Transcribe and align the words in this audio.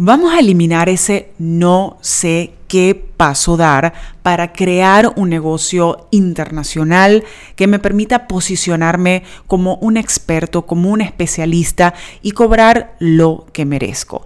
Vamos 0.00 0.32
a 0.32 0.38
eliminar 0.38 0.88
ese 0.88 1.32
no 1.40 1.98
sé 2.02 2.52
qué 2.68 2.94
paso 3.16 3.56
dar 3.56 3.94
para 4.22 4.52
crear 4.52 5.12
un 5.16 5.28
negocio 5.28 6.06
internacional 6.12 7.24
que 7.56 7.66
me 7.66 7.80
permita 7.80 8.28
posicionarme 8.28 9.24
como 9.48 9.74
un 9.78 9.96
experto, 9.96 10.66
como 10.66 10.90
un 10.90 11.00
especialista 11.00 11.94
y 12.22 12.30
cobrar 12.30 12.94
lo 13.00 13.46
que 13.52 13.64
merezco. 13.64 14.22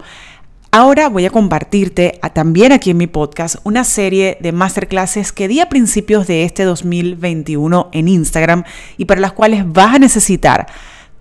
Ahora 0.69 1.09
voy 1.09 1.25
a 1.25 1.31
compartirte 1.31 2.19
también 2.33 2.71
aquí 2.71 2.91
en 2.91 2.97
mi 2.97 3.07
podcast 3.07 3.55
una 3.63 3.83
serie 3.83 4.37
de 4.41 4.51
masterclasses 4.51 5.31
que 5.31 5.47
di 5.47 5.59
a 5.59 5.69
principios 5.69 6.27
de 6.27 6.43
este 6.43 6.65
2021 6.65 7.89
en 7.93 8.07
Instagram 8.09 8.63
y 8.97 9.05
para 9.05 9.21
las 9.21 9.33
cuales 9.33 9.63
vas 9.65 9.95
a 9.95 9.99
necesitar 9.99 10.67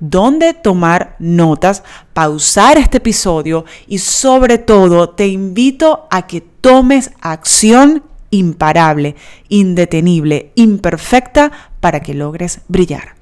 dónde 0.03 0.53
tomar 0.53 1.15
notas, 1.21 1.85
pausar 2.13 2.77
este 2.77 2.99
episodio 2.99 3.65
y 3.87 3.99
sobre 3.99 4.59
todo 4.59 5.11
te 5.11 5.29
invito 5.29 6.09
a 6.11 6.27
que 6.27 6.41
tomes 6.41 7.13
acción 7.21 8.03
imparable, 8.31 9.15
indetenible, 9.49 10.51
imperfecta 10.57 11.53
para 11.81 12.01
que 12.01 12.15
logres 12.15 12.63
brillar. 12.67 13.22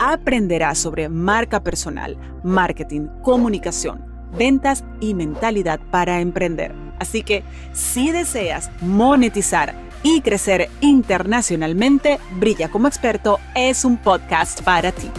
aprenderás 0.00 0.78
sobre 0.78 1.08
marca 1.08 1.62
personal, 1.62 2.16
marketing, 2.42 3.06
comunicación, 3.22 4.04
ventas 4.36 4.82
y 4.98 5.14
mentalidad 5.14 5.78
para 5.90 6.20
emprender. 6.20 6.74
Así 6.98 7.22
que 7.22 7.44
si 7.72 8.10
deseas 8.10 8.70
monetizar 8.80 9.74
y 10.02 10.22
crecer 10.22 10.68
internacionalmente, 10.80 12.18
Brilla 12.32 12.70
como 12.70 12.88
experto 12.88 13.38
es 13.54 13.84
un 13.84 13.98
podcast 13.98 14.62
para 14.62 14.90
ti. 14.90 15.10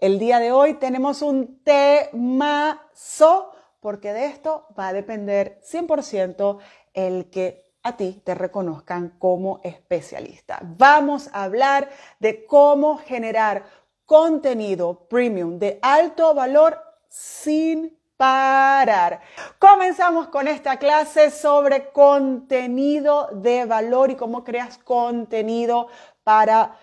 El 0.00 0.18
día 0.18 0.38
de 0.38 0.50
hoy 0.50 0.74
tenemos 0.74 1.20
un 1.20 1.62
temazo 1.62 3.52
porque 3.80 4.14
de 4.14 4.24
esto 4.24 4.66
va 4.78 4.88
a 4.88 4.92
depender 4.94 5.60
100% 5.62 6.58
el 6.94 7.28
que 7.28 7.74
a 7.82 7.98
ti 7.98 8.22
te 8.24 8.34
reconozcan 8.34 9.10
como 9.18 9.60
especialista. 9.62 10.58
Vamos 10.62 11.28
a 11.34 11.44
hablar 11.44 11.90
de 12.18 12.46
cómo 12.46 12.96
generar 12.96 13.64
contenido 14.06 15.06
premium 15.06 15.58
de 15.58 15.78
alto 15.82 16.32
valor 16.32 16.80
sin 17.10 17.94
parar. 18.16 19.20
Comenzamos 19.58 20.28
con 20.28 20.48
esta 20.48 20.78
clase 20.78 21.30
sobre 21.30 21.90
contenido 21.90 23.28
de 23.34 23.66
valor 23.66 24.10
y 24.10 24.16
cómo 24.16 24.44
creas 24.44 24.78
contenido 24.78 25.88
para 26.24 26.74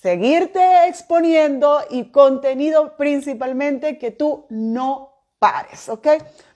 seguirte 0.00 0.86
exponiendo 0.86 1.80
y 1.90 2.10
contenido 2.10 2.96
principalmente 2.96 3.98
que 3.98 4.10
tú 4.10 4.46
no 4.48 5.24
pares, 5.38 5.88
¿ok? 5.88 6.08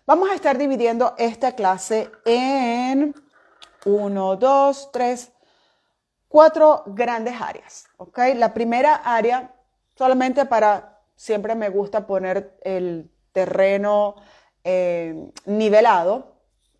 Vamos 0.06 0.30
a 0.30 0.34
estar 0.34 0.56
dividiendo 0.56 1.14
esta 1.18 1.52
clase 1.52 2.10
en 2.24 3.14
uno, 3.84 4.36
dos, 4.36 4.90
tres, 4.92 5.30
cuatro 6.28 6.84
grandes 6.86 7.38
áreas, 7.38 7.86
¿ok? 7.98 8.18
La 8.34 8.54
primera 8.54 8.94
área, 8.94 9.54
solamente 9.94 10.46
para, 10.46 11.02
siempre 11.14 11.54
me 11.54 11.68
gusta 11.68 12.06
poner 12.06 12.58
el 12.62 13.10
terreno 13.32 14.16
eh, 14.62 15.30
nivelado, 15.44 16.33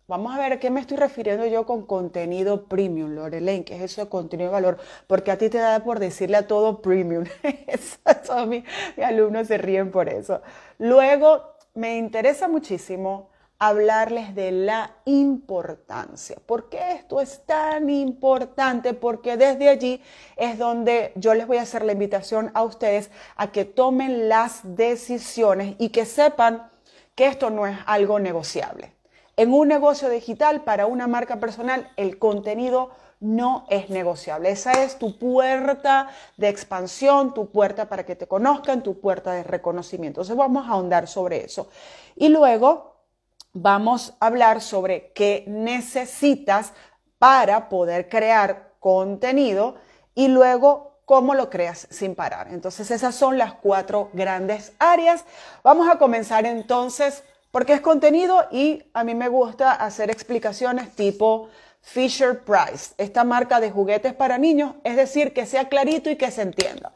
Vamos 0.07 0.35
a 0.35 0.37
ver 0.37 0.59
qué 0.59 0.69
me 0.69 0.81
estoy 0.81 0.97
refiriendo 0.97 1.47
yo 1.47 1.65
con 1.65 1.83
contenido 1.87 2.65
premium, 2.65 3.15
Lorelaine, 3.15 3.65
que 3.65 3.75
es 3.75 3.81
eso 3.81 4.01
de 4.01 4.09
contenido 4.09 4.49
de 4.49 4.53
valor, 4.53 4.77
porque 5.07 5.31
a 5.31 5.37
ti 5.39 5.49
te 5.49 5.57
da 5.57 5.83
por 5.83 5.97
decirle 5.97 6.37
a 6.37 6.45
todo 6.45 6.79
premium. 6.79 7.23
mis 8.47 8.63
alumnos 9.03 9.47
se 9.47 9.57
ríen 9.57 9.89
por 9.89 10.07
eso. 10.07 10.43
Luego, 10.77 11.55
me 11.73 11.97
interesa 11.97 12.47
muchísimo 12.47 13.29
hablarles 13.57 14.35
de 14.35 14.51
la 14.51 14.91
importancia. 15.05 16.35
¿Por 16.45 16.69
qué 16.69 16.91
esto 16.91 17.19
es 17.19 17.43
tan 17.47 17.89
importante? 17.89 18.93
Porque 18.93 19.37
desde 19.37 19.69
allí 19.69 20.03
es 20.35 20.59
donde 20.59 21.13
yo 21.15 21.33
les 21.33 21.47
voy 21.47 21.57
a 21.57 21.63
hacer 21.63 21.83
la 21.83 21.93
invitación 21.93 22.51
a 22.53 22.61
ustedes 22.61 23.09
a 23.37 23.51
que 23.51 23.65
tomen 23.65 24.29
las 24.29 24.61
decisiones 24.63 25.75
y 25.79 25.89
que 25.89 26.05
sepan 26.05 26.69
que 27.15 27.25
esto 27.25 27.49
no 27.49 27.65
es 27.65 27.75
algo 27.87 28.19
negociable. 28.19 28.94
En 29.37 29.53
un 29.53 29.67
negocio 29.67 30.09
digital, 30.09 30.61
para 30.61 30.85
una 30.85 31.07
marca 31.07 31.39
personal, 31.39 31.91
el 31.97 32.17
contenido 32.19 32.91
no 33.19 33.65
es 33.69 33.89
negociable. 33.89 34.49
Esa 34.49 34.83
es 34.83 34.97
tu 34.97 35.17
puerta 35.17 36.09
de 36.37 36.49
expansión, 36.49 37.33
tu 37.33 37.49
puerta 37.49 37.89
para 37.89 38.05
que 38.05 38.15
te 38.15 38.27
conozcan, 38.27 38.83
tu 38.83 38.99
puerta 38.99 39.33
de 39.33 39.43
reconocimiento. 39.43 40.21
Entonces 40.21 40.37
vamos 40.37 40.67
a 40.67 40.71
ahondar 40.71 41.07
sobre 41.07 41.43
eso. 41.43 41.69
Y 42.15 42.29
luego 42.29 42.95
vamos 43.53 44.13
a 44.19 44.27
hablar 44.27 44.61
sobre 44.61 45.11
qué 45.13 45.43
necesitas 45.47 46.73
para 47.17 47.69
poder 47.69 48.09
crear 48.09 48.73
contenido 48.79 49.75
y 50.13 50.27
luego 50.27 50.99
cómo 51.05 51.33
lo 51.35 51.49
creas 51.49 51.87
sin 51.89 52.15
parar. 52.15 52.47
Entonces 52.51 52.91
esas 52.91 53.15
son 53.15 53.37
las 53.37 53.53
cuatro 53.53 54.09
grandes 54.13 54.73
áreas. 54.79 55.25
Vamos 55.63 55.87
a 55.89 55.97
comenzar 55.97 56.45
entonces 56.45 57.23
porque 57.55 57.71
es 57.71 57.79
contenido 57.79 58.49
y 58.51 58.83
a 58.93 59.05
mí 59.05 59.15
me 59.15 59.29
gusta 59.29 59.71
hacer 59.71 60.09
explicaciones 60.09 60.93
tipo 60.93 61.47
Fisher 61.79 62.43
Price, 62.43 62.93
esta 62.97 63.23
marca 63.23 63.61
de 63.61 63.71
juguetes 63.71 64.13
para 64.13 64.37
niños, 64.37 64.75
es 64.83 64.97
decir, 64.97 65.31
que 65.31 65.45
sea 65.45 65.69
clarito 65.69 66.09
y 66.09 66.17
que 66.17 66.31
se 66.31 66.41
entienda. 66.41 66.91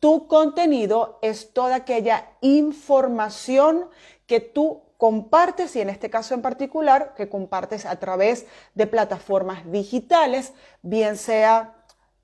Tu 0.00 0.26
contenido 0.26 1.20
es 1.22 1.52
toda 1.52 1.76
aquella 1.76 2.26
información 2.40 3.90
que 4.26 4.40
tú 4.40 4.82
compartes 4.96 5.76
y 5.76 5.82
en 5.82 5.90
este 5.90 6.10
caso 6.10 6.34
en 6.34 6.42
particular 6.42 7.14
que 7.14 7.28
compartes 7.28 7.86
a 7.86 7.94
través 8.00 8.46
de 8.74 8.88
plataformas 8.88 9.70
digitales, 9.70 10.52
bien 10.82 11.16
sea 11.16 11.76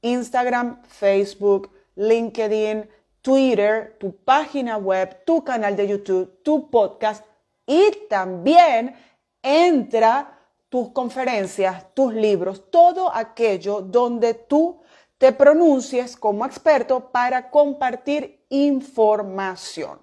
Instagram, 0.03 0.83
Facebook, 0.83 1.71
LinkedIn, 1.94 2.88
Twitter, 3.22 3.97
tu 4.00 4.17
página 4.17 4.78
web, 4.78 5.22
tu 5.25 5.44
canal 5.44 5.77
de 5.77 5.87
YouTube, 5.87 6.43
tu 6.43 6.71
podcast, 6.71 7.25
y 7.69 7.91
también 8.09 8.97
entra 9.43 10.41
tus 10.71 10.91
conferencias, 10.91 11.95
tus 11.95 12.15
libros, 12.15 12.71
todo 12.71 13.15
aquello 13.15 13.83
donde 13.83 14.34
tú 14.34 14.81
te 15.19 15.33
pronuncies 15.33 16.17
como 16.17 16.47
experto 16.47 17.11
para 17.11 17.50
compartir 17.50 18.44
información. 18.49 20.00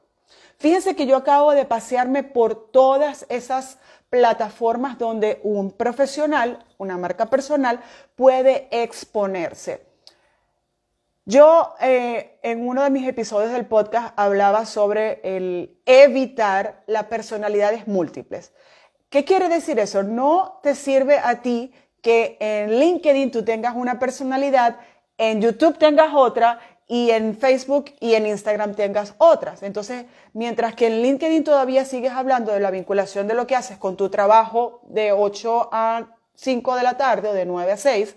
Fíjense 0.58 0.96
que 0.96 1.08
yo 1.08 1.18
acabo 1.18 1.52
de 1.52 1.66
pasearme 1.66 2.24
por 2.24 2.72
todas 2.72 3.26
esas 3.30 3.80
plataformas 4.10 4.98
donde 4.98 5.40
un 5.44 5.72
profesional, 5.72 6.64
una 6.78 6.98
marca 6.98 7.26
personal, 7.26 7.82
puede 8.16 8.68
exponerse. 8.72 9.95
Yo 11.28 11.74
eh, 11.82 12.38
en 12.44 12.68
uno 12.68 12.84
de 12.84 12.92
mis 12.92 13.08
episodios 13.08 13.52
del 13.52 13.66
podcast 13.66 14.14
hablaba 14.16 14.68
sobre 14.68 15.22
el 15.24 15.76
evitar 15.88 16.84
las 16.86 17.06
personalidades 17.06 17.88
múltiples. 17.88 18.54
¿Qué 19.10 19.26
quiere 19.26 19.50
decir 19.50 19.80
eso? 19.80 20.04
No 20.04 20.60
te 20.62 20.76
sirve 20.76 21.18
a 21.18 21.42
ti 21.42 21.74
que 22.04 22.38
en 22.40 22.80
LinkedIn 22.80 23.32
tú 23.32 23.44
tengas 23.44 23.76
una 23.76 23.98
personalidad, 23.98 24.78
en 25.18 25.42
YouTube 25.42 25.80
tengas 25.80 26.14
otra 26.14 26.60
y 26.88 27.10
en 27.10 27.36
Facebook 27.36 27.86
y 28.00 28.14
en 28.14 28.28
Instagram 28.28 28.76
tengas 28.76 29.16
otras. 29.18 29.64
Entonces, 29.64 30.06
mientras 30.34 30.76
que 30.76 30.86
en 30.86 31.02
LinkedIn 31.02 31.44
todavía 31.44 31.86
sigues 31.86 32.12
hablando 32.12 32.52
de 32.52 32.60
la 32.60 32.70
vinculación 32.70 33.28
de 33.28 33.34
lo 33.34 33.48
que 33.48 33.56
haces 33.56 33.80
con 33.80 33.98
tu 33.98 34.10
trabajo 34.10 34.82
de 34.90 35.12
8 35.12 35.70
a 35.72 36.06
5 36.36 36.76
de 36.76 36.84
la 36.84 36.98
tarde 36.98 37.30
o 37.30 37.34
de 37.34 37.48
9 37.48 37.72
a 37.72 37.78
6, 37.78 38.16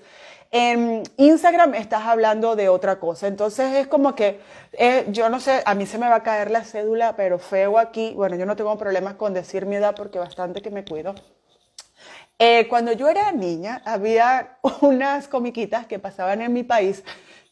En 0.51 1.03
Instagram 1.19 1.75
estás 1.75 2.07
hablando 2.07 2.57
de 2.57 2.69
otra 2.69 2.99
cosa. 2.99 3.27
Entonces 3.27 3.75
es 3.75 3.87
como 3.87 4.15
que, 4.15 4.41
eh, 4.73 5.07
yo 5.11 5.29
no 5.29 5.41
sé, 5.41 5.63
a 5.65 5.75
mí 5.75 5.87
se 5.87 5.99
me 5.99 6.09
va 6.09 6.17
a 6.17 6.23
caer 6.23 6.51
la 6.51 6.65
cédula, 6.65 7.17
pero 7.17 7.39
feo 7.39 7.79
aquí. 7.79 8.13
Bueno, 8.15 8.37
yo 8.37 8.47
no 8.47 8.57
tengo 8.57 8.77
problemas 8.79 9.15
con 9.15 9.35
decir 9.35 9.67
mi 9.67 9.77
edad 9.77 9.95
porque 9.95 10.19
bastante 10.19 10.63
que 10.63 10.71
me 10.71 10.85
cuido. 10.85 11.15
Eh, 12.39 12.69
cuando 12.69 12.93
yo 12.93 13.09
era 13.09 13.33
niña, 13.33 13.83
había 13.85 14.59
unas 14.81 15.29
comiquitas 15.29 15.87
que 15.87 15.99
pasaban 15.99 16.41
en 16.43 16.53
mi 16.53 16.63
país 16.63 17.05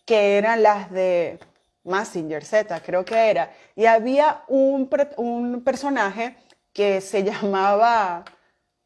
que 0.06 0.38
eran 0.38 0.62
las 0.62 0.90
de 0.90 1.38
Massinger 1.84 2.44
Z, 2.44 2.80
creo 2.80 3.04
que 3.04 3.30
era. 3.30 3.52
Y 3.74 3.86
había 3.86 4.42
un, 4.48 4.88
un 5.16 5.62
personaje 5.64 6.36
que 6.72 7.00
se 7.00 7.24
llamaba 7.24 8.24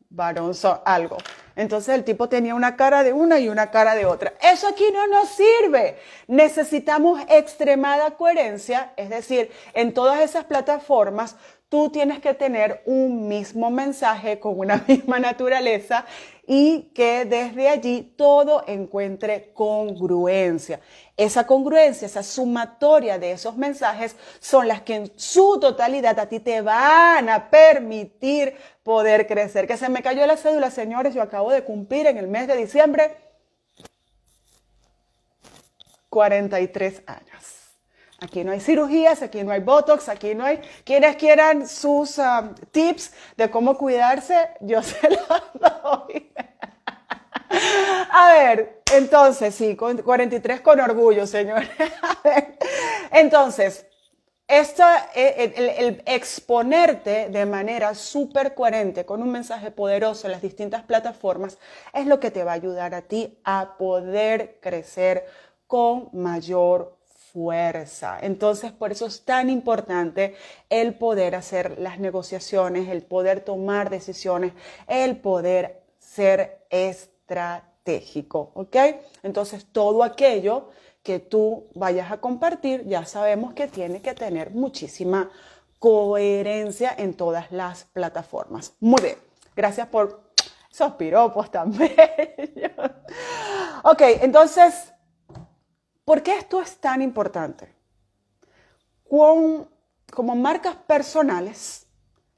Barón 0.08 0.52
algo. 0.84 1.18
Entonces 1.60 1.94
el 1.94 2.04
tipo 2.04 2.26
tenía 2.30 2.54
una 2.54 2.74
cara 2.74 3.02
de 3.02 3.12
una 3.12 3.38
y 3.38 3.50
una 3.50 3.70
cara 3.70 3.94
de 3.94 4.06
otra. 4.06 4.32
Eso 4.40 4.66
aquí 4.66 4.84
no 4.94 5.06
nos 5.08 5.28
sirve. 5.28 5.98
Necesitamos 6.26 7.20
extremada 7.28 8.12
coherencia, 8.12 8.94
es 8.96 9.10
decir, 9.10 9.50
en 9.74 9.92
todas 9.92 10.22
esas 10.22 10.46
plataformas 10.46 11.36
tú 11.68 11.90
tienes 11.90 12.20
que 12.20 12.32
tener 12.32 12.80
un 12.86 13.28
mismo 13.28 13.70
mensaje 13.70 14.40
con 14.40 14.58
una 14.58 14.82
misma 14.88 15.18
naturaleza 15.18 16.06
y 16.52 16.90
que 16.96 17.26
desde 17.26 17.68
allí 17.68 18.12
todo 18.16 18.64
encuentre 18.66 19.52
congruencia. 19.52 20.80
Esa 21.16 21.46
congruencia, 21.46 22.06
esa 22.06 22.24
sumatoria 22.24 23.20
de 23.20 23.30
esos 23.30 23.56
mensajes 23.56 24.16
son 24.40 24.66
las 24.66 24.82
que 24.82 24.96
en 24.96 25.12
su 25.14 25.60
totalidad 25.60 26.18
a 26.18 26.28
ti 26.28 26.40
te 26.40 26.60
van 26.60 27.28
a 27.28 27.50
permitir 27.50 28.56
poder 28.82 29.28
crecer. 29.28 29.68
Que 29.68 29.76
se 29.76 29.88
me 29.88 30.02
cayó 30.02 30.26
la 30.26 30.36
cédula, 30.36 30.72
señores, 30.72 31.14
yo 31.14 31.22
acabo 31.22 31.52
de 31.52 31.62
cumplir 31.62 32.08
en 32.08 32.18
el 32.18 32.26
mes 32.26 32.48
de 32.48 32.56
diciembre 32.56 33.16
43 36.08 37.02
años. 37.06 37.59
Aquí 38.20 38.44
no 38.44 38.52
hay 38.52 38.60
cirugías, 38.60 39.22
aquí 39.22 39.42
no 39.42 39.50
hay 39.50 39.60
botox, 39.60 40.10
aquí 40.10 40.34
no 40.34 40.44
hay. 40.44 40.60
Quienes 40.84 41.16
quieran 41.16 41.66
sus 41.66 42.18
um, 42.18 42.54
tips 42.70 43.12
de 43.36 43.50
cómo 43.50 43.78
cuidarse, 43.78 44.50
yo 44.60 44.82
se 44.84 45.08
los 45.08 45.82
doy. 45.82 46.30
A 48.12 48.32
ver, 48.32 48.82
entonces, 48.92 49.54
sí, 49.54 49.74
43 49.76 50.60
con 50.60 50.80
orgullo, 50.80 51.26
señores. 51.26 51.68
Entonces, 53.10 53.86
esto, 54.46 54.84
eh, 55.14 55.52
el, 55.56 55.68
el, 55.68 56.02
exponerte 56.06 57.28
de 57.28 57.46
manera 57.46 57.94
súper 57.94 58.54
coherente 58.54 59.04
con 59.04 59.22
un 59.22 59.30
mensaje 59.30 59.70
poderoso 59.70 60.26
en 60.26 60.32
las 60.32 60.42
distintas 60.42 60.82
plataformas 60.82 61.58
es 61.92 62.06
lo 62.06 62.20
que 62.20 62.30
te 62.30 62.44
va 62.44 62.52
a 62.52 62.54
ayudar 62.54 62.94
a 62.94 63.02
ti 63.02 63.38
a 63.44 63.76
poder 63.78 64.58
crecer 64.60 65.26
con 65.66 66.08
mayor 66.12 66.99
fuerza. 67.32 68.18
Entonces, 68.20 68.72
por 68.72 68.92
eso 68.92 69.06
es 69.06 69.24
tan 69.24 69.50
importante 69.50 70.34
el 70.68 70.94
poder 70.94 71.34
hacer 71.34 71.78
las 71.78 71.98
negociaciones, 71.98 72.88
el 72.88 73.02
poder 73.02 73.40
tomar 73.40 73.90
decisiones, 73.90 74.52
el 74.86 75.16
poder 75.18 75.82
ser 75.98 76.66
estratégico, 76.70 78.52
¿ok? 78.54 78.76
Entonces, 79.22 79.66
todo 79.72 80.02
aquello 80.02 80.70
que 81.02 81.18
tú 81.18 81.68
vayas 81.74 82.12
a 82.12 82.20
compartir, 82.20 82.86
ya 82.86 83.04
sabemos 83.04 83.54
que 83.54 83.68
tiene 83.68 84.02
que 84.02 84.14
tener 84.14 84.50
muchísima 84.50 85.30
coherencia 85.78 86.94
en 86.96 87.14
todas 87.14 87.50
las 87.50 87.84
plataformas. 87.84 88.74
Muy 88.80 89.00
bien, 89.00 89.16
gracias 89.56 89.88
por 89.88 90.30
esos 90.70 90.92
piropos 90.92 91.50
también. 91.50 91.92
ok, 93.84 94.02
entonces 94.20 94.92
¿Por 96.10 96.24
qué 96.24 96.38
esto 96.38 96.60
es 96.60 96.78
tan 96.78 97.02
importante? 97.02 97.72
como 99.08 100.34
marcas 100.34 100.74
personales, 100.74 101.86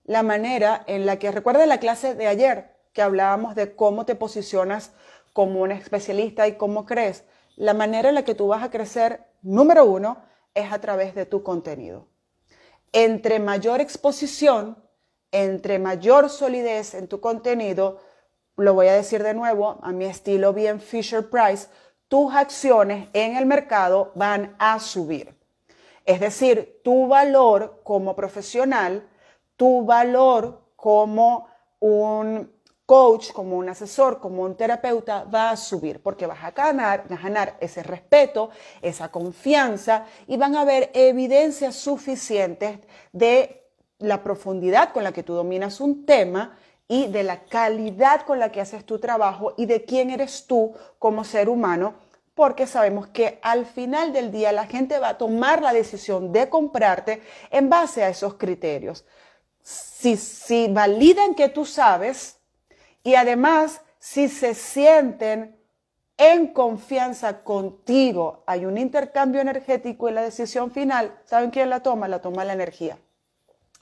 la 0.04 0.22
manera 0.22 0.84
en 0.86 1.06
la 1.06 1.18
que, 1.18 1.32
recuerda 1.32 1.64
la 1.64 1.80
clase 1.80 2.14
de 2.14 2.26
ayer 2.26 2.76
que 2.92 3.00
hablábamos 3.00 3.54
de 3.54 3.74
cómo 3.74 4.04
te 4.04 4.14
posicionas 4.14 4.92
como 5.32 5.62
un 5.62 5.72
especialista 5.72 6.46
y 6.48 6.58
cómo 6.58 6.84
crees, 6.84 7.24
la 7.56 7.72
manera 7.72 8.10
en 8.10 8.16
la 8.16 8.26
que 8.26 8.34
tú 8.34 8.48
vas 8.48 8.62
a 8.62 8.70
crecer, 8.70 9.24
número 9.40 9.86
uno, 9.86 10.22
es 10.52 10.70
a 10.70 10.78
través 10.82 11.14
de 11.14 11.24
tu 11.24 11.42
contenido. 11.42 12.08
Entre 12.92 13.38
mayor 13.38 13.80
exposición, 13.80 14.86
entre 15.30 15.78
mayor 15.78 16.28
solidez 16.28 16.92
en 16.92 17.08
tu 17.08 17.22
contenido, 17.22 18.02
lo 18.56 18.74
voy 18.74 18.88
a 18.88 18.92
decir 18.92 19.22
de 19.22 19.32
nuevo, 19.32 19.78
a 19.82 19.92
mi 19.92 20.04
estilo 20.04 20.52
bien 20.52 20.78
Fisher 20.78 21.30
Price, 21.30 21.68
tus 22.12 22.34
acciones 22.34 23.08
en 23.14 23.38
el 23.38 23.46
mercado 23.46 24.12
van 24.14 24.54
a 24.58 24.78
subir. 24.78 25.34
Es 26.04 26.20
decir, 26.20 26.82
tu 26.84 27.08
valor 27.08 27.80
como 27.84 28.14
profesional, 28.14 29.08
tu 29.56 29.86
valor 29.86 30.60
como 30.76 31.48
un 31.80 32.52
coach, 32.84 33.32
como 33.32 33.56
un 33.56 33.70
asesor, 33.70 34.20
como 34.20 34.42
un 34.42 34.58
terapeuta 34.58 35.24
va 35.24 35.52
a 35.52 35.56
subir 35.56 36.02
porque 36.02 36.26
vas 36.26 36.44
a 36.44 36.50
ganar, 36.50 37.06
a 37.08 37.16
ganar 37.16 37.56
ese 37.60 37.82
respeto, 37.82 38.50
esa 38.82 39.10
confianza 39.10 40.04
y 40.26 40.36
van 40.36 40.54
a 40.54 40.60
haber 40.60 40.90
evidencias 40.92 41.76
suficientes 41.76 42.78
de 43.12 43.70
la 44.00 44.22
profundidad 44.22 44.92
con 44.92 45.02
la 45.02 45.12
que 45.12 45.22
tú 45.22 45.32
dominas 45.32 45.80
un 45.80 46.04
tema 46.04 46.58
y 46.88 47.06
de 47.06 47.22
la 47.22 47.44
calidad 47.44 48.22
con 48.22 48.38
la 48.38 48.52
que 48.52 48.60
haces 48.60 48.84
tu 48.84 48.98
trabajo 48.98 49.54
y 49.56 49.66
de 49.66 49.84
quién 49.84 50.10
eres 50.10 50.46
tú 50.46 50.74
como 50.98 51.24
ser 51.24 51.48
humano, 51.48 51.94
porque 52.34 52.66
sabemos 52.66 53.08
que 53.08 53.38
al 53.42 53.66
final 53.66 54.12
del 54.12 54.30
día 54.30 54.52
la 54.52 54.66
gente 54.66 54.98
va 54.98 55.10
a 55.10 55.18
tomar 55.18 55.62
la 55.62 55.72
decisión 55.72 56.32
de 56.32 56.48
comprarte 56.48 57.22
en 57.50 57.68
base 57.68 58.02
a 58.02 58.08
esos 58.08 58.34
criterios. 58.34 59.04
Si, 59.62 60.16
si 60.16 60.68
validan 60.68 61.34
que 61.34 61.48
tú 61.48 61.64
sabes 61.64 62.38
y 63.02 63.14
además 63.14 63.80
si 63.98 64.28
se 64.28 64.54
sienten 64.54 65.56
en 66.16 66.48
confianza 66.48 67.42
contigo, 67.42 68.42
hay 68.46 68.64
un 68.64 68.78
intercambio 68.78 69.40
energético 69.40 70.08
y 70.08 70.12
la 70.12 70.22
decisión 70.22 70.70
final, 70.70 71.18
¿saben 71.24 71.50
quién 71.50 71.70
la 71.70 71.80
toma? 71.80 72.08
La 72.08 72.20
toma 72.20 72.44
la 72.44 72.52
energía. 72.52 72.98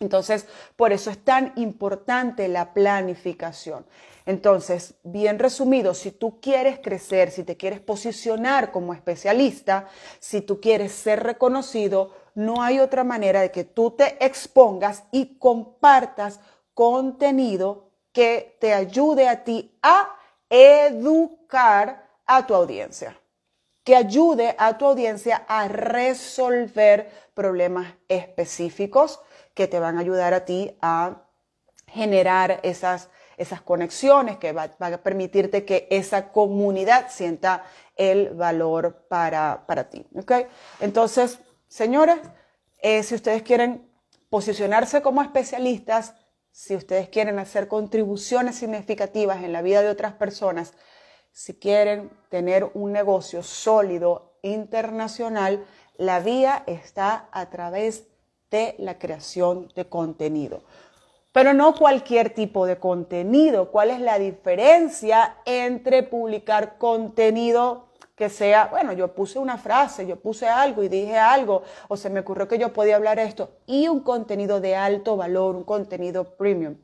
Entonces, 0.01 0.47
por 0.77 0.93
eso 0.93 1.11
es 1.11 1.23
tan 1.23 1.53
importante 1.57 2.49
la 2.49 2.73
planificación. 2.73 3.85
Entonces, 4.25 4.95
bien 5.03 5.39
resumido, 5.39 5.93
si 5.93 6.11
tú 6.11 6.41
quieres 6.41 6.79
crecer, 6.79 7.31
si 7.31 7.45
te 7.45 7.57
quieres 7.57 7.81
posicionar 7.81 8.73
como 8.73 8.95
especialista, 8.95 9.89
si 10.19 10.41
tú 10.41 10.61
quieres 10.61 10.93
ser 10.93 11.23
reconocido, 11.23 12.15
no 12.35 12.63
hay 12.63 12.81
otra 12.81 13.05
manera 13.05 13.43
de 13.43 13.51
que 13.51 13.65
tú 13.65 13.91
te 13.91 14.25
expongas 14.25 15.05
y 15.11 15.39
compartas 15.39 16.41
contenido 16.75 17.91
que 18.13 18.57
te 18.61 18.73
ayude 18.73 19.29
a 19.29 19.45
ti 19.45 19.77
a 19.83 20.17
educar 20.49 22.09
a 22.25 22.47
tu 22.47 22.55
audiencia, 22.55 23.21
que 23.85 23.97
ayude 23.97 24.55
a 24.59 24.79
tu 24.79 24.87
audiencia 24.87 25.45
a 25.47 25.69
resolver 25.69 27.11
problemas 27.35 27.95
específicos 28.09 29.21
que 29.61 29.69
te 29.69 29.79
van 29.79 29.99
a 29.99 30.01
ayudar 30.01 30.33
a 30.33 30.47
ti 30.47 30.75
a 30.81 31.27
generar 31.87 32.61
esas, 32.63 33.11
esas 33.37 33.61
conexiones, 33.61 34.39
que 34.39 34.53
va, 34.53 34.71
a 34.79 35.03
permitirte 35.03 35.67
que 35.67 35.87
esa 35.91 36.33
comunidad 36.33 37.11
sienta 37.11 37.65
el 37.95 38.31
valor 38.31 39.05
para, 39.11 39.91
ti. 39.91 40.07
¿okay? 40.15 40.47
Entonces, 40.81 41.41
señoras, 41.69 42.21
eh, 42.79 43.03
si 43.03 43.15
ustedes 43.15 43.43
quieren 43.43 43.87
posicionarse 44.31 45.03
como 45.03 45.21
especialistas, 45.21 46.15
si 46.51 46.75
ustedes 46.75 47.11
quieren 47.11 47.39
hacer 47.39 47.69
contribuciones 47.69 48.57
significativas 48.57 49.45
en 49.45 49.53
la 49.53 49.61
vida 49.61 49.83
de 49.83 49.91
otras 49.91 50.15
personas, 50.15 50.73
si 51.33 51.53
quieren 51.53 52.11
tener 52.31 52.71
un 52.73 52.93
negocio 52.93 53.43
sólido 53.43 54.39
internacional, 54.41 55.67
la 55.99 56.21
vía 56.21 56.65
está 56.67 57.29
a 57.31 57.51
través 57.51 58.10
de 58.51 58.75
la 58.79 58.99
creación 58.99 59.69
de 59.75 59.85
contenido. 59.87 60.63
Pero 61.33 61.55
no 61.55 61.75
cualquier 61.75 62.31
tipo 62.31 62.67
de 62.67 62.79
contenido. 62.79 63.71
¿Cuál 63.71 63.91
es 63.91 64.01
la 64.01 64.19
diferencia 64.19 65.37
entre 65.45 66.03
publicar 66.03 66.77
contenido 66.79 67.87
que 68.17 68.29
sea, 68.29 68.67
bueno, 68.67 68.93
yo 68.93 69.15
puse 69.15 69.39
una 69.39 69.57
frase, 69.57 70.07
yo 70.07 70.17
puse 70.17 70.47
algo 70.47 70.83
y 70.83 70.89
dije 70.89 71.17
algo, 71.17 71.63
o 71.89 71.97
se 71.97 72.11
me 72.11 72.21
ocurrió 72.21 72.49
que 72.49 72.59
yo 72.59 72.71
podía 72.71 72.97
hablar 72.97 73.19
esto, 73.19 73.49
y 73.65 73.89
un 73.89 74.01
contenido 74.01 74.61
de 74.61 74.77
alto 74.77 75.17
valor, 75.17 75.57
un 75.57 75.65
contenido 75.65 76.25
premium? 76.25 76.77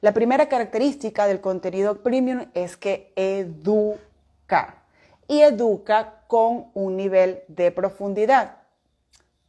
La 0.00 0.14
primera 0.14 0.48
característica 0.48 1.26
del 1.26 1.42
contenido 1.42 2.02
premium 2.02 2.46
es 2.54 2.78
que 2.78 3.12
educa 3.16 4.82
y 5.26 5.40
educa 5.40 6.22
con 6.26 6.68
un 6.72 6.96
nivel 6.96 7.42
de 7.48 7.70
profundidad 7.70 8.57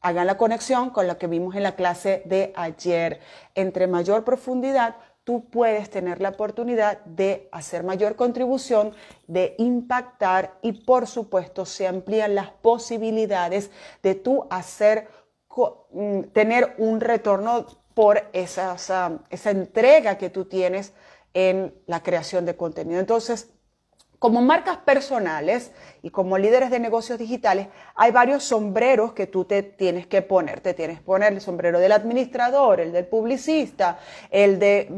hagan 0.01 0.27
la 0.27 0.38
conexión 0.38 0.89
con 0.89 1.08
lo 1.08 1.18
que 1.18 1.27
vimos 1.27 1.56
en 1.56 1.63
la 1.63 1.75
clase 1.75 2.22
de 2.25 2.53
ayer. 2.56 3.20
Entre 3.56 3.88
mayor 3.88 4.24
profundidad, 4.24 4.96
tú 5.24 5.46
puedes 5.50 5.89
tener 5.89 6.22
la 6.22 6.29
oportunidad 6.29 7.00
de 7.06 7.50
hacer 7.51 7.84
mayor 7.84 8.15
contribución, 8.15 8.94
de 9.27 9.56
impactar 9.58 10.58
y 10.62 10.72
por 10.72 11.08
supuesto 11.08 11.65
se 11.65 11.88
amplían 11.88 12.36
las 12.36 12.50
posibilidades 12.50 13.70
de 14.01 14.15
tú 14.15 14.48
hacer, 14.50 15.08
mm, 15.91 16.22
tener 16.34 16.74
un 16.77 17.00
retorno 17.00 17.68
por 17.94 18.29
esa, 18.34 18.75
esa 19.29 19.51
entrega 19.51 20.18
que 20.18 20.29
tú 20.29 20.46
tienes 20.46 20.94
en 21.34 21.75
la 21.86 22.01
creación 22.01 22.46
de 22.46 22.56
contenido. 22.56 23.00
Entonces, 23.00 23.50
como 24.20 24.42
marcas 24.42 24.78
personales 24.78 25.72
y 26.02 26.10
como 26.10 26.38
líderes 26.38 26.70
de 26.70 26.80
negocios 26.80 27.18
digitales, 27.18 27.68
hay 27.96 28.12
varios 28.12 28.44
sombreros 28.44 29.14
que 29.14 29.28
tú 29.28 29.46
te 29.46 29.64
tienes 29.64 30.08
que 30.08 30.22
poner. 30.22 30.60
Te 30.60 30.74
tienes 30.74 31.00
que 31.00 31.06
poner 31.06 31.34
el 31.34 31.42
sombrero 31.42 31.80
del 31.80 31.94
administrador, 31.94 32.82
el 32.82 32.92
del 32.92 33.08
publicista, 33.08 33.98
el 34.30 34.60
de... 34.60 34.92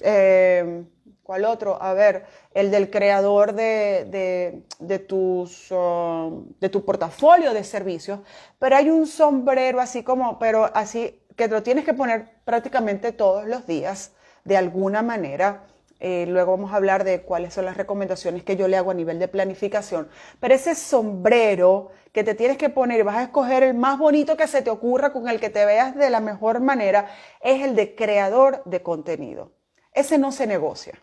Eh, 0.00 0.84
¿Cuál 1.22 1.44
otro? 1.44 1.76
A 1.82 1.92
ver, 1.92 2.24
el 2.54 2.70
del 2.70 2.88
creador 2.88 3.52
de, 3.52 4.64
tus, 5.06 5.70
uh, 5.70 6.46
de 6.58 6.70
tu 6.70 6.86
portafolio 6.86 7.52
de 7.52 7.64
servicios. 7.64 8.20
Pero 8.58 8.76
hay 8.76 8.88
un 8.88 9.06
sombrero 9.06 9.78
así 9.78 10.02
como, 10.02 10.38
pero 10.38 10.70
así 10.72 11.20
que 11.36 11.48
lo 11.48 11.62
tienes 11.62 11.84
que 11.84 11.92
poner 11.92 12.30
prácticamente 12.46 13.12
todos 13.12 13.46
los 13.46 13.66
días, 13.66 14.14
de 14.44 14.56
alguna 14.56 15.02
manera 15.02 15.66
eh, 16.00 16.26
luego 16.28 16.52
vamos 16.52 16.72
a 16.72 16.76
hablar 16.76 17.02
de 17.02 17.22
cuáles 17.22 17.54
son 17.54 17.64
las 17.64 17.76
recomendaciones 17.76 18.44
que 18.44 18.56
yo 18.56 18.68
le 18.68 18.76
hago 18.76 18.92
a 18.92 18.94
nivel 18.94 19.18
de 19.18 19.26
planificación. 19.26 20.08
Pero 20.38 20.54
ese 20.54 20.74
sombrero 20.74 21.90
que 22.12 22.22
te 22.22 22.34
tienes 22.34 22.56
que 22.56 22.68
poner 22.68 23.02
vas 23.02 23.16
a 23.16 23.22
escoger 23.24 23.64
el 23.64 23.74
más 23.74 23.98
bonito 23.98 24.36
que 24.36 24.46
se 24.46 24.62
te 24.62 24.70
ocurra, 24.70 25.12
con 25.12 25.28
el 25.28 25.40
que 25.40 25.50
te 25.50 25.64
veas 25.64 25.96
de 25.96 26.10
la 26.10 26.20
mejor 26.20 26.60
manera, 26.60 27.08
es 27.40 27.62
el 27.62 27.74
de 27.74 27.96
creador 27.96 28.62
de 28.64 28.82
contenido. 28.82 29.52
Ese 29.92 30.18
no 30.18 30.30
se 30.30 30.46
negocia, 30.46 30.94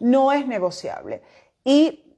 no 0.00 0.32
es 0.32 0.46
negociable. 0.46 1.22
Y 1.62 2.16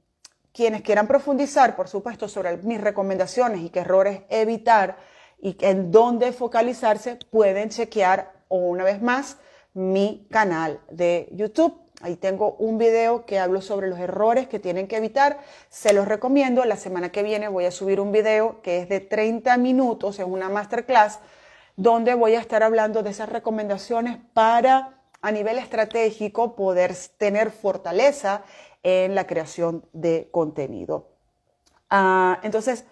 quienes 0.53 0.83
quieran 0.83 1.07
profundizar, 1.07 1.75
por 1.75 1.89
supuesto, 1.89 2.29
sobre 2.29 2.55
mis 2.57 2.79
recomendaciones 2.79 3.59
y 3.59 3.69
qué 3.69 3.81
errores 3.81 4.21
evitar 4.29 4.97
y 5.37 5.57
en 5.59 5.91
dónde 5.91 6.31
focalizarse, 6.31 7.19
pueden 7.29 7.69
chequear 7.69 8.31
una 8.47 8.85
vez 8.85 9.01
más 9.01 9.37
mi 9.73 10.25
canal 10.31 10.79
de 10.89 11.27
YouTube 11.33 11.84
Ahí 12.01 12.15
tengo 12.15 12.55
un 12.59 12.77
video 12.77 13.25
que 13.25 13.39
hablo 13.39 13.61
sobre 13.61 13.87
los 13.87 13.99
errores 13.99 14.47
que 14.47 14.59
tienen 14.59 14.87
que 14.87 14.97
evitar. 14.97 15.39
Se 15.69 15.93
los 15.93 16.07
recomiendo. 16.07 16.65
La 16.65 16.75
semana 16.75 17.11
que 17.11 17.23
viene 17.23 17.47
voy 17.47 17.65
a 17.65 17.71
subir 17.71 17.99
un 17.99 18.11
video 18.11 18.61
que 18.61 18.79
es 18.79 18.89
de 18.89 18.99
30 18.99 19.57
minutos, 19.57 20.19
es 20.19 20.25
una 20.25 20.49
masterclass, 20.49 21.19
donde 21.77 22.13
voy 22.13 22.35
a 22.35 22.39
estar 22.39 22.63
hablando 22.63 23.03
de 23.03 23.09
esas 23.11 23.29
recomendaciones 23.29 24.17
para 24.33 24.99
a 25.21 25.31
nivel 25.31 25.57
estratégico 25.57 26.55
poder 26.55 26.93
tener 27.17 27.51
fortaleza 27.51 28.43
en 28.83 29.15
la 29.15 29.25
creación 29.25 29.85
de 29.93 30.29
contenido. 30.31 31.07
Ah, 31.89 32.39
entonces, 32.43 32.85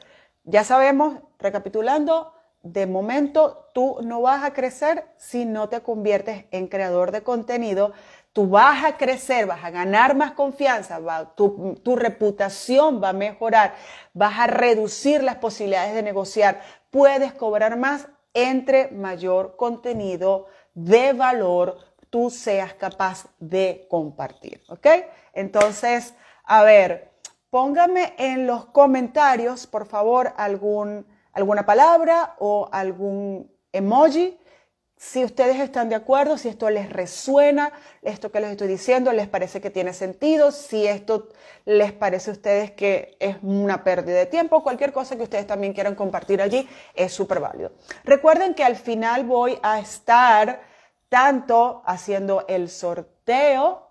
ya 0.43 0.63
sabemos, 0.63 1.19
recapitulando, 1.39 2.33
de 2.63 2.87
momento 2.87 3.69
tú 3.73 3.97
no 4.01 4.21
vas 4.21 4.43
a 4.43 4.53
crecer 4.53 5.05
si 5.17 5.45
no 5.45 5.69
te 5.69 5.81
conviertes 5.81 6.45
en 6.51 6.67
creador 6.67 7.11
de 7.11 7.21
contenido 7.21 7.91
tú 8.33 8.49
vas 8.49 8.83
a 8.83 8.97
crecer, 8.97 9.45
vas 9.45 9.63
a 9.63 9.69
ganar 9.69 10.15
más 10.15 10.31
confianza, 10.31 10.99
tu, 11.35 11.75
tu, 11.83 11.95
reputación 11.95 13.01
va 13.01 13.09
a 13.09 13.13
mejorar, 13.13 13.75
vas 14.13 14.39
a 14.39 14.47
reducir 14.47 15.23
las 15.23 15.35
posibilidades 15.35 15.93
de 15.93 16.03
negociar, 16.03 16.61
puedes 16.89 17.33
cobrar 17.33 17.77
más 17.77 18.07
entre 18.33 18.89
mayor 18.89 19.55
contenido 19.55 20.47
de 20.73 21.13
valor 21.13 21.77
tú 22.13 22.29
seas 22.29 22.75
capaz 22.75 23.25
de 23.39 23.87
compartir, 23.89 24.61
¿ok? 24.69 24.85
Entonces, 25.33 26.13
a 26.43 26.61
ver, 26.61 27.11
póngame 27.49 28.13
en 28.19 28.45
los 28.45 28.65
comentarios, 28.65 29.65
por 29.65 29.87
favor, 29.87 30.31
algún, 30.37 31.07
alguna 31.31 31.65
palabra 31.65 32.35
o 32.37 32.69
algún 32.71 33.51
emoji 33.71 34.37
si 34.97 35.23
ustedes 35.23 35.59
están 35.59 35.89
de 35.89 35.95
acuerdo, 35.95 36.37
si 36.37 36.47
esto 36.47 36.69
les 36.69 36.89
resuena, 36.89 37.71
esto 38.01 38.31
que 38.31 38.39
les 38.39 38.51
estoy 38.51 38.67
diciendo 38.67 39.11
les 39.11 39.27
parece 39.27 39.59
que 39.59 39.69
tiene 39.69 39.93
sentido, 39.93 40.51
si 40.51 40.87
esto 40.87 41.29
les 41.65 41.91
parece 41.91 42.29
a 42.29 42.33
ustedes 42.33 42.71
que 42.71 43.17
es 43.19 43.37
una 43.41 43.83
pérdida 43.83 44.17
de 44.17 44.25
tiempo, 44.25 44.63
cualquier 44.63 44.93
cosa 44.93 45.15
que 45.15 45.23
ustedes 45.23 45.45
también 45.45 45.73
quieran 45.73 45.95
compartir 45.95 46.41
allí 46.41 46.67
es 46.95 47.13
súper 47.13 47.39
válido. 47.39 47.73
Recuerden 48.03 48.53
que 48.53 48.63
al 48.63 48.75
final 48.75 49.25
voy 49.25 49.59
a 49.61 49.79
estar 49.79 50.61
tanto 51.09 51.83
haciendo 51.85 52.45
el 52.47 52.69
sorteo, 52.69 53.87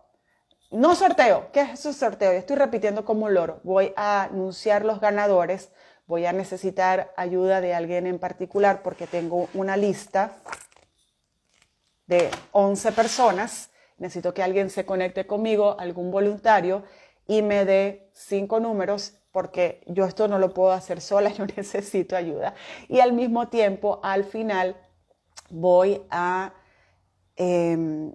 no 0.70 0.94
sorteo, 0.94 1.50
¿qué 1.52 1.60
es 1.60 1.70
eso 1.74 1.92
sorteo? 1.92 2.32
Estoy 2.32 2.56
repitiendo 2.56 3.04
como 3.04 3.28
loro. 3.28 3.60
Voy 3.62 3.92
a 3.96 4.24
anunciar 4.24 4.84
los 4.84 5.00
ganadores, 5.00 5.70
voy 6.06 6.26
a 6.26 6.32
necesitar 6.32 7.12
ayuda 7.16 7.60
de 7.60 7.74
alguien 7.74 8.06
en 8.06 8.18
particular 8.18 8.82
porque 8.82 9.06
tengo 9.06 9.48
una 9.54 9.76
lista 9.76 10.32
de 12.12 12.30
11 12.52 12.92
personas, 12.92 13.70
necesito 13.96 14.34
que 14.34 14.42
alguien 14.42 14.68
se 14.68 14.84
conecte 14.84 15.26
conmigo, 15.26 15.76
algún 15.78 16.10
voluntario, 16.10 16.84
y 17.26 17.40
me 17.40 17.64
dé 17.64 18.10
cinco 18.12 18.60
números 18.60 19.14
porque 19.30 19.82
yo 19.86 20.04
esto 20.04 20.28
no 20.28 20.38
lo 20.38 20.52
puedo 20.52 20.72
hacer 20.72 21.00
sola, 21.00 21.30
yo 21.38 21.46
necesito 21.56 22.14
ayuda. 22.14 22.54
Y 22.88 23.00
al 23.00 23.14
mismo 23.14 23.48
tiempo, 23.48 23.98
al 24.02 24.24
final, 24.24 24.76
voy 25.48 26.02
a 26.10 26.52
em, 27.36 28.12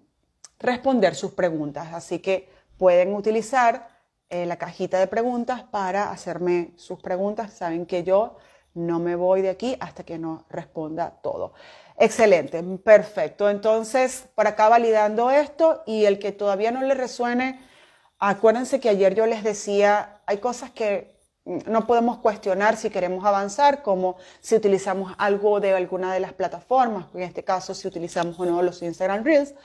responder 0.60 1.16
sus 1.16 1.32
preguntas. 1.32 1.92
Así 1.92 2.20
que 2.20 2.50
pueden 2.78 3.16
utilizar 3.16 3.88
eh, 4.30 4.46
la 4.46 4.58
cajita 4.58 5.00
de 5.00 5.08
preguntas 5.08 5.64
para 5.64 6.12
hacerme 6.12 6.74
sus 6.76 7.00
preguntas. 7.02 7.52
Saben 7.54 7.88
que 7.88 8.04
yo 8.04 8.38
no 8.76 9.00
me 9.00 9.16
voy 9.16 9.42
de 9.42 9.50
aquí 9.50 9.76
hasta 9.80 10.04
que 10.04 10.20
no 10.20 10.46
responda 10.50 11.20
todo. 11.24 11.54
Excelente, 12.00 12.62
perfecto. 12.84 13.50
Entonces, 13.50 14.28
por 14.36 14.46
acá 14.46 14.70
validando 14.70 15.32
esto 15.32 15.82
y 15.88 16.06
el 16.06 16.20
que 16.20 16.32
todavía 16.32 16.72
no 16.72 16.84
le 16.84 16.94
resuene, 16.94 17.60
acuérdense 18.20 18.80
que 18.80 18.90
ayer 18.90 19.16
yo 19.16 19.26
les 19.26 19.44
decía, 19.44 20.22
hay 20.28 20.38
cosas 20.38 20.70
que 20.70 21.18
no 21.44 21.88
podemos 21.88 22.20
cuestionar 22.20 22.78
si 22.78 22.92
queremos 22.92 23.26
avanzar, 23.26 23.82
como 23.82 24.18
si 24.42 24.56
utilizamos 24.56 25.14
algo 25.18 25.60
de 25.60 25.74
alguna 25.74 26.14
de 26.14 26.20
las 26.20 26.34
plataformas, 26.34 27.08
en 27.16 27.24
este 27.24 27.44
caso 27.44 27.74
si 27.74 27.88
utilizamos 27.88 28.38
uno 28.38 28.58
de 28.58 28.64
los 28.64 28.82
Instagram 28.84 29.24
Reels. 29.24 29.56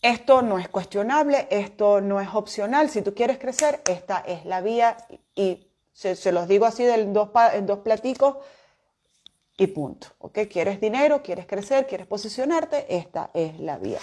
esto 0.00 0.42
no 0.42 0.58
es 0.58 0.68
cuestionable, 0.68 1.48
esto 1.50 2.00
no 2.00 2.20
es 2.20 2.28
opcional. 2.32 2.88
Si 2.88 3.02
tú 3.02 3.14
quieres 3.14 3.38
crecer, 3.38 3.82
esta 3.86 4.20
es 4.26 4.46
la 4.46 4.62
vía 4.62 4.96
y 5.34 5.68
se, 5.92 6.32
los 6.32 6.48
digo 6.48 6.64
así 6.64 6.84
en 6.84 7.12
dos 7.12 7.28
platicos 7.80 8.36
y 9.56 9.66
punto. 9.68 10.08
¿Ok? 10.18 10.40
¿Quieres 10.50 10.80
dinero? 10.80 11.22
¿Quieres 11.22 11.46
crecer? 11.46 11.86
¿Quieres 11.86 12.06
posicionarte? 12.06 12.96
Esta 12.96 13.30
es 13.34 13.58
la 13.60 13.78
vía. 13.78 14.00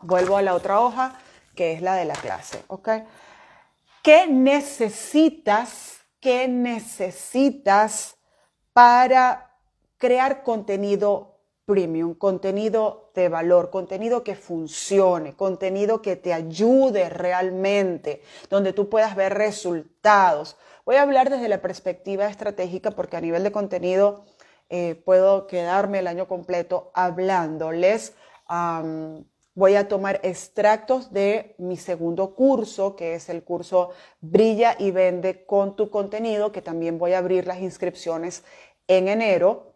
Vuelvo 0.00 0.36
a 0.36 0.42
la 0.42 0.54
otra 0.54 0.80
hoja, 0.80 1.18
que 1.54 1.72
es 1.72 1.82
la 1.82 1.94
de 1.94 2.04
la 2.04 2.14
clase. 2.14 2.62
¿Ok? 2.68 2.88
¿Qué 4.02 4.26
necesitas? 4.26 6.00
¿Qué 6.20 6.48
necesitas 6.48 8.16
para 8.72 9.56
crear 9.96 10.42
contenido 10.42 11.38
premium, 11.64 12.14
contenido 12.14 13.10
de 13.14 13.28
valor, 13.28 13.70
contenido 13.70 14.24
que 14.24 14.34
funcione, 14.34 15.34
contenido 15.34 16.00
que 16.00 16.16
te 16.16 16.32
ayude 16.32 17.08
realmente, 17.08 18.22
donde 18.48 18.72
tú 18.72 18.88
puedas 18.88 19.16
ver 19.16 19.34
resultados? 19.34 20.56
Voy 20.84 20.96
a 20.96 21.02
hablar 21.02 21.28
desde 21.28 21.48
la 21.48 21.60
perspectiva 21.60 22.26
estratégica 22.26 22.92
porque 22.92 23.16
a 23.16 23.20
nivel 23.20 23.44
de 23.44 23.52
contenido 23.52 24.24
eh, 24.70 25.00
puedo 25.04 25.46
quedarme 25.46 26.00
el 26.00 26.06
año 26.06 26.28
completo 26.28 26.90
hablándoles. 26.94 28.14
voy 29.54 29.74
a 29.74 29.88
tomar 29.88 30.20
extractos 30.22 31.12
de 31.12 31.54
mi 31.58 31.76
segundo 31.76 32.34
curso, 32.34 32.94
que 32.94 33.14
es 33.14 33.28
el 33.28 33.42
curso 33.42 33.90
Brilla 34.20 34.76
y 34.78 34.90
Vende 34.90 35.44
con 35.46 35.74
tu 35.74 35.90
contenido, 35.90 36.52
que 36.52 36.62
también 36.62 36.98
voy 36.98 37.14
a 37.14 37.18
abrir 37.18 37.46
las 37.46 37.60
inscripciones 37.60 38.44
en 38.86 39.08
enero. 39.08 39.74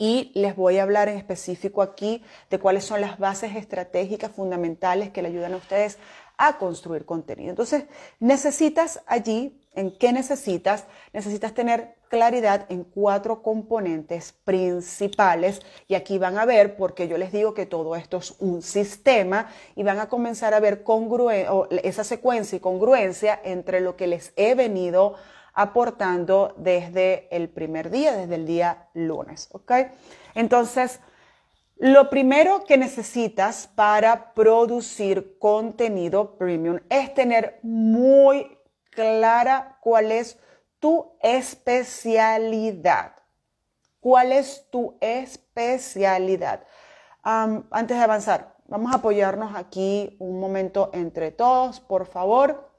Y 0.00 0.30
les 0.34 0.54
voy 0.54 0.78
a 0.78 0.84
hablar 0.84 1.08
en 1.08 1.16
específico 1.16 1.82
aquí 1.82 2.22
de 2.50 2.60
cuáles 2.60 2.84
son 2.84 3.00
las 3.00 3.18
bases 3.18 3.56
estratégicas 3.56 4.30
fundamentales 4.30 5.10
que 5.10 5.22
le 5.22 5.28
ayudan 5.28 5.54
a 5.54 5.56
ustedes 5.56 5.98
a 6.36 6.56
construir 6.56 7.04
contenido. 7.04 7.50
Entonces, 7.50 7.84
necesitas 8.20 9.00
allí, 9.06 9.60
¿en 9.74 9.90
qué 9.98 10.12
necesitas? 10.12 10.84
Necesitas 11.12 11.52
tener 11.52 11.97
claridad 12.08 12.66
en 12.68 12.84
cuatro 12.84 13.42
componentes 13.42 14.32
principales 14.44 15.60
y 15.86 15.94
aquí 15.94 16.18
van 16.18 16.38
a 16.38 16.44
ver, 16.44 16.76
porque 16.76 17.08
yo 17.08 17.18
les 17.18 17.32
digo 17.32 17.54
que 17.54 17.66
todo 17.66 17.94
esto 17.96 18.16
es 18.16 18.34
un 18.40 18.62
sistema 18.62 19.48
y 19.76 19.82
van 19.82 19.98
a 19.98 20.08
comenzar 20.08 20.54
a 20.54 20.60
ver 20.60 20.84
esa 21.82 22.04
secuencia 22.04 22.56
y 22.56 22.60
congruencia 22.60 23.40
entre 23.44 23.80
lo 23.80 23.96
que 23.96 24.06
les 24.06 24.32
he 24.36 24.54
venido 24.54 25.14
aportando 25.54 26.54
desde 26.56 27.28
el 27.30 27.48
primer 27.48 27.90
día, 27.90 28.16
desde 28.16 28.36
el 28.36 28.46
día 28.46 28.88
lunes, 28.94 29.48
¿ok? 29.52 29.72
Entonces, 30.34 31.00
Lo 31.80 32.10
primero 32.10 32.64
que 32.64 32.76
necesitas 32.76 33.68
para 33.68 34.34
producir 34.34 35.38
contenido 35.38 36.36
premium 36.36 36.80
es 36.88 37.14
tener 37.14 37.60
muy 37.62 38.58
clara 38.90 39.78
cuál 39.80 40.10
es 40.10 40.40
tu 40.80 41.16
especialidad. 41.20 43.12
¿Cuál 44.00 44.32
es 44.32 44.66
tu 44.70 44.96
especialidad? 45.00 46.64
antes 47.22 47.94
de 47.94 48.02
avanzar, 48.02 48.56
vamos 48.68 48.90
a 48.90 48.96
apoyarnos 48.98 49.54
aquí 49.54 50.16
un 50.18 50.40
momento 50.40 50.88
entre 50.94 51.30
todos, 51.30 51.78
por 51.78 52.06
favor. 52.06 52.70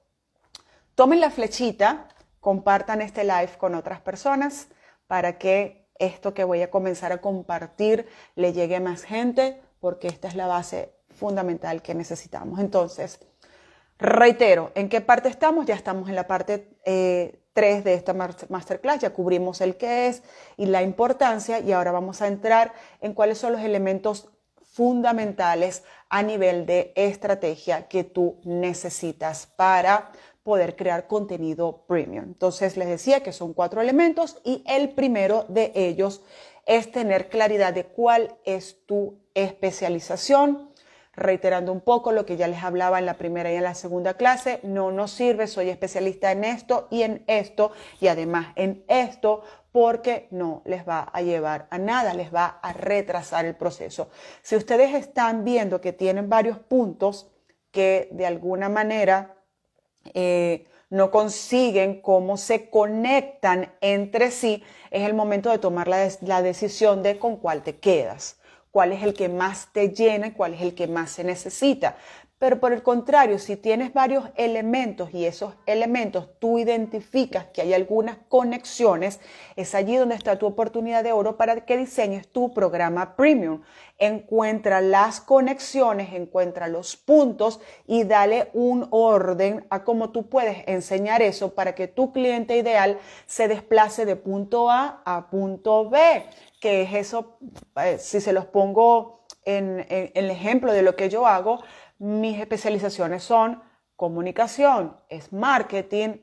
Tomen 0.95 1.19
la 1.19 1.29
flechita, 1.29 2.07
compartan 2.39 3.01
este 3.01 3.23
live 3.23 3.51
con 3.59 3.75
otras 3.75 4.01
personas 4.01 4.69
para 5.05 5.37
que 5.37 5.87
esto 5.99 6.33
que 6.33 6.45
voy 6.45 6.63
a 6.63 6.71
comenzar 6.71 7.11
a 7.11 7.21
compartir 7.21 8.07
le 8.35 8.53
llegue 8.53 8.77
a 8.77 8.79
más 8.79 9.03
gente, 9.03 9.61
porque 9.79 10.07
esta 10.07 10.27
es 10.27 10.35
la 10.35 10.47
base 10.47 10.95
fundamental 11.09 11.83
que 11.83 11.93
necesitamos. 11.93 12.59
Entonces, 12.59 13.19
reitero, 13.99 14.71
¿en 14.73 14.89
qué 14.89 15.01
parte 15.01 15.29
estamos? 15.29 15.67
Ya 15.67 15.75
estamos 15.75 16.09
en 16.09 16.15
la 16.15 16.25
parte 16.25 16.79
3 17.59 17.79
eh, 17.79 17.81
de 17.81 17.93
esta 17.93 18.13
masterclass, 18.13 19.01
ya 19.01 19.09
cubrimos 19.09 19.59
el 19.59 19.75
qué 19.75 20.07
es 20.07 20.23
y 20.55 20.67
la 20.67 20.81
importancia 20.81 21.59
y 21.59 21.73
ahora 21.73 21.91
vamos 21.91 22.21
a 22.21 22.27
entrar 22.27 22.71
en 23.01 23.13
cuáles 23.13 23.37
son 23.37 23.51
los 23.51 23.61
elementos 23.61 24.29
fundamentales 24.71 25.83
a 26.07 26.23
nivel 26.23 26.65
de 26.65 26.93
estrategia 26.95 27.89
que 27.89 28.05
tú 28.05 28.39
necesitas 28.45 29.45
para 29.57 30.13
poder 30.41 30.77
crear 30.77 31.07
contenido 31.07 31.83
premium. 31.85 32.23
Entonces 32.23 32.77
les 32.77 32.87
decía 32.87 33.23
que 33.23 33.33
son 33.33 33.53
cuatro 33.53 33.81
elementos 33.81 34.37
y 34.45 34.63
el 34.65 34.91
primero 34.91 35.43
de 35.49 35.73
ellos 35.75 36.21
es 36.65 36.89
tener 36.93 37.27
claridad 37.27 37.73
de 37.73 37.87
cuál 37.87 38.37
es 38.45 38.85
tu 38.85 39.19
especialización. 39.33 40.68
Reiterando 41.13 41.71
un 41.71 41.81
poco 41.81 42.11
lo 42.11 42.25
que 42.25 42.37
ya 42.37 42.47
les 42.47 42.63
hablaba 42.63 42.99
en 42.99 43.05
la 43.05 43.15
primera 43.15 43.51
y 43.51 43.55
en 43.55 43.63
la 43.63 43.73
segunda 43.73 44.13
clase, 44.13 44.59
no 44.63 44.91
nos 44.91 45.11
sirve, 45.11 45.47
soy 45.47 45.69
especialista 45.69 46.31
en 46.31 46.43
esto 46.43 46.87
y 46.91 47.01
en 47.01 47.23
esto 47.27 47.71
y 47.99 48.07
además 48.07 48.53
en 48.55 48.85
esto 48.87 49.43
porque 49.71 50.27
no 50.31 50.61
les 50.65 50.87
va 50.87 51.01
a 51.01 51.21
llevar 51.21 51.67
a 51.69 51.77
nada, 51.77 52.13
les 52.13 52.33
va 52.33 52.59
a 52.61 52.73
retrasar 52.73 53.45
el 53.45 53.55
proceso. 53.55 54.09
Si 54.41 54.55
ustedes 54.55 54.95
están 54.95 55.43
viendo 55.43 55.81
que 55.81 55.93
tienen 55.93 56.29
varios 56.29 56.57
puntos 56.59 57.29
que 57.71 58.09
de 58.11 58.25
alguna 58.25 58.69
manera 58.69 59.35
eh, 60.13 60.67
no 60.89 61.11
consiguen 61.11 62.01
cómo 62.01 62.37
se 62.37 62.69
conectan 62.69 63.73
entre 63.81 64.31
sí, 64.31 64.63
es 64.89 65.03
el 65.03 65.13
momento 65.13 65.51
de 65.51 65.59
tomar 65.59 65.87
la, 65.87 66.07
la, 66.21 66.41
decisión 66.41 67.03
de 67.03 67.19
con 67.19 67.37
cuál 67.37 67.61
te 67.61 67.77
quedas, 67.77 68.38
cuál 68.71 68.91
es 68.91 69.03
el 69.03 69.13
que 69.13 69.29
más 69.29 69.69
te 69.71 69.89
llena 69.89 70.27
y 70.27 70.31
cuál 70.31 70.53
es 70.53 70.61
el 70.61 70.75
que 70.75 70.87
más 70.87 71.11
se 71.11 71.23
necesita. 71.23 71.97
Pero 72.39 72.61
por 72.61 72.71
el 72.71 72.81
contrario, 72.83 73.37
si 73.37 73.57
tienes 73.57 73.93
varios 73.93 74.23
elementos 74.37 75.13
y 75.13 75.25
esos 75.25 75.55
elementos 75.65 76.29
tú 76.39 76.57
identificas 76.57 77.47
que 77.47 77.61
hay 77.61 77.73
algunas 77.73 78.17
conexiones, 78.29 79.19
es 79.57 79.75
allí 79.75 79.97
donde 79.97 80.15
está 80.15 80.39
tu 80.39 80.45
oportunidad 80.45 81.03
de 81.03 81.11
oro 81.11 81.35
para 81.35 81.65
que 81.65 81.75
diseñes 81.75 82.29
tu 82.29 82.53
programa 82.53 83.17
premium. 83.17 83.61
Encuentra 83.97 84.79
las 84.79 85.19
conexiones, 85.19 86.13
encuentra 86.13 86.69
los 86.69 86.95
puntos 86.95 87.59
y 87.85 88.05
dale 88.05 88.49
un 88.53 88.87
orden 88.89 89.67
a 89.69 89.83
cómo 89.83 90.11
tú 90.11 90.29
puedes 90.29 90.63
enseñar 90.65 91.21
eso 91.21 91.53
para 91.53 91.75
que 91.75 91.89
tu 91.89 92.13
cliente 92.13 92.55
ideal 92.55 92.99
se 93.25 93.49
desplace 93.49 94.05
de 94.05 94.15
punto 94.15 94.71
A 94.71 95.01
a 95.03 95.29
punto 95.29 95.89
B. 95.89 96.23
Que 96.61 96.83
es 96.83 96.93
eso, 96.93 97.37
eh, 97.75 97.97
si 97.99 98.21
se 98.21 98.31
los 98.31 98.45
pongo 98.45 99.25
en 99.43 99.85
el 99.89 100.29
ejemplo 100.29 100.71
de 100.71 100.81
lo 100.81 100.95
que 100.95 101.09
yo 101.09 101.25
hago, 101.25 101.59
mis 101.99 102.39
especializaciones 102.39 103.23
son 103.23 103.61
comunicación, 103.95 104.95
es 105.09 105.31
marketing 105.33 106.15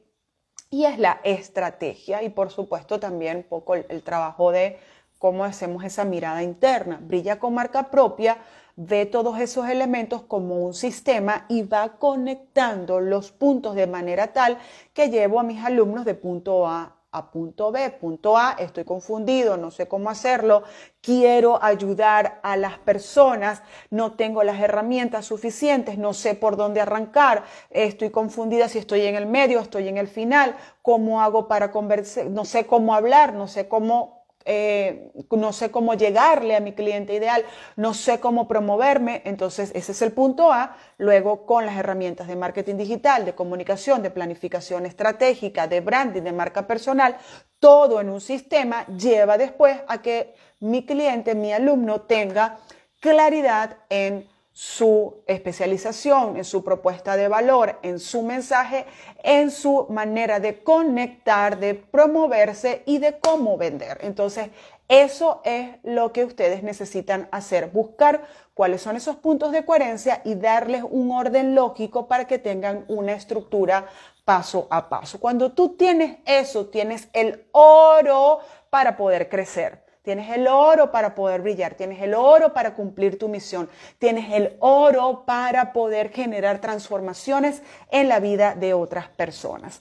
y 0.71 0.87
es 0.87 0.99
la 0.99 1.21
estrategia 1.23 2.23
y 2.23 2.31
por 2.31 2.51
supuesto 2.51 2.99
también 2.99 3.39
un 3.39 3.43
poco 3.45 3.75
el, 3.75 4.03
trabajo 4.03 4.51
de 4.51 4.79
cómo 5.19 5.45
hacemos 5.45 5.85
esa 5.85 6.05
mirada 6.05 6.43
interna. 6.43 6.99
Brilla 7.01 7.39
con 7.39 7.55
marca 7.55 7.91
propia, 7.91 8.39
ve 8.77 9.07
todos 9.07 9.39
esos 9.39 9.69
elementos 9.69 10.23
como 10.23 10.65
un 10.67 10.75
sistema 10.75 11.45
y 11.49 11.63
va 11.63 11.99
conectando 11.99 13.01
los 13.01 13.31
puntos 13.31 13.75
de 13.75 13.87
manera 13.87 14.33
tal 14.33 14.59
que 14.93 15.11
llevo 15.11 15.39
a 15.39 15.45
mis 15.45 15.63
alumnos 15.63 16.05
de 16.05 16.15
punto 16.15 16.67
A 16.67 16.96
a 17.17 17.31
punto 17.31 17.73
B. 17.73 17.91
Punto 17.91 18.37
A, 18.37 18.57
estoy 18.59 18.85
confundido, 18.85 19.57
no 19.57 19.71
sé 19.71 19.89
cómo 19.89 20.11
hacerlo, 20.11 20.63
quiero 21.01 21.63
ayudar 21.63 22.41
a 22.43 22.57
las 22.57 22.79
personas, 22.79 23.63
no 23.91 24.13
tengo 24.13 24.43
las 24.43 24.61
herramientas 24.61 25.25
suficientes, 25.25 25.97
no 25.99 26.13
sé 26.13 26.35
por 26.35 26.57
dónde 26.57 26.81
arrancar, 26.81 27.45
estoy 27.71 28.11
confundida 28.11 28.69
si 28.69 28.79
estoy 28.79 29.03
en 29.07 29.15
el 29.15 29.27
medio, 29.27 29.61
estoy 29.61 29.89
en 29.89 29.97
el 29.97 30.09
final, 30.09 30.57
cómo 30.83 31.23
hago 31.23 31.49
para 31.49 31.71
conversar, 31.71 32.27
no 32.27 32.45
sé 32.45 32.67
cómo 32.67 32.95
hablar, 32.95 33.33
no 33.33 33.49
sé 33.49 33.67
cómo 33.67 34.16
eh, 34.47 35.11
no 35.31 35.53
sé 35.53 35.71
cómo 35.71 35.95
llegarle 35.95 36.57
a 36.57 36.61
mi 36.61 36.73
cliente 36.73 37.13
ideal, 37.15 37.45
no 37.75 37.93
sé 37.95 38.21
cómo 38.21 38.47
promoverme, 38.47 39.23
entonces 39.25 39.73
ese 39.75 39.93
es 39.93 40.03
el 40.03 40.13
punto 40.13 40.53
A. 40.53 40.77
Luego 40.99 41.45
con 41.45 41.67
las 41.67 41.77
herramientas 41.77 42.29
de 42.29 42.37
marketing 42.37 42.77
digital, 42.77 43.25
de 43.25 43.35
comunicación, 43.35 44.03
de 44.03 44.11
planificación 44.11 44.87
estratégica, 44.87 45.67
de 45.67 45.81
branding, 45.81 46.23
de 46.23 46.33
marca 46.33 46.67
personal, 46.67 47.17
todo 47.59 48.01
en 48.01 48.09
un 48.09 48.21
sistema 48.21 48.87
lleva 48.87 49.37
después 49.37 49.79
a 49.89 50.01
que 50.01 50.35
mi 50.61 50.87
cliente, 50.87 51.35
mi 51.35 51.53
alumno 51.53 52.03
tenga 52.03 52.59
claridad 53.01 53.79
en 53.91 54.29
su 54.57 55.23
especialización, 55.27 56.39
en 56.39 56.45
su 56.47 56.65
propuesta 56.65 57.15
de 57.15 57.29
valor, 57.29 57.79
en 57.83 57.99
su 57.99 58.23
mensaje, 58.23 58.87
en 59.23 59.51
su 59.51 59.87
manera 59.91 60.41
de 60.41 60.63
conectar, 60.63 61.59
de 61.59 61.75
promoverse 61.75 62.83
y 62.87 62.97
de 62.97 63.19
cómo 63.19 63.59
vender. 63.59 63.99
Entonces, 64.01 64.49
eso 64.89 65.43
es 65.45 65.77
lo 65.83 66.11
que 66.15 66.25
ustedes 66.25 66.63
necesitan 66.63 67.29
hacer, 67.33 67.69
buscar 67.71 68.23
cuáles 68.55 68.81
son 68.81 68.97
esos 68.97 69.17
puntos 69.17 69.53
de 69.53 69.67
coherencia 69.67 70.23
y 70.25 70.37
darles 70.37 70.85
un 70.89 71.11
orden 71.11 71.55
lógico 71.55 72.09
para 72.09 72.27
que 72.27 72.39
tengan 72.39 72.87
una 72.89 73.13
estructura 73.13 73.85
paso 74.25 74.69
a 74.71 74.89
paso. 74.89 75.21
Cuando 75.21 75.53
tú 75.53 75.77
tienes 75.77 76.17
eso, 76.25 76.69
tienes 76.69 77.11
el 77.13 77.47
oro 77.53 78.41
para 78.71 78.97
poder 78.97 79.29
crecer. 79.29 79.86
Tienes 80.07 80.31
el 80.31 80.47
oro 80.47 80.93
para 80.93 81.17
poder 81.17 81.43
brillar, 81.43 81.75
tienes 81.75 82.01
el 82.01 82.15
oro 82.15 82.55
para 82.55 82.77
cumplir 82.77 83.19
tu 83.19 83.29
misión, 83.29 83.69
tienes 83.99 84.33
el 84.33 84.57
oro 84.61 85.25
para 85.27 85.73
poder 85.73 86.13
generar 86.13 86.61
transformaciones 86.61 87.61
en 87.91 88.09
la 88.09 88.21
vida 88.21 88.55
de 88.55 88.73
otras 88.73 89.09
personas. 89.09 89.81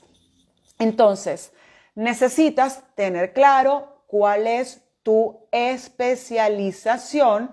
Entonces, 0.80 1.52
necesitas 1.94 2.82
tener 2.96 3.34
claro 3.34 4.02
cuál 4.08 4.48
es 4.48 4.82
tu 5.04 5.48
especialización 5.52 7.52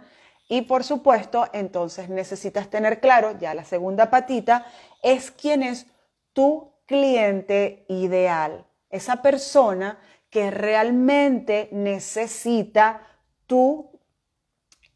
y 0.49 0.63
por 0.63 0.83
supuesto, 0.83 1.51
entonces 1.53 2.09
necesitas 2.09 2.71
tener 2.71 3.01
claro, 3.01 3.39
ya 3.39 3.53
la 3.53 3.67
segunda 3.67 4.09
patita, 4.09 4.65
es 5.03 5.31
quién 5.31 5.63
es 5.63 5.89
tu 6.33 6.73
cliente 6.87 7.85
ideal, 7.91 8.65
esa 8.89 9.21
persona 9.21 9.99
que 10.33 10.51
realmente 10.51 11.69
necesita 11.73 13.07
tu, 13.47 14.01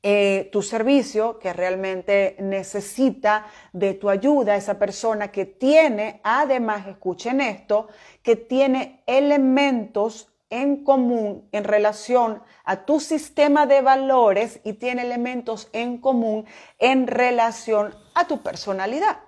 eh, 0.03 0.49
tu 0.51 0.63
servicio, 0.63 1.39
que 1.39 1.53
realmente 1.53 2.37
necesita 2.39 3.45
de 3.75 3.93
tu 3.93 4.09
ayuda, 4.09 4.57
esa 4.57 4.79
persona 4.79 5.31
que 5.31 5.45
tiene, 5.45 6.23
además, 6.25 6.87
escuchen 6.87 7.43
esto, 7.43 7.89
que 8.23 8.35
tiene 8.37 9.03
elementos 9.07 10.33
en 10.49 10.83
común 10.83 11.47
en 11.53 11.65
relación 11.65 12.43
a 12.65 12.87
tu 12.87 12.99
sistema 12.99 13.67
de 13.67 13.83
valores 13.83 14.61
y 14.65 14.73
tiene 14.73 15.03
elementos 15.03 15.69
en 15.75 15.99
común 15.99 16.47
en 16.79 17.07
relación 17.07 17.95
a 18.15 18.27
tu 18.27 18.43
personalidad. 18.43 19.19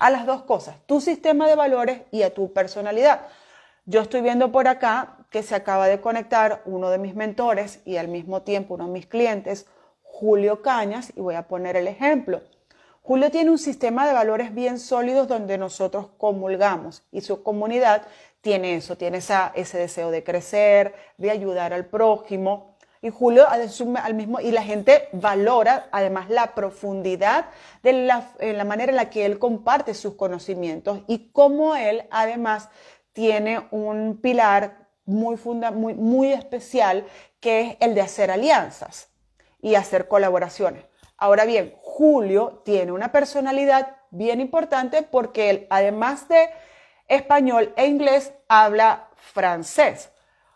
A 0.00 0.10
las 0.10 0.26
dos 0.26 0.42
cosas, 0.42 0.76
tu 0.86 1.00
sistema 1.00 1.46
de 1.46 1.54
valores 1.54 2.02
y 2.10 2.22
a 2.22 2.34
tu 2.34 2.52
personalidad. 2.52 3.28
Yo 3.84 4.00
estoy 4.00 4.20
viendo 4.20 4.50
por 4.50 4.66
acá 4.66 5.15
que 5.30 5.42
se 5.42 5.54
acaba 5.54 5.88
de 5.88 6.00
conectar 6.00 6.62
uno 6.64 6.90
de 6.90 6.98
mis 6.98 7.14
mentores 7.14 7.80
y 7.84 7.96
al 7.96 8.08
mismo 8.08 8.42
tiempo 8.42 8.74
uno 8.74 8.86
de 8.86 8.92
mis 8.92 9.06
clientes, 9.06 9.66
Julio 10.02 10.62
Cañas, 10.62 11.12
y 11.16 11.20
voy 11.20 11.34
a 11.34 11.48
poner 11.48 11.76
el 11.76 11.88
ejemplo. 11.88 12.40
Julio 13.02 13.30
tiene 13.30 13.50
un 13.50 13.58
sistema 13.58 14.04
de 14.04 14.12
valores 14.12 14.52
bien 14.52 14.80
sólidos 14.80 15.28
donde 15.28 15.58
nosotros 15.58 16.08
comulgamos 16.18 17.04
y 17.12 17.20
su 17.20 17.44
comunidad 17.44 18.02
tiene 18.40 18.74
eso, 18.74 18.96
tiene 18.96 19.18
ese 19.18 19.78
deseo 19.78 20.10
de 20.10 20.24
crecer, 20.24 20.94
de 21.16 21.30
ayudar 21.30 21.72
al 21.72 21.86
prójimo. 21.86 22.76
Y 23.02 23.10
Julio 23.10 23.46
al 23.48 24.14
mismo, 24.14 24.40
y 24.40 24.50
la 24.50 24.62
gente 24.62 25.08
valora 25.12 25.88
además 25.92 26.30
la 26.30 26.54
profundidad 26.54 27.46
de 27.84 27.92
la, 27.92 28.28
la 28.40 28.64
manera 28.64 28.90
en 28.90 28.96
la 28.96 29.10
que 29.10 29.24
él 29.24 29.38
comparte 29.38 29.94
sus 29.94 30.14
conocimientos 30.14 31.00
y 31.06 31.30
cómo 31.30 31.76
él 31.76 32.08
además 32.10 32.70
tiene 33.12 33.66
un 33.70 34.18
pilar 34.20 34.85
muy, 35.06 35.36
funda, 35.36 35.70
muy, 35.70 35.94
muy 35.94 36.32
especial 36.32 37.06
que 37.40 37.60
es 37.60 37.76
el 37.80 37.94
de 37.94 38.02
hacer 38.02 38.30
alianzas. 38.30 39.08
y 39.62 39.74
hacer 39.74 40.06
colaboraciones. 40.06 40.84
Ahora 41.16 41.44
bien, 41.44 41.74
Julio 41.82 42.62
tiene 42.64 42.92
una 42.92 43.10
personalidad 43.10 43.96
bien 44.10 44.40
importante 44.40 45.02
porque 45.02 45.50
él, 45.50 45.66
además 45.70 46.28
de 46.28 46.50
español 47.08 47.72
e 47.76 47.86
inglés, 47.86 48.32
habla 48.48 49.08
francés. 49.16 50.10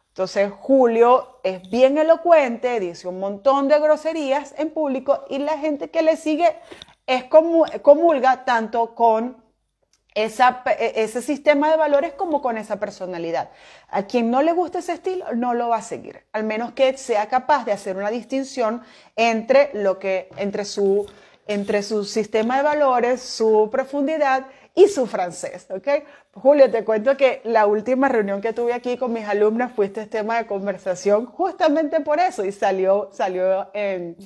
Entonces 0.09 0.53
Julio 0.61 1.41
es 1.43 1.69
bien 1.71 1.97
elocuente, 1.99 2.79
dice 2.79 3.09
un 3.09 3.21
montón 3.21 3.69
de 3.69 3.81
groserías 3.81 4.55
en 4.59 4.71
público 4.71 5.25
y 5.29 5.39
la 5.39 5.57
gente 5.57 5.91
que 5.91 6.03
le 6.03 6.17
sigue 6.17 6.57
es 7.07 7.25
comulga 7.25 8.45
tanto 8.45 8.95
con 8.95 9.43
esa, 10.15 10.63
e, 10.79 10.93
ese 10.97 11.23
sistema 11.23 11.71
de 11.71 11.77
valores 11.77 12.13
como 12.15 12.43
con 12.43 12.59
esa 12.59 12.81
personalidad. 12.81 13.51
A 13.89 14.05
quien 14.05 14.31
no 14.31 14.43
le 14.43 14.53
guste 14.53 14.79
ese 14.79 14.95
estilo 14.95 15.25
no 15.35 15.55
lo 15.55 15.69
va 15.69 15.79
a 15.79 15.83
seguir, 15.83 16.25
al 16.33 16.45
menos 16.45 16.73
que 16.73 16.97
sea 16.97 17.29
capaz 17.29 17.65
de 17.65 17.73
hacer 17.73 17.97
una 17.97 18.11
distinción 18.11 18.83
entre 19.17 19.71
lo 19.75 19.99
que 19.99 20.29
entre 20.37 20.65
su 20.65 21.07
entre 21.47 21.83
su 21.83 22.05
sistema 22.05 22.59
de 22.59 22.63
valores, 22.63 23.21
su 23.21 23.69
profundidad 23.73 24.47
y 24.75 24.87
su 24.87 25.07
francés, 25.09 25.67
¿ok? 25.71 26.05
Julio, 26.33 26.71
te 26.71 26.85
cuento 26.85 27.17
que 27.17 27.41
la 27.43 27.67
última 27.67 28.09
reunión 28.09 28.41
que 28.41 28.53
tuve 28.53 28.73
aquí 28.73 28.97
con 28.97 29.13
mis 29.13 29.27
alumnas 29.27 29.73
fue 29.73 29.87
este 29.87 30.07
tema 30.07 30.39
de 30.39 30.47
conversación 30.47 31.27
justamente 31.27 32.01
por 32.01 32.21
eso 32.21 32.45
y 32.45 32.53
salió, 32.53 33.11
salió 33.13 33.69
en, 33.75 34.17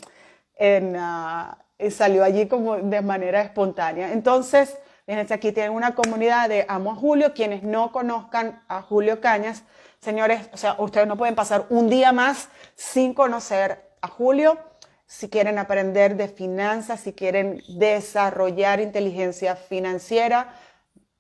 en 0.57 0.97
ah, 0.99 1.57
salió 1.91 2.23
allí 2.25 2.47
como 2.47 2.77
de 2.77 3.01
manera 3.01 3.41
espontánea. 3.41 4.13
Entonces, 4.13 4.77
Fíjense, 5.07 5.35
aquí 5.35 5.53
tienen 5.53 5.73
una 5.73 5.95
comunidad 5.95 6.49
de 6.49 6.65
Amo 6.67 6.93
a 6.93 6.95
Julio. 6.95 7.35
Quienes 7.35 7.63
no 7.63 7.93
conozcan 7.93 8.65
a 8.69 8.81
Julio 8.81 9.21
Cañas, 9.21 9.65
señores, 10.01 10.49
o 10.53 10.57
sea, 10.57 10.77
ustedes 10.79 11.07
no 11.07 11.19
pueden 11.19 11.35
pasar 11.35 11.67
un 11.69 11.91
día 11.91 12.13
más 12.13 12.49
sin 12.75 13.13
conocer 13.13 13.91
a 14.01 14.09
Julio. 14.09 14.59
Si 15.07 15.29
quieren 15.29 15.59
aprender 15.59 16.17
de 16.17 16.29
finanzas, 16.29 17.01
si 17.01 17.13
quieren 17.13 17.63
desarrollar 17.69 18.81
inteligencia 18.81 19.57
financiera, 19.57 20.55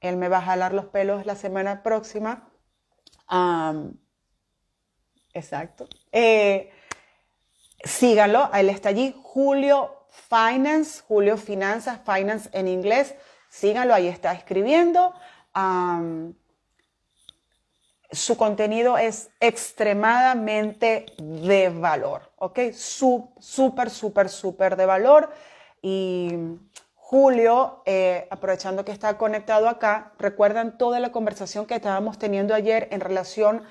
él 0.00 0.16
me 0.16 0.28
va 0.28 0.38
a 0.38 0.42
jalar 0.42 0.72
los 0.72 0.86
pelos 0.86 1.26
la 1.26 1.36
semana 1.36 1.82
próxima. 1.82 2.48
exacto. 5.34 5.88
Eh, 6.10 6.70
síganlo, 7.84 8.50
él 8.54 8.70
está 8.70 8.88
allí. 8.88 9.14
Julio 9.22 10.06
Finance, 10.08 11.02
Julio 11.06 11.36
Finanzas, 11.36 12.00
Finance 12.06 12.48
en 12.54 12.66
inglés 12.66 13.14
síganlo, 13.54 13.94
ahí 13.94 14.08
está 14.08 14.32
escribiendo. 14.32 15.14
su 18.10 18.36
contenido 18.36 18.98
es 18.98 19.30
extremadamente 19.40 21.06
de 21.18 21.68
valor, 21.68 22.32
¿ok? 22.36 22.72
Súper, 22.72 23.90
súper, 23.90 24.28
súper 24.28 24.76
de 24.76 24.86
valor. 24.86 25.30
Y 25.82 26.32
Julio, 26.94 27.82
eh, 27.86 28.26
aprovechando 28.30 28.84
que 28.84 28.92
está 28.92 29.16
conectado 29.18 29.68
acá, 29.68 30.12
recuerdan 30.18 30.76
toda 30.76 30.98
la 31.00 31.12
conversación 31.12 31.66
que 31.66 31.74
estábamos 31.74 32.18
teniendo 32.18 32.54
ayer 32.54 32.88
en 32.90 33.00
relación 33.00 33.62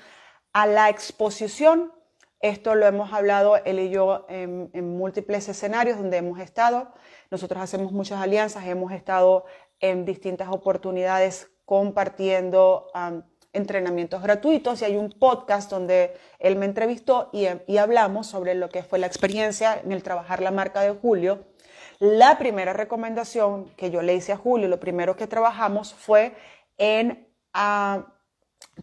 a 0.52 0.66
la 0.66 0.88
exposición. 0.88 1.92
Esto 2.40 2.74
lo 2.74 2.86
hemos 2.86 3.12
hablado 3.12 3.56
él 3.64 3.78
y 3.80 3.90
yo 3.90 4.26
en, 4.28 4.70
en 4.72 4.96
múltiples 4.96 5.48
escenarios 5.48 5.98
donde 5.98 6.18
hemos 6.18 6.38
estado. 6.40 6.92
Nosotros 7.30 7.60
hacemos 7.62 7.90
muchas 7.90 8.20
alianzas, 8.20 8.64
hemos 8.66 8.92
estado 8.92 9.44
en 9.90 10.06
distintas 10.06 10.48
oportunidades 10.48 11.50
compartiendo 11.66 12.86
entrenamientos 13.52 14.22
gratuitos 14.22 14.80
y 14.80 14.86
hay 14.86 14.96
un 14.96 15.10
podcast 15.10 15.70
donde 15.70 16.16
él 16.38 16.56
me 16.56 16.64
entrevistó 16.64 17.28
y, 17.32 17.46
y 17.66 17.76
hablamos 17.76 18.26
sobre 18.26 18.54
lo 18.54 18.70
que 18.70 18.82
fue 18.82 18.98
la 18.98 19.06
experiencia 19.06 19.78
en 19.82 19.92
el 19.92 20.02
trabajar 20.02 20.40
la 20.40 20.50
marca 20.50 20.80
de 20.80 20.92
Julio. 20.92 21.44
La 21.98 22.38
primera 22.38 22.72
recomendación 22.72 23.74
que 23.76 23.90
yo 23.90 24.00
le 24.00 24.14
hice 24.14 24.32
a 24.32 24.38
Julio, 24.38 24.68
lo 24.68 24.80
primero 24.80 25.16
que 25.16 25.26
trabajamos 25.26 25.92
fue 25.92 26.34
en 26.78 27.28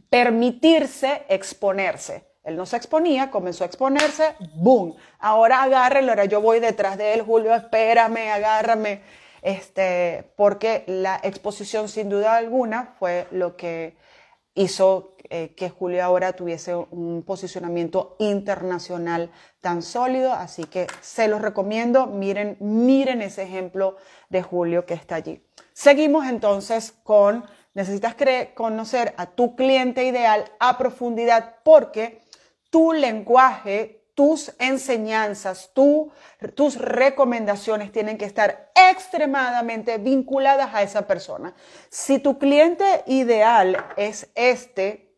permitirse 0.10 1.24
exponerse. 1.30 2.28
Él 2.44 2.56
no 2.56 2.66
se 2.66 2.78
exponía, 2.78 3.32
comenzó 3.32 3.64
a 3.64 3.68
exponerse, 3.68 4.36
¡boom! 4.56 4.96
Ahora 5.20 5.64
agárrelo, 5.64 6.12
ahora 6.12 6.26
yo 6.26 6.42
voy 6.42 6.60
detrás 6.60 6.98
de 6.98 7.14
él, 7.14 7.22
Julio, 7.22 7.54
espérame, 7.54 8.32
agárrame 8.32 9.02
este, 9.42 10.32
porque 10.36 10.84
la 10.88 11.20
exposición 11.24 11.90
sin 11.90 12.10
duda 12.10 12.36
alguna 12.36 12.96
fue 13.00 13.28
lo 13.32 13.56
que 13.56 13.96
hizo 14.54 15.16
eh, 15.30 15.54
que 15.56 15.70
Julio 15.70 16.04
ahora 16.04 16.34
tuviese 16.34 16.76
un 16.76 17.24
posicionamiento 17.26 18.16
internacional 18.20 19.32
tan 19.62 19.82
sólido, 19.82 20.34
así 20.34 20.66
que 20.66 20.88
se 21.00 21.28
los 21.28 21.42
recomiendo, 21.42 22.08
miren, 22.08 22.58
miren 22.60 23.22
ese 23.22 23.44
ejemplo 23.44 23.96
de 24.30 24.44
Julio 24.44 24.86
que 24.86 24.94
está 24.94 25.16
allí. 25.16 25.42
Seguimos 25.74 26.28
entonces 26.28 26.94
con, 27.04 27.46
necesitas 27.74 28.16
conocer 28.54 29.14
a 29.18 29.28
tu 29.28 29.56
cliente 29.56 30.04
ideal 30.04 30.52
a 30.60 30.78
profundidad 30.78 31.56
porque 31.64 32.22
tu 32.70 32.92
lenguaje 32.92 34.01
tus 34.16 34.54
enseñanzas, 34.60 35.72
tus 35.74 36.76
recomendaciones 36.76 37.92
tienen 37.92 38.18
que 38.18 38.26
estar 38.26 38.72
extremadamente 38.92 39.98
vinculadas 39.98 40.74
a 40.74 40.82
esa 40.82 41.08
persona. 41.08 41.54
Si 41.90 42.20
tu 42.20 42.38
cliente 42.38 43.04
ideal 43.08 43.86
es 43.98 44.30
este 44.36 45.16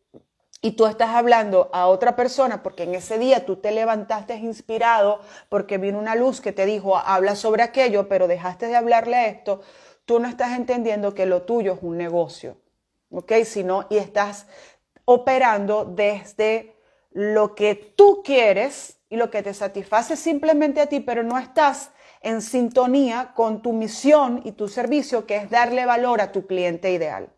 y 0.60 0.72
tú 0.72 0.86
estás 0.86 1.10
hablando 1.10 1.68
a 1.72 1.88
otra 1.88 2.16
persona 2.16 2.62
porque 2.62 2.84
en 2.84 2.94
ese 2.94 3.18
día 3.18 3.44
tú 3.44 3.56
te 3.56 3.72
levantaste 3.72 4.36
inspirado 4.36 5.20
porque 5.48 5.76
vino 5.78 5.98
una 5.98 6.14
luz 6.14 6.40
que 6.40 6.52
te 6.52 6.64
dijo 6.64 6.96
habla 6.96 7.36
sobre 7.36 7.62
aquello, 7.62 8.08
pero 8.08 8.28
dejaste 8.28 8.68
de 8.68 8.76
hablarle 8.76 9.16
a 9.16 9.26
esto, 9.26 9.60
tú 10.04 10.20
no 10.20 10.28
estás 10.28 10.56
entendiendo 10.56 11.14
que 11.14 11.26
lo 11.26 11.42
tuyo 11.42 11.74
es 11.74 11.80
un 11.82 11.98
negocio, 11.98 12.56
¿ok? 13.10 13.32
Sino 13.44 13.86
y 13.90 13.98
estás 13.98 14.46
operando 15.04 15.84
desde 15.84 16.73
lo 17.14 17.54
que 17.54 17.74
tú 17.74 18.22
quieres 18.22 18.98
y 19.08 19.16
lo 19.16 19.30
que 19.30 19.42
te 19.42 19.54
satisface 19.54 20.16
simplemente 20.16 20.80
a 20.80 20.88
ti, 20.88 21.00
pero 21.00 21.22
no 21.22 21.38
estás 21.38 21.92
en 22.20 22.42
sintonía 22.42 23.32
con 23.34 23.62
tu 23.62 23.72
misión 23.72 24.42
y 24.44 24.52
tu 24.52 24.68
servicio, 24.68 25.24
que 25.24 25.36
es 25.36 25.48
darle 25.48 25.86
valor 25.86 26.20
a 26.20 26.32
tu 26.32 26.46
cliente 26.46 26.90
ideal. 26.90 27.30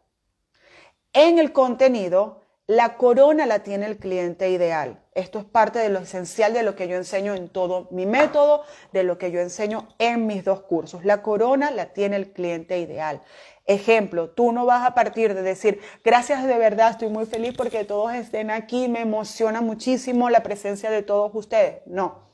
En 1.13 1.39
el 1.39 1.53
contenido, 1.53 2.41
la 2.67 2.97
corona 2.97 3.47
la 3.47 3.61
tiene 3.61 3.87
el 3.87 3.99
cliente 3.99 4.51
ideal. 4.51 5.03
Esto 5.13 5.39
es 5.39 5.45
parte 5.45 5.79
de 5.79 5.89
lo 5.89 6.01
esencial 6.01 6.53
de 6.53 6.63
lo 6.63 6.75
que 6.75 6.89
yo 6.89 6.97
enseño 6.97 7.35
en 7.35 7.49
todo 7.49 7.89
mi 7.91 8.07
método, 8.07 8.65
de 8.93 9.03
lo 9.03 9.19
que 9.19 9.31
yo 9.31 9.41
enseño 9.41 9.89
en 9.99 10.27
mis 10.27 10.45
dos 10.45 10.63
cursos. 10.63 11.05
La 11.05 11.23
corona 11.23 11.71
la 11.71 11.93
tiene 11.93 12.17
el 12.17 12.33
cliente 12.33 12.79
ideal. 12.79 13.23
Ejemplo, 13.67 14.31
tú 14.31 14.53
no 14.53 14.65
vas 14.65 14.87
a 14.87 14.95
partir 14.95 15.35
de 15.35 15.43
decir, 15.43 15.81
gracias 16.05 16.45
de 16.47 16.57
verdad, 16.57 16.91
estoy 16.91 17.09
muy 17.09 17.27
feliz 17.27 17.53
porque 17.57 17.85
todos 17.85 18.15
estén 18.15 18.53
aquí, 18.53 18.89
me 18.89 19.01
emociona 19.01 19.61
muchísimo 19.61 20.31
la 20.31 20.45
presencia 20.45 20.89
de 20.89 21.03
todos 21.03 21.33
ustedes. 21.35 21.83
No. 21.85 22.27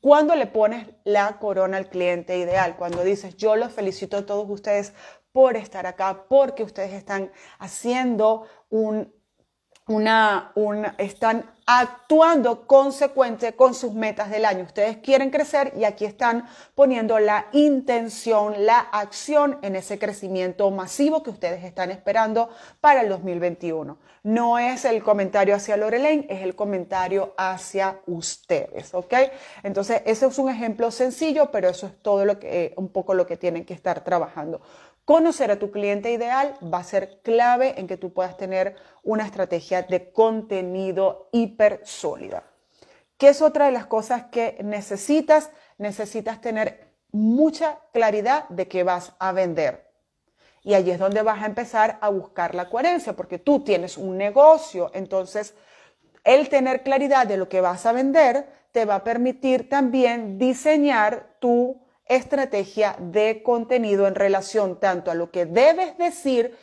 Cuando 0.00 0.34
le 0.34 0.48
pones 0.48 0.88
la 1.04 1.38
corona 1.38 1.76
al 1.76 1.88
cliente 1.88 2.36
ideal, 2.36 2.74
cuando 2.76 3.04
dices, 3.04 3.36
yo 3.36 3.54
los 3.54 3.72
felicito 3.72 4.16
a 4.16 4.26
todos 4.26 4.50
ustedes 4.50 4.92
por 5.30 5.56
estar 5.56 5.86
acá, 5.86 6.26
porque 6.28 6.64
ustedes 6.64 6.92
están 6.92 7.30
haciendo 7.60 8.48
un 8.68 9.14
una, 9.86 10.52
una, 10.54 10.94
están 10.98 11.44
actuando 11.66 12.66
consecuente 12.66 13.54
con 13.54 13.74
sus 13.74 13.94
metas 13.94 14.30
del 14.30 14.44
año. 14.44 14.64
Ustedes 14.64 14.98
quieren 14.98 15.30
crecer 15.30 15.72
y 15.76 15.84
aquí 15.84 16.04
están 16.04 16.46
poniendo 16.74 17.18
la 17.18 17.46
intención, 17.52 18.66
la 18.66 18.78
acción 18.78 19.58
en 19.62 19.76
ese 19.76 19.98
crecimiento 19.98 20.70
masivo 20.70 21.22
que 21.22 21.30
ustedes 21.30 21.64
están 21.64 21.90
esperando 21.90 22.50
para 22.80 23.02
el 23.02 23.08
2021. 23.08 23.96
No 24.24 24.58
es 24.58 24.84
el 24.84 25.02
comentario 25.02 25.54
hacia 25.54 25.76
Lorelaine, 25.76 26.26
es 26.28 26.42
el 26.42 26.54
comentario 26.54 27.34
hacia 27.36 28.00
ustedes, 28.06 28.94
¿ok? 28.94 29.14
Entonces, 29.62 30.02
ese 30.04 30.26
es 30.26 30.38
un 30.38 30.48
ejemplo 30.48 30.90
sencillo, 30.90 31.50
pero 31.50 31.68
eso 31.68 31.86
es 31.86 32.00
todo 32.02 32.24
lo 32.24 32.38
que, 32.38 32.72
un 32.76 32.88
poco 32.88 33.14
lo 33.14 33.26
que 33.26 33.36
tienen 33.36 33.64
que 33.64 33.74
estar 33.74 34.04
trabajando. 34.04 34.60
Conocer 35.04 35.50
a 35.50 35.58
tu 35.58 35.72
cliente 35.72 36.12
ideal 36.12 36.54
va 36.62 36.78
a 36.78 36.84
ser 36.84 37.20
clave 37.22 37.74
en 37.78 37.88
que 37.88 37.96
tú 37.96 38.12
puedas 38.12 38.36
tener 38.36 38.76
una 39.02 39.24
estrategia 39.24 39.82
de 39.82 40.12
contenido 40.12 41.28
hiper 41.32 41.80
sólida. 41.84 42.44
¿Qué 43.18 43.28
es 43.28 43.42
otra 43.42 43.66
de 43.66 43.72
las 43.72 43.86
cosas 43.86 44.24
que 44.30 44.58
necesitas? 44.62 45.50
Necesitas 45.78 46.40
tener 46.40 46.92
mucha 47.10 47.80
claridad 47.92 48.48
de 48.48 48.68
qué 48.68 48.84
vas 48.84 49.12
a 49.18 49.32
vender. 49.32 49.90
Y 50.62 50.74
allí 50.74 50.92
es 50.92 50.98
donde 51.00 51.22
vas 51.22 51.42
a 51.42 51.46
empezar 51.46 51.98
a 52.00 52.08
buscar 52.08 52.54
la 52.54 52.70
coherencia, 52.70 53.14
porque 53.14 53.38
tú 53.38 53.64
tienes 53.64 53.98
un 53.98 54.16
negocio, 54.16 54.92
entonces 54.94 55.54
el 56.22 56.48
tener 56.48 56.84
claridad 56.84 57.26
de 57.26 57.36
lo 57.36 57.48
que 57.48 57.60
vas 57.60 57.84
a 57.86 57.92
vender 57.92 58.46
te 58.70 58.84
va 58.84 58.96
a 58.96 59.04
permitir 59.04 59.68
también 59.68 60.38
diseñar 60.38 61.36
tu 61.40 61.81
estrategia 62.06 62.96
de 62.98 63.42
contenido 63.42 64.06
en 64.06 64.14
relación 64.14 64.80
tanto 64.80 65.10
a 65.10 65.14
lo 65.14 65.30
que 65.30 65.46
debes 65.46 65.96
decir 65.98 66.56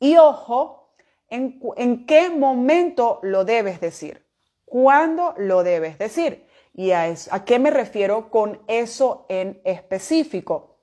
y 0.00 0.16
ojo, 0.16 0.94
en, 1.28 2.06
qué 2.06 2.30
momento 2.30 3.20
lo 3.22 3.44
debes 3.44 3.80
decir, 3.80 4.26
cuándo 4.64 5.34
lo 5.38 5.62
debes 5.62 5.98
decir. 5.98 6.46
¿Y 6.72 6.90
a, 6.90 7.14
a 7.30 7.44
qué 7.44 7.58
me 7.58 7.70
refiero 7.70 8.30
con 8.30 8.62
eso 8.66 9.26
en 9.28 9.60
específico? 9.64 10.78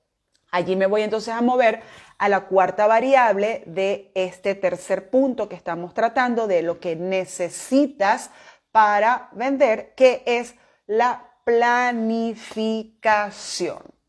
Allí 0.49 0.75
me 0.75 0.85
voy 0.85 1.01
entonces 1.01 1.33
a 1.33 1.41
mover 1.41 1.81
a 2.17 2.29
la 2.29 2.47
cuarta 2.47 2.87
variable 2.87 3.63
de 3.65 4.11
este 4.15 4.55
tercer 4.55 5.09
punto 5.09 5.49
que 5.49 5.55
estamos 5.55 5.93
tratando, 5.93 6.47
de 6.47 6.61
lo 6.61 6.79
que 6.79 6.95
necesitas 6.95 8.31
para 8.71 9.29
vender, 9.33 9.93
que 9.95 10.23
es 10.25 10.55
la 10.87 11.29
planificación. 11.43 14.00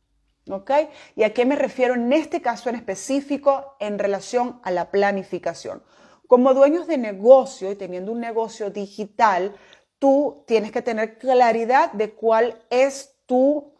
¿Ok? 0.50 0.70
¿Y 1.14 1.22
a 1.22 1.32
qué 1.32 1.44
me 1.44 1.56
refiero 1.56 1.94
en 1.94 2.12
este 2.12 2.42
caso 2.42 2.68
en 2.68 2.74
específico 2.74 3.76
en 3.78 3.98
relación 3.98 4.60
a 4.64 4.70
la 4.70 4.90
planificación? 4.90 5.82
Como 6.26 6.54
dueños 6.54 6.86
de 6.86 6.98
negocio 6.98 7.70
y 7.70 7.76
teniendo 7.76 8.10
un 8.10 8.20
negocio 8.20 8.70
digital, 8.70 9.54
tú 9.98 10.42
tienes 10.46 10.72
que 10.72 10.82
tener 10.82 11.18
claridad 11.18 11.92
de 11.92 12.12
cuál 12.12 12.60
es 12.70 13.14
tu 13.26 13.72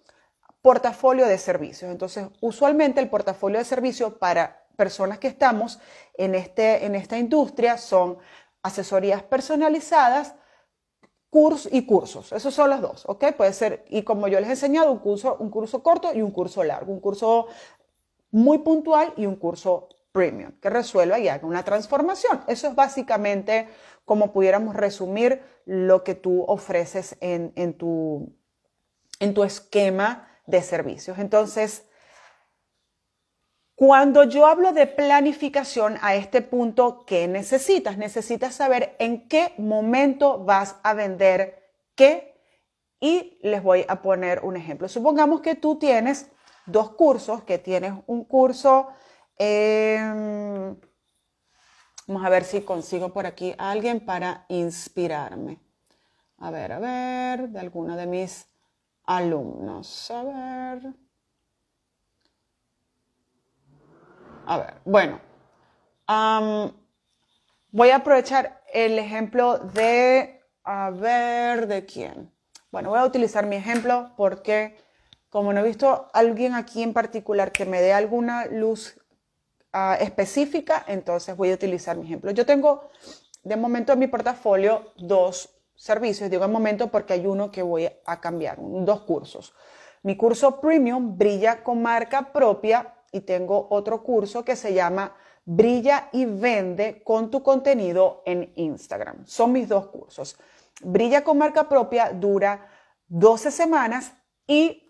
portafolio 0.61 1.27
de 1.27 1.39
servicios. 1.39 1.91
Entonces, 1.91 2.27
usualmente 2.41 3.01
el 3.01 3.11
portafolio 3.11 3.59
de 3.59 3.65
servicios 3.65 4.15
para 4.15 4.65
personas 4.77 5.19
que 5.19 5.29
estamos 5.29 5.81
en, 6.15 6.35
este, 6.37 6.87
en 6.87 6.95
esta 6.95 7.19
industria 7.19 7.77
son 7.77 8.19
asesorías 8.63 9.25
personalizadas 9.25 10.37
cursos 11.33 11.73
y 11.73 11.87
cursos. 11.87 12.31
Esos 12.33 12.53
son 12.53 12.69
los 12.69 12.83
dos, 12.83 13.05
¿ok? 13.07 13.33
Puede 13.35 13.55
ser, 13.55 13.87
y 13.89 14.03
como 14.03 14.29
yo 14.29 14.39
les 14.39 14.51
he 14.51 14.53
enseñado, 14.53 14.93
un 14.93 14.99
curso, 14.99 15.39
un 15.41 15.49
curso 15.49 15.83
corto 15.83 16.13
y 16.13 16.21
un 16.21 16.31
curso 16.31 16.63
largo, 16.63 16.93
un 16.93 17.01
curso 17.01 17.47
muy 18.31 18.59
puntual 18.59 19.15
y 19.17 19.25
un 19.25 19.37
curso 19.37 19.89
premium, 20.13 20.53
que 20.61 20.69
resuelva 20.69 21.19
y 21.19 21.29
haga 21.29 21.47
una 21.47 21.63
transformación. 21.65 22.43
Eso 22.49 22.69
es 22.69 22.75
básicamente 22.75 23.67
como 24.05 24.31
pudiéramos 24.31 24.77
resumir 24.77 25.41
lo 25.65 26.05
que 26.05 26.15
tú 26.15 26.45
ofreces 26.47 27.17
en, 27.23 27.55
en, 27.57 27.79
tu, 27.79 28.31
en 29.19 29.33
tu 29.33 29.43
esquema 29.43 30.29
de 30.47 30.61
servicios. 30.61 31.19
Entonces, 31.19 31.87
cuando 33.75 34.25
yo 34.25 34.47
hablo 34.47 34.73
de 34.73 34.87
planificación 34.87 35.99
a 36.03 36.15
este 36.15 36.43
punto, 36.43 37.05
¿qué 37.07 37.27
necesitas? 37.27 37.97
Necesitas 37.97 38.55
saber 38.55 38.95
en 38.99 39.29
qué 39.29 39.55
momento 39.59 40.45
vas 40.45 40.77
a 40.83 40.95
vender 40.95 41.71
qué. 41.95 42.33
Y 43.01 43.39
les 43.43 43.63
voy 43.63 43.85
a 43.89 44.01
poner 44.01 44.45
un 44.45 44.57
ejemplo. 44.57 44.89
Supongamos 44.89 45.41
que 45.41 45.57
tú 45.57 45.77
tienes 45.77 46.31
dos 46.67 46.91
cursos, 46.93 47.43
que 47.43 47.59
tienes 47.59 47.93
un 48.07 48.25
curso, 48.25 48.89
vamos 52.07 52.25
a 52.25 52.29
ver 52.29 52.45
si 52.45 52.61
consigo 52.61 53.13
por 53.13 53.27
aquí 53.27 53.55
a 53.59 53.73
alguien 53.73 54.05
para 54.05 54.47
inspirarme. 54.49 55.59
A 56.39 56.51
ver, 56.51 56.73
a 56.73 56.79
ver, 56.79 57.49
de 57.49 57.59
alguno 57.59 57.97
de 57.97 58.07
mis 58.07 58.47
alumnos. 59.05 60.11
A 60.11 60.23
ver. 60.23 61.02
A 64.47 64.59
ver, 64.59 64.75
bueno. 64.85 65.21
voy 67.71 67.91
a 67.91 67.97
aprovechar 67.97 68.63
el 68.73 68.99
ejemplo 68.99 69.59
de, 69.59 70.41
a 70.65 70.91
ver, 70.91 71.67
¿de 71.67 71.87
quién? 71.87 72.33
Bueno, 72.71 72.91
voy 72.91 72.99
a 72.99 73.05
utilizar 73.05 73.47
mi 73.47 73.57
ejemplo 73.57 74.13
porque 74.17 74.77
como 75.29 75.53
no 75.53 75.61
he 75.61 75.65
visto 75.65 75.89
a 75.89 76.11
alguien 76.13 76.55
aquí 76.55 76.83
en 76.83 76.93
particular 76.93 77.53
que 77.53 77.65
me 77.65 77.81
dé 77.81 77.93
alguna 77.93 78.47
luz 78.47 79.01
ah, 79.73 79.97
específica, 80.01 80.85
entonces 80.87 81.37
voy 81.37 81.51
a 81.51 81.55
utilizar 81.55 81.97
mi 81.97 82.05
ejemplo. 82.05 82.31
Yo 82.33 82.45
tengo 82.45 82.91
de 83.43 83.57
momento 83.57 83.93
en 83.93 83.99
mi 83.99 84.07
portafolio 84.07 84.93
dos 84.97 85.49
servicios. 85.75 86.31
Digo 86.31 86.45
en 86.45 86.53
momento 86.53 86.89
porque 86.89 87.15
hay 87.15 87.27
uno 87.27 87.51
que 87.51 87.63
voy 87.63 87.89
a 88.05 88.21
cambiar, 88.21 88.59
dos 88.61 89.03
cursos. 89.03 89.55
Mi 90.03 90.17
curso 90.17 90.61
premium 90.61 91.17
brilla 91.17 91.63
con 91.63 91.81
marca 91.81 92.33
propia 92.33 92.95
y 93.13 93.21
tengo 93.21 93.69
otro 93.71 94.03
curso 94.03 94.45
que 94.45 94.57
se 94.57 94.75
llama 94.75 95.15
Brilla 95.45 96.09
y 96.13 96.25
vende 96.25 97.03
con 97.05 97.31
tu 97.31 97.43
contenido 97.43 98.23
en 98.25 98.53
Instagram. 98.57 99.27
Son 99.27 99.53
mis 99.53 99.69
dos 99.69 99.89
cursos. 99.89 100.37
Brilla 100.83 101.23
con 101.23 101.39
marca 101.39 101.69
propia 101.69 102.13
dura 102.13 102.67
12 103.09 103.51
semanas 103.51 104.15
y 104.47 104.83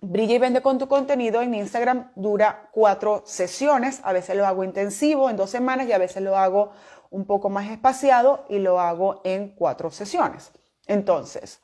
Brilla 0.00 0.36
y 0.36 0.38
vende 0.38 0.62
con 0.62 0.78
tu 0.78 0.86
contenido 0.86 1.42
en 1.42 1.54
Instagram 1.54 2.12
dura 2.14 2.70
cuatro 2.70 3.22
sesiones. 3.26 4.00
A 4.04 4.12
veces 4.12 4.36
lo 4.36 4.46
hago 4.46 4.62
intensivo 4.62 5.28
en 5.28 5.36
dos 5.36 5.50
semanas 5.50 5.88
y 5.88 5.92
a 5.92 5.98
veces 5.98 6.22
lo 6.22 6.36
hago 6.36 6.70
un 7.10 7.26
poco 7.26 7.50
más 7.50 7.68
espaciado 7.68 8.44
y 8.48 8.60
lo 8.60 8.78
hago 8.78 9.20
en 9.24 9.56
cuatro 9.56 9.90
sesiones. 9.90 10.52
Entonces, 10.86 11.60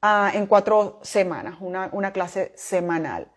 ah, 0.00 0.30
en 0.32 0.46
cuatro 0.46 1.00
semanas, 1.02 1.56
una, 1.60 1.88
una 1.92 2.12
clase 2.12 2.52
semanal. 2.54 3.31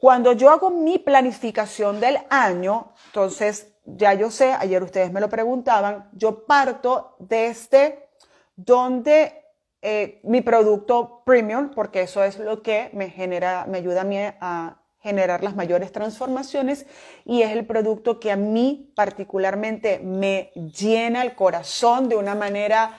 Cuando 0.00 0.32
yo 0.32 0.48
hago 0.48 0.70
mi 0.70 0.98
planificación 0.98 2.00
del 2.00 2.18
año, 2.30 2.94
entonces 3.08 3.74
ya 3.84 4.14
yo 4.14 4.30
sé, 4.30 4.52
ayer 4.52 4.82
ustedes 4.82 5.12
me 5.12 5.20
lo 5.20 5.28
preguntaban, 5.28 6.08
yo 6.14 6.46
parto 6.46 7.16
desde 7.18 8.08
donde 8.56 9.44
eh, 9.82 10.20
mi 10.24 10.40
producto 10.40 11.22
premium, 11.26 11.70
porque 11.74 12.00
eso 12.02 12.24
es 12.24 12.38
lo 12.38 12.62
que 12.62 12.88
me 12.94 13.10
genera, 13.10 13.66
me 13.68 13.76
ayuda 13.76 14.00
a 14.00 14.04
mí 14.04 14.16
a 14.18 14.78
generar 15.00 15.44
las 15.44 15.54
mayores 15.54 15.92
transformaciones 15.92 16.86
y 17.26 17.42
es 17.42 17.50
el 17.50 17.66
producto 17.66 18.20
que 18.20 18.30
a 18.30 18.36
mí 18.36 18.92
particularmente 18.96 19.98
me 19.98 20.50
llena 20.54 21.22
el 21.22 21.34
corazón 21.34 22.08
de 22.08 22.16
una 22.16 22.34
manera 22.34 22.98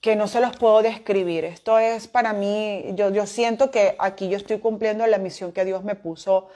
que 0.00 0.16
no 0.16 0.28
se 0.28 0.40
los 0.40 0.56
puedo 0.56 0.82
describir. 0.82 1.44
Esto 1.44 1.78
es 1.78 2.08
para 2.08 2.32
mí, 2.32 2.84
yo, 2.94 3.10
yo 3.10 3.26
siento 3.26 3.70
que 3.70 3.96
aquí 3.98 4.28
yo 4.28 4.36
estoy 4.36 4.58
cumpliendo 4.58 5.06
la 5.06 5.18
misión 5.18 5.52
que 5.52 5.64
Dios 5.64 5.84
me 5.84 5.94
puso 5.94 6.48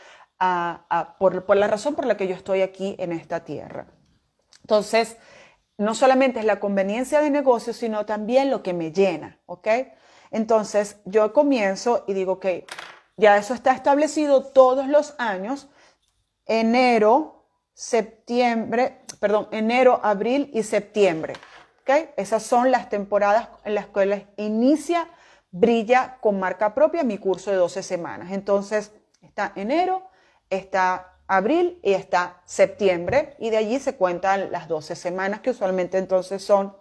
por, 1.19 1.45
por 1.45 1.57
la 1.57 1.69
razón 1.69 1.95
por 1.95 2.07
la 2.07 2.17
que 2.17 2.27
yo 2.27 2.35
estoy 2.35 2.63
aquí 2.63 2.97
en 2.99 3.13
esta 3.13 3.45
tierra. 3.45 3.87
Entonces, 4.63 5.17
no 5.79 5.95
solamente 5.95 6.41
es 6.41 6.45
la 6.45 6.61
conveniencia 6.61 7.21
de 7.21 7.31
negocio, 7.31 7.73
sino 7.73 8.07
también 8.07 8.51
lo 8.51 8.63
que 8.63 8.73
me 8.73 8.93
llena, 8.93 9.41
¿ok? 9.47 9.69
Entonces, 10.31 10.97
yo 11.05 11.33
comienzo 11.33 12.05
y 12.07 12.15
digo, 12.15 12.33
ok, 12.33 12.47
ya 13.17 13.37
eso 13.37 13.55
está 13.55 13.73
establecido 13.73 14.45
todos 14.45 14.89
los 14.89 15.15
años, 15.19 15.69
enero, 16.47 17.47
septiembre, 17.75 19.05
perdón, 19.21 19.49
enero, 19.51 20.01
abril 20.03 20.51
y 20.55 20.63
septiembre. 20.63 21.35
Esas 22.17 22.43
son 22.43 22.71
las 22.71 22.89
temporadas 22.89 23.49
en 23.65 23.75
las 23.75 23.87
cuales 23.87 24.25
inicia, 24.37 25.09
brilla 25.51 26.19
con 26.21 26.39
marca 26.39 26.75
propia 26.75 27.03
mi 27.03 27.19
curso 27.19 27.51
de 27.51 27.57
12 27.57 27.83
semanas. 27.83 28.33
Entonces, 28.33 28.93
está 29.21 29.53
enero, 29.57 30.03
está 30.51 31.19
abril 31.27 31.79
y 31.83 31.93
está 31.93 32.43
septiembre 32.45 33.37
y 33.39 33.51
de 33.51 33.57
allí 33.57 33.79
se 33.79 33.97
cuentan 33.97 34.53
las 34.53 34.69
12 34.69 34.97
semanas 34.97 35.41
que 35.41 35.51
usualmente 35.51 35.99
entonces 35.99 36.45
son 36.45 36.77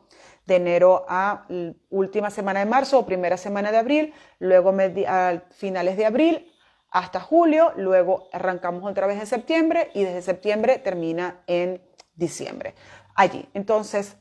de 0.46 0.56
enero 0.56 1.06
a 1.08 1.46
última 1.90 2.30
semana 2.30 2.60
de 2.60 2.66
marzo 2.66 3.00
o 3.00 3.06
primera 3.06 3.38
semana 3.38 3.72
de 3.72 3.78
abril, 3.78 4.14
luego 4.40 4.74
a 5.08 5.42
finales 5.52 5.98
de 5.98 6.06
abril 6.06 6.52
hasta 6.90 7.22
julio, 7.22 7.72
luego 7.78 8.28
arrancamos 8.34 8.84
otra 8.90 9.08
vez 9.08 9.20
en 9.20 9.28
septiembre 9.28 9.92
y 9.94 10.04
desde 10.04 10.22
septiembre 10.22 10.78
termina 10.80 11.42
en 11.48 11.82
diciembre. 12.16 12.76
Allí. 13.16 13.48
Entonces, 13.54 14.18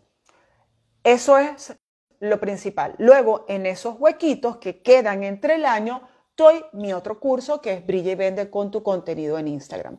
eso 1.05 1.39
es 1.39 1.77
lo 2.21 2.39
principal. 2.39 2.95
Luego, 2.99 3.45
en 3.49 3.67
esos 3.67 3.97
huequitos 3.99 4.59
que 4.59 4.83
quedan 4.83 5.25
entre 5.25 5.55
el 5.55 5.65
año, 5.65 6.03
doy 6.37 6.65
mi 6.73 6.93
otro 6.93 7.19
curso 7.19 7.61
que 7.61 7.73
es 7.73 7.87
Brilla 7.87 8.13
y 8.13 8.15
Vende 8.15 8.51
con 8.51 8.71
tu 8.71 8.83
contenido 8.83 9.39
en 9.39 9.49
Instagram. 9.49 9.99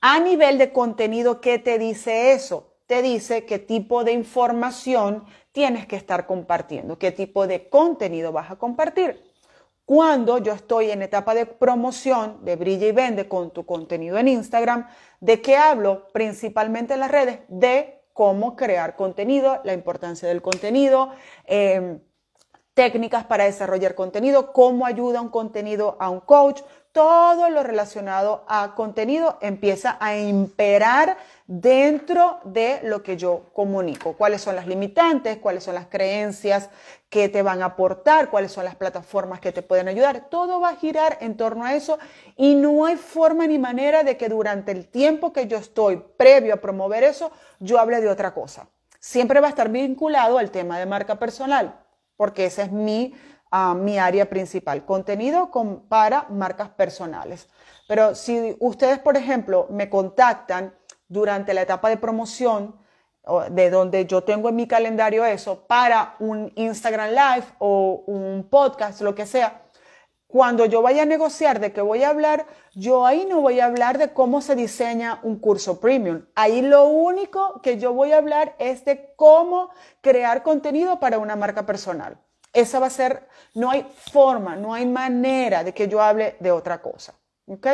A 0.00 0.20
nivel 0.20 0.58
de 0.58 0.72
contenido, 0.72 1.40
¿qué 1.40 1.58
te 1.58 1.78
dice 1.78 2.32
eso? 2.32 2.74
Te 2.86 3.02
dice 3.02 3.44
qué 3.44 3.58
tipo 3.58 4.04
de 4.04 4.12
información 4.12 5.24
tienes 5.50 5.86
que 5.86 5.96
estar 5.96 6.26
compartiendo, 6.26 6.98
qué 6.98 7.10
tipo 7.10 7.46
de 7.46 7.68
contenido 7.68 8.30
vas 8.30 8.50
a 8.50 8.56
compartir. 8.56 9.24
Cuando 9.84 10.38
yo 10.38 10.52
estoy 10.52 10.90
en 10.90 11.02
etapa 11.02 11.34
de 11.34 11.46
promoción 11.46 12.44
de 12.44 12.56
Brilla 12.56 12.88
y 12.88 12.92
Vende 12.92 13.28
con 13.28 13.52
tu 13.52 13.64
contenido 13.64 14.18
en 14.18 14.28
Instagram, 14.28 14.88
¿de 15.20 15.40
qué 15.40 15.56
hablo? 15.56 16.08
Principalmente 16.12 16.94
en 16.94 17.00
las 17.00 17.10
redes, 17.10 17.40
de 17.48 17.95
cómo 18.16 18.56
crear 18.56 18.96
contenido, 18.96 19.60
la 19.62 19.74
importancia 19.74 20.26
del 20.26 20.40
contenido, 20.40 21.10
em, 21.44 22.00
técnicas 22.72 23.26
para 23.26 23.44
desarrollar 23.44 23.94
contenido, 23.94 24.54
cómo 24.54 24.86
ayuda 24.86 25.20
un 25.20 25.28
contenido 25.28 25.98
a 26.00 26.08
un 26.08 26.20
coach, 26.20 26.62
todo 26.92 27.50
lo 27.50 27.62
relacionado 27.62 28.42
a 28.48 28.74
contenido 28.74 29.36
empieza 29.42 29.98
a 30.00 30.16
imperar 30.16 31.18
dentro 31.46 32.38
de 32.44 32.80
lo 32.84 33.02
que 33.02 33.18
yo 33.18 33.50
comunico. 33.52 34.14
¿Cuáles 34.14 34.40
son 34.40 34.56
las 34.56 34.66
limitantes? 34.66 35.36
¿Cuáles 35.36 35.64
son 35.64 35.74
las 35.74 35.88
creencias 35.88 36.70
que 37.08 37.28
te 37.28 37.42
van 37.42 37.62
a 37.62 37.66
aportar? 37.66 38.30
¿Cuáles 38.30 38.52
son 38.52 38.64
las 38.64 38.74
plataformas 38.74 39.40
que 39.40 39.52
te 39.52 39.62
pueden 39.62 39.88
ayudar? 39.88 40.28
Todo 40.28 40.60
va 40.60 40.70
a 40.70 40.76
girar 40.76 41.18
en 41.20 41.36
torno 41.36 41.64
a 41.64 41.74
eso 41.74 41.98
y 42.36 42.54
no 42.54 42.84
hay 42.84 42.96
forma 42.96 43.46
ni 43.46 43.58
manera 43.58 44.02
de 44.02 44.16
que 44.16 44.28
durante 44.28 44.72
el 44.72 44.88
tiempo 44.88 45.32
que 45.32 45.46
yo 45.46 45.56
estoy 45.56 46.02
previo 46.16 46.54
a 46.54 46.58
promover 46.58 47.04
eso, 47.04 47.30
yo 47.60 47.78
hable 47.78 48.00
de 48.00 48.08
otra 48.08 48.34
cosa. 48.34 48.68
Siempre 48.98 49.40
va 49.40 49.46
a 49.46 49.50
estar 49.50 49.68
vinculado 49.68 50.38
al 50.38 50.50
tema 50.50 50.78
de 50.78 50.86
marca 50.86 51.18
personal, 51.18 51.78
porque 52.16 52.46
esa 52.46 52.62
es 52.62 52.72
mi 52.72 53.14
a 53.50 53.74
mi 53.74 53.98
área 53.98 54.28
principal, 54.28 54.84
contenido 54.84 55.50
para 55.88 56.26
marcas 56.30 56.68
personales. 56.70 57.48
Pero 57.86 58.14
si 58.14 58.56
ustedes, 58.60 58.98
por 58.98 59.16
ejemplo, 59.16 59.66
me 59.70 59.88
contactan 59.88 60.74
durante 61.08 61.54
la 61.54 61.62
etapa 61.62 61.88
de 61.88 61.96
promoción, 61.96 62.76
de 63.50 63.70
donde 63.70 64.06
yo 64.06 64.22
tengo 64.22 64.48
en 64.48 64.56
mi 64.56 64.68
calendario 64.68 65.24
eso, 65.24 65.66
para 65.66 66.14
un 66.20 66.52
Instagram 66.54 67.10
Live 67.10 67.46
o 67.58 68.04
un 68.06 68.48
podcast, 68.48 69.00
lo 69.00 69.14
que 69.14 69.26
sea, 69.26 69.62
cuando 70.26 70.66
yo 70.66 70.82
vaya 70.82 71.02
a 71.02 71.06
negociar 71.06 71.60
de 71.60 71.72
qué 71.72 71.80
voy 71.80 72.02
a 72.02 72.10
hablar, 72.10 72.46
yo 72.74 73.06
ahí 73.06 73.26
no 73.26 73.40
voy 73.40 73.60
a 73.60 73.66
hablar 73.66 73.96
de 73.96 74.12
cómo 74.12 74.40
se 74.40 74.54
diseña 74.54 75.20
un 75.22 75.38
curso 75.38 75.80
premium. 75.80 76.26
Ahí 76.34 76.62
lo 76.62 76.84
único 76.84 77.60
que 77.62 77.78
yo 77.78 77.92
voy 77.92 78.12
a 78.12 78.18
hablar 78.18 78.54
es 78.58 78.84
de 78.84 79.14
cómo 79.16 79.70
crear 80.00 80.42
contenido 80.42 80.98
para 80.98 81.18
una 81.18 81.36
marca 81.36 81.64
personal. 81.64 82.18
Esa 82.52 82.80
va 82.80 82.86
a 82.86 82.90
ser, 82.90 83.28
no 83.54 83.70
hay 83.70 83.86
forma, 84.12 84.56
no 84.56 84.74
hay 84.74 84.86
manera 84.86 85.62
de 85.62 85.72
que 85.72 85.88
yo 85.88 86.02
hable 86.02 86.36
de 86.40 86.50
otra 86.50 86.82
cosa. 86.82 87.14
¿Ok? 87.46 87.66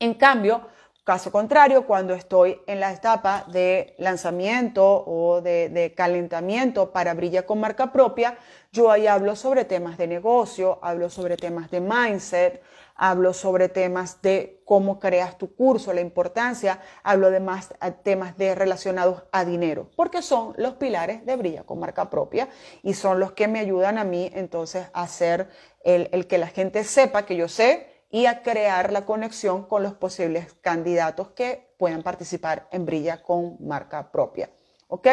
En 0.00 0.14
cambio, 0.14 0.66
Caso 1.10 1.32
contrario, 1.32 1.88
cuando 1.88 2.14
estoy 2.14 2.62
en 2.68 2.78
la 2.78 2.92
etapa 2.92 3.44
de 3.48 3.96
lanzamiento 3.98 5.02
o 5.04 5.40
de, 5.40 5.92
calentamiento 5.96 6.92
para 6.92 7.14
Brilla 7.14 7.44
con 7.44 7.58
marca 7.58 7.90
propia, 7.90 8.38
yo 8.70 8.92
ahí 8.92 9.08
hablo 9.08 9.34
sobre 9.34 9.64
temas 9.64 9.98
de 9.98 10.06
negocio, 10.06 10.78
hablo 10.82 11.10
sobre 11.10 11.36
temas 11.36 11.68
de 11.72 11.80
mindset, 11.80 12.62
hablo 12.94 13.32
sobre 13.32 13.68
temas 13.68 14.22
de 14.22 14.62
cómo 14.64 15.00
creas 15.00 15.36
tu 15.36 15.52
curso, 15.52 15.92
la 15.92 16.00
importancia, 16.00 16.78
hablo 17.02 17.32
de 17.32 17.40
más 17.40 17.74
temas 18.04 18.38
de 18.38 18.54
relacionados 18.54 19.24
a 19.32 19.44
dinero, 19.44 19.90
porque 19.96 20.22
son 20.22 20.54
los 20.58 20.74
pilares 20.74 21.26
de 21.26 21.34
Brilla 21.34 21.64
con 21.64 21.80
marca 21.80 22.08
propia 22.08 22.48
y 22.84 22.94
son 22.94 23.18
los 23.18 23.32
que 23.32 23.48
me 23.48 23.58
ayudan 23.58 23.98
a 23.98 24.04
mí 24.04 24.30
entonces 24.32 24.86
a 24.92 25.02
hacer 25.02 25.48
el 25.82 26.28
que 26.28 26.38
la 26.38 26.46
gente 26.46 26.84
sepa 26.84 27.26
que 27.26 27.34
yo 27.34 27.48
sé 27.48 27.99
y 28.10 28.26
a 28.26 28.42
crear 28.42 28.92
la 28.92 29.06
conexión 29.06 29.64
con 29.64 29.82
los 29.82 29.94
posibles 29.94 30.54
candidatos 30.60 31.28
que 31.30 31.74
puedan 31.78 32.02
participar 32.02 32.68
en 32.72 32.84
Brilla 32.84 33.22
con 33.22 33.56
marca 33.64 34.10
propia. 34.10 34.50
¿Ok? 34.88 35.06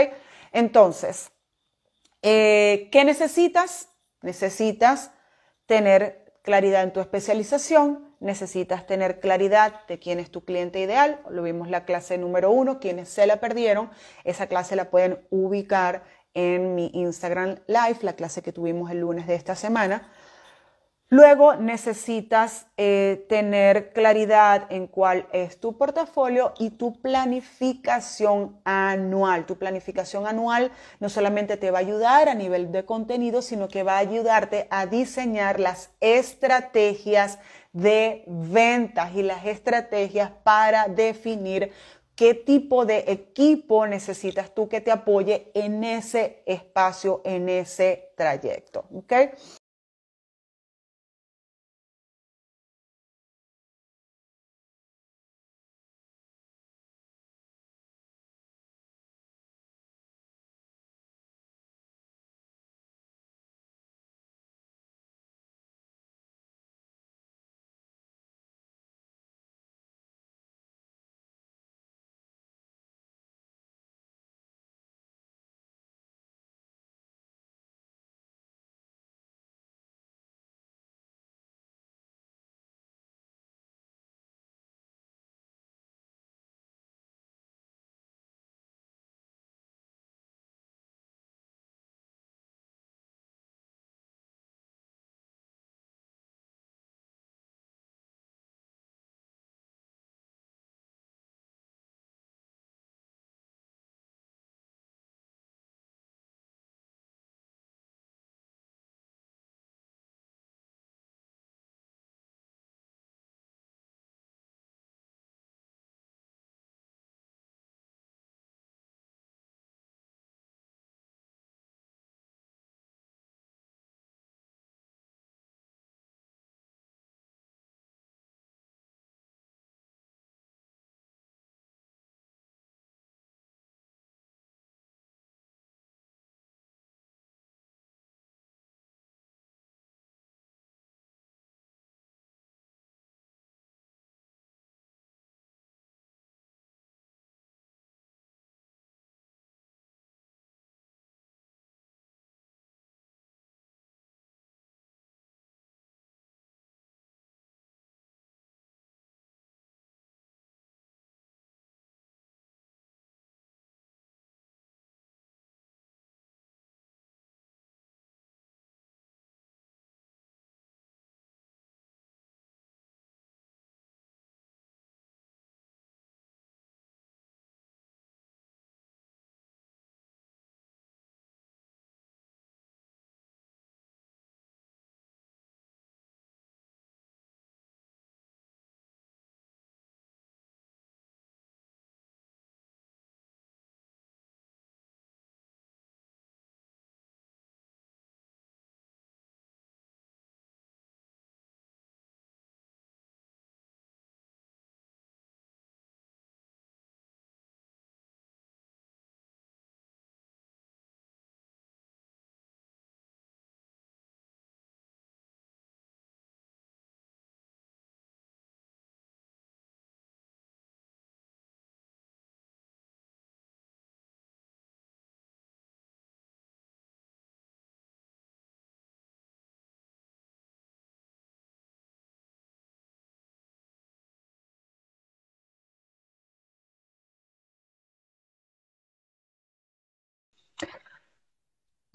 Entonces, 0.51 1.31
eh, 2.23 2.89
¿qué 2.91 3.05
necesitas? 3.05 3.89
Necesitas 4.21 5.11
tener 5.67 6.33
claridad 6.41 6.83
en 6.83 6.93
tu 6.93 6.99
especialización, 6.99 8.15
necesitas 8.19 8.87
tener 8.87 9.19
claridad 9.19 9.85
de 9.87 9.99
quién 9.99 10.19
es 10.19 10.31
tu 10.31 10.43
cliente 10.43 10.79
ideal. 10.79 11.21
Lo 11.29 11.43
vimos 11.43 11.69
la 11.69 11.85
clase 11.85 12.17
número 12.17 12.49
uno, 12.51 12.79
quienes 12.79 13.09
se 13.09 13.27
la 13.27 13.37
perdieron, 13.39 13.91
esa 14.23 14.47
clase 14.47 14.75
la 14.75 14.89
pueden 14.89 15.25
ubicar 15.29 16.03
en 16.33 16.75
mi 16.75 16.89
Instagram 16.93 17.59
Live, 17.67 17.99
la 18.01 18.13
clase 18.13 18.41
que 18.41 18.53
tuvimos 18.53 18.91
el 18.91 18.99
lunes 19.01 19.27
de 19.27 19.35
esta 19.35 19.55
semana. 19.55 20.11
Luego 21.09 21.55
necesitas 21.55 22.67
eh, 22.75 23.25
tener 23.29 23.93
claridad 23.93 24.67
en 24.69 24.87
cuál 24.87 25.25
es 25.31 25.57
tu 25.57 25.77
portafolio 25.77 26.53
y 26.59 26.71
tu 26.71 26.99
planificación 26.99 28.59
anual. 28.65 29.45
Tu 29.45 29.57
planificación 29.57 30.27
anual 30.27 30.69
no 30.99 31.07
solamente 31.07 31.55
te 31.55 31.71
va 31.71 31.77
a 31.77 31.81
ayudar 31.81 32.27
a 32.27 32.35
nivel 32.35 32.73
de 32.73 32.83
contenido, 32.83 33.41
sino 33.41 33.69
que 33.69 33.83
va 33.83 33.95
a 33.95 33.99
ayudarte 33.99 34.67
a 34.69 34.85
diseñar 34.85 35.61
las 35.61 35.91
estrategias 36.01 37.39
de 37.71 38.25
ventas 38.27 39.15
y 39.15 39.23
las 39.23 39.45
estrategias 39.45 40.31
para 40.43 40.89
definir 40.89 41.71
qué 42.15 42.33
tipo 42.33 42.85
de 42.85 43.05
equipo 43.07 43.87
necesitas 43.87 44.53
tú 44.53 44.67
que 44.67 44.81
te 44.81 44.91
apoye 44.91 45.51
en 45.53 45.85
ese 45.85 46.43
espacio, 46.45 47.21
en 47.23 47.47
ese 47.47 48.11
trayecto. 48.17 48.83
¿okay? 48.93 49.29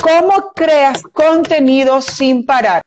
¿Cómo 0.03 0.53
creas 0.53 1.03
contenido 1.03 2.01
sin 2.03 2.45
parar? 2.45 2.83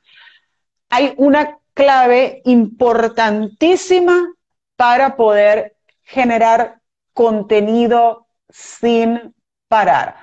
Hay 0.89 1.13
una 1.16 1.57
clave 1.74 2.41
importantísima 2.43 4.34
para 4.76 5.16
poder 5.16 5.78
generar 6.03 6.82
contenido 7.13 8.28
sin 8.49 9.34
parar. 9.70 10.18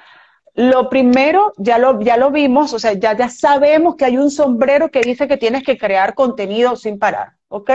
Lo 0.54 0.90
primero, 0.90 1.54
ya 1.56 1.78
lo, 1.78 1.98
ya 2.02 2.18
lo 2.18 2.30
vimos, 2.30 2.74
o 2.74 2.78
sea, 2.78 2.92
ya, 2.92 3.16
ya 3.16 3.30
sabemos 3.30 3.96
que 3.96 4.04
hay 4.04 4.18
un 4.18 4.30
sombrero 4.30 4.90
que 4.90 5.00
dice 5.00 5.26
que 5.26 5.38
tienes 5.38 5.62
que 5.62 5.78
crear 5.78 6.14
contenido 6.14 6.76
sin 6.76 6.98
parar, 6.98 7.36
¿ok? 7.48 7.70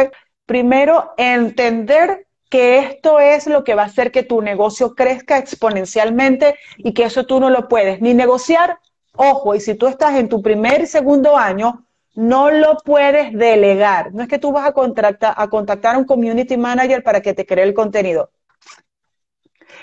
Primero, 0.45 1.13
entender 1.17 2.27
que 2.49 2.77
esto 2.77 3.19
es 3.19 3.47
lo 3.47 3.63
que 3.63 3.73
va 3.73 3.81
a 3.81 3.87
hacer 3.87 4.11
que 4.11 4.23
tu 4.23 4.41
negocio 4.41 4.93
crezca 4.93 5.39
exponencialmente 5.39 6.55
y 6.77 6.93
que 6.93 7.05
eso 7.05 7.25
tú 7.25 7.39
no 7.39 7.49
lo 7.49 7.67
puedes 7.67 7.99
ni 7.99 8.13
negociar. 8.13 8.79
Ojo, 9.17 9.55
y 9.55 9.59
si 9.59 9.75
tú 9.75 9.87
estás 9.87 10.15
en 10.15 10.29
tu 10.29 10.41
primer 10.41 10.81
y 10.81 10.85
segundo 10.85 11.35
año, 11.35 11.85
no 12.13 12.51
lo 12.51 12.77
puedes 12.77 13.33
delegar. 13.33 14.13
No 14.13 14.21
es 14.21 14.27
que 14.27 14.39
tú 14.39 14.51
vas 14.51 14.67
a, 14.67 14.71
contactar, 14.71 15.33
a 15.35 15.47
contactar 15.49 15.95
a 15.95 15.97
un 15.97 16.05
community 16.05 16.55
manager 16.55 17.03
para 17.03 17.21
que 17.21 17.33
te 17.33 17.45
cree 17.45 17.63
el 17.63 17.73
contenido. 17.73 18.29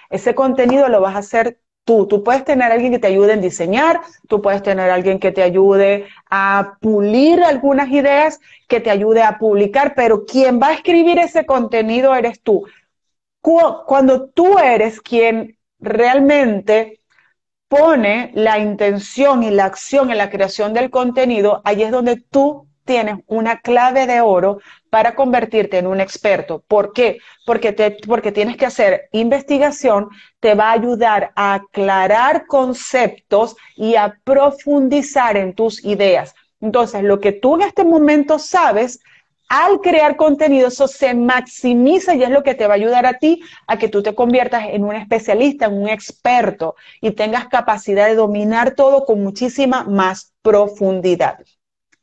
Ese 0.09 0.35
contenido 0.35 0.89
lo 0.89 1.01
vas 1.01 1.17
a 1.17 1.19
hacer 1.19 1.59
tú. 1.85 2.07
Tú 2.07 2.23
puedes 2.23 2.45
tener 2.45 2.71
a 2.71 2.75
alguien 2.75 2.93
que 2.93 2.99
te 2.99 3.09
ayude 3.09 3.33
en 3.33 3.41
diseñar, 3.41 4.01
tú 4.29 4.41
puedes 4.41 4.63
tener 4.63 4.89
a 4.89 4.95
alguien 4.95 5.19
que 5.19 5.33
te 5.33 5.43
ayude 5.43 6.07
a 6.31 6.79
pulir 6.81 7.43
algunas 7.43 7.91
ideas, 7.91 8.41
que 8.69 8.81
te 8.81 8.91
ayude 8.91 9.23
a 9.23 9.39
publicar, 9.39 9.95
pero 9.95 10.25
quien 10.25 10.61
va 10.61 10.69
a 10.69 10.75
escribir 10.75 11.19
ese 11.19 11.45
contenido 11.45 12.15
eres 12.15 12.41
tú. 12.41 12.67
Cuando 13.41 14.29
tú 14.29 14.59
eres 14.59 15.01
quien 15.01 15.59
realmente 15.79 17.01
pone 17.75 18.31
la 18.35 18.61
intención 18.61 19.43
y 19.43 19.51
la 19.51 19.65
acción 19.65 20.13
en 20.13 20.19
la 20.19 20.31
creación 20.31 20.73
del 20.75 20.91
contenido, 20.91 21.61
ahí 21.65 21.83
es 21.83 21.91
donde 21.91 22.23
tú 22.31 22.69
tienes 22.85 23.17
una 23.27 23.59
clave 23.59 24.07
de 24.07 24.21
oro 24.21 24.59
para 24.91 25.17
convertirte 25.17 25.79
en 25.79 25.89
un 25.89 26.01
experto. 26.01 26.63
¿Por 26.69 26.93
qué? 26.93 27.19
Porque, 27.45 27.73
te, 27.73 27.97
porque 28.07 28.31
tienes 28.31 28.57
que 28.57 28.67
hacer 28.67 29.09
investigación, 29.11 30.09
te 30.39 30.55
va 30.55 30.69
a 30.69 30.73
ayudar 30.73 31.33
a 31.35 31.55
aclarar 31.55 32.47
conceptos 32.47 33.57
y 33.75 33.97
a 33.97 34.21
profundizar 34.23 35.37
en 35.37 35.53
tus 35.53 35.85
ideas. 35.85 36.33
Entonces, 36.61 37.03
lo 37.03 37.19
que 37.19 37.33
tú 37.33 37.57
en 37.57 37.63
este 37.63 37.85
momento 37.85 38.39
sabes, 38.39 39.01
al 39.57 39.81
crear 39.81 40.17
contenido, 40.17 40.67
eso 40.67 40.89
se 40.89 41.15
maximiza 41.15 42.17
y 42.17 42.25
es 42.25 42.31
lo 42.31 42.43
que 42.43 42.57
te 42.57 42.67
va 42.67 42.73
a 42.73 42.77
ayudar 42.77 43.07
a 43.07 43.19
ti 43.19 43.41
a 43.69 43.79
que 43.79 43.89
tú 43.89 44.03
te 44.03 44.13
conviertas 44.13 44.65
en 44.71 44.83
un 44.83 44.97
especialista, 44.97 45.67
en 45.67 45.75
un 45.75 45.89
experto 45.89 46.75
y 47.01 47.13
tengas 47.13 47.47
capacidad 47.47 48.09
de 48.09 48.17
dominar 48.17 48.75
todo 48.75 49.05
con 49.05 49.23
muchísima 49.23 49.85
más 49.85 50.33
profundidad. 50.43 51.39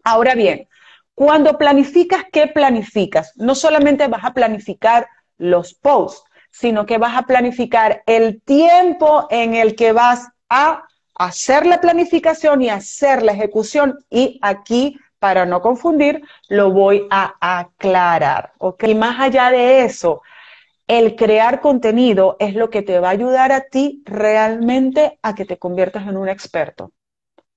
Ahora 0.01 0.33
bien, 0.33 0.69
cuando 1.13 1.57
planificas, 1.57 2.23
¿qué 2.31 2.47
planificas? 2.47 3.33
No 3.35 3.53
solamente 3.53 4.07
vas 4.07 4.23
a 4.23 4.33
planificar 4.33 5.09
los 5.37 5.73
posts, 5.73 6.23
sino 6.51 6.85
que 6.85 6.99
vas 6.99 7.17
a 7.17 7.23
planificar 7.23 8.01
el 8.05 8.41
tiempo 8.43 9.27
en 9.29 9.55
el 9.55 9.75
que 9.75 9.91
vas 9.91 10.29
a 10.47 10.85
hacer 11.15 11.65
la 11.65 11.81
planificación 11.81 12.61
y 12.61 12.69
hacer 12.69 13.23
la 13.23 13.33
ejecución. 13.33 13.99
Y 14.09 14.39
aquí, 14.41 14.97
para 15.21 15.45
no 15.45 15.61
confundir, 15.61 16.23
lo 16.49 16.71
voy 16.71 17.07
a 17.11 17.35
aclarar. 17.39 18.53
Y 18.81 18.95
más 18.95 19.19
allá 19.19 19.51
de 19.51 19.85
eso, 19.85 20.23
el 20.87 21.15
crear 21.15 21.61
contenido 21.61 22.37
es 22.39 22.55
lo 22.55 22.71
que 22.71 22.81
te 22.81 22.99
va 22.99 23.09
a 23.09 23.11
ayudar 23.11 23.51
a 23.51 23.61
ti 23.61 24.01
realmente 24.05 25.19
a 25.21 25.35
que 25.35 25.45
te 25.45 25.59
conviertas 25.59 26.07
en 26.07 26.17
un 26.17 26.27
experto 26.27 26.91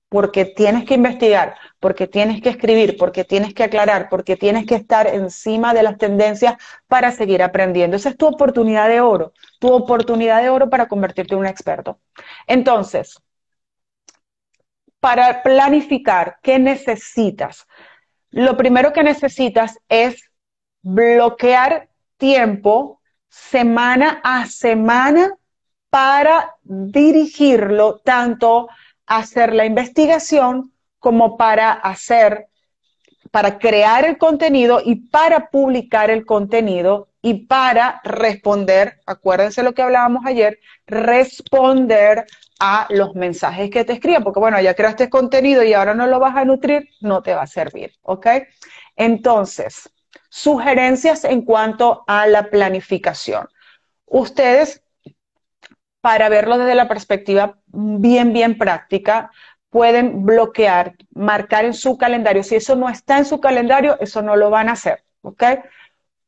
porque 0.09 0.45
tienes 0.45 0.85
que 0.85 0.93
investigar, 0.93 1.55
porque 1.79 2.07
tienes 2.07 2.41
que 2.41 2.49
escribir, 2.49 2.95
porque 2.97 3.25
tienes 3.25 3.53
que 3.53 3.63
aclarar, 3.63 4.07
porque 4.09 4.37
tienes 4.37 4.65
que 4.65 4.75
estar 4.75 5.07
encima 5.07 5.73
de 5.73 5.83
las 5.83 5.97
tendencias 5.97 6.55
para 6.87 7.11
seguir 7.11 7.43
aprendiendo. 7.43 7.97
Esa 7.97 8.09
es 8.09 8.17
tu 8.17 8.27
oportunidad 8.27 8.87
de 8.87 9.01
oro, 9.01 9.33
tu 9.59 9.73
oportunidad 9.73 10.41
de 10.41 10.49
oro 10.49 10.69
para 10.69 10.87
convertirte 10.87 11.33
en 11.33 11.41
un 11.41 11.47
experto. 11.47 11.99
Entonces, 12.47 13.19
para 15.05 15.43
planificar, 15.43 16.39
¿qué 16.41 16.57
necesitas? 16.57 17.67
Lo 18.31 18.57
primero 18.57 18.91
que 18.91 19.03
necesitas 19.03 19.77
es 19.87 20.31
bloquear 20.81 21.89
tiempo 22.17 23.01
semana 23.29 24.19
a 24.23 24.47
semana 24.47 25.35
para 25.91 26.55
dirigirlo 26.63 27.99
tanto 27.99 28.67
hacer 29.05 29.53
la 29.53 29.65
investigación 29.65 30.73
como 30.97 31.37
para 31.37 31.71
hacer, 31.71 32.47
para 33.29 33.59
crear 33.59 34.05
el 34.05 34.17
contenido 34.17 34.81
y 34.83 34.95
para 34.95 35.51
publicar 35.51 36.09
el 36.09 36.25
contenido 36.25 37.09
y 37.21 37.45
para 37.45 38.01
responder, 38.03 39.01
acuérdense 39.05 39.61
lo 39.61 39.75
que 39.75 39.83
hablábamos 39.83 40.25
ayer, 40.25 40.57
responder 40.87 42.25
a 42.59 42.87
los 42.89 43.15
mensajes 43.15 43.69
que 43.69 43.83
te 43.83 43.93
escriban, 43.93 44.23
porque 44.23 44.39
bueno, 44.39 44.59
ya 44.61 44.73
creaste 44.73 45.09
contenido 45.09 45.63
y 45.63 45.73
ahora 45.73 45.93
no 45.93 46.07
lo 46.07 46.19
vas 46.19 46.35
a 46.35 46.45
nutrir, 46.45 46.89
no 47.01 47.21
te 47.21 47.33
va 47.33 47.43
a 47.43 47.47
servir, 47.47 47.93
¿ok? 48.01 48.27
Entonces, 48.95 49.89
sugerencias 50.29 51.25
en 51.25 51.41
cuanto 51.41 52.03
a 52.07 52.27
la 52.27 52.49
planificación. 52.49 53.47
Ustedes 54.05 54.83
para 56.05 56.29
verlo 56.29 56.59
desde 56.59 56.75
la 56.75 56.87
perspectiva 56.87 57.57
bien, 57.65 58.31
bien 58.31 58.59
práctica, 58.59 59.31
pueden 59.71 60.23
bloquear, 60.23 60.93
marcar 61.15 61.65
en 61.65 61.73
su 61.73 61.97
calendario. 61.97 62.43
Si 62.43 62.55
eso 62.55 62.75
no 62.75 62.89
está 62.89 63.17
en 63.17 63.25
su 63.25 63.41
calendario, 63.41 63.97
eso 63.99 64.21
no 64.21 64.35
lo 64.35 64.51
van 64.51 64.69
a 64.69 64.73
hacer, 64.73 65.03
¿ok? 65.23 65.43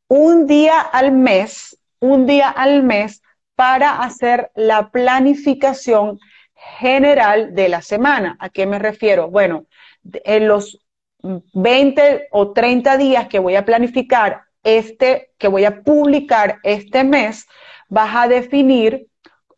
Un 0.08 0.48
día 0.48 0.82
al 0.82 1.12
mes, 1.12 1.78
un 2.00 2.26
día 2.26 2.50
al 2.50 2.82
mes 2.82 3.22
para 3.58 4.04
hacer 4.04 4.52
la 4.54 4.92
planificación 4.92 6.20
general 6.54 7.56
de 7.56 7.70
la 7.70 7.82
semana. 7.82 8.38
¿A 8.40 8.50
qué 8.50 8.68
me 8.68 8.78
refiero? 8.78 9.32
Bueno, 9.32 9.66
en 10.04 10.48
los 10.48 10.80
20 11.22 12.28
o 12.32 12.54
30 12.54 12.98
días 12.98 13.28
que 13.28 13.40
voy 13.40 13.56
a 13.56 13.66
planificar 13.66 14.44
este, 14.64 15.32
que 15.40 15.48
voy 15.48 15.66
a 15.66 15.82
publicar 15.82 16.60
este 16.62 17.04
mes, 17.04 17.48
vas 17.90 18.16
a 18.16 18.28
definir 18.28 19.08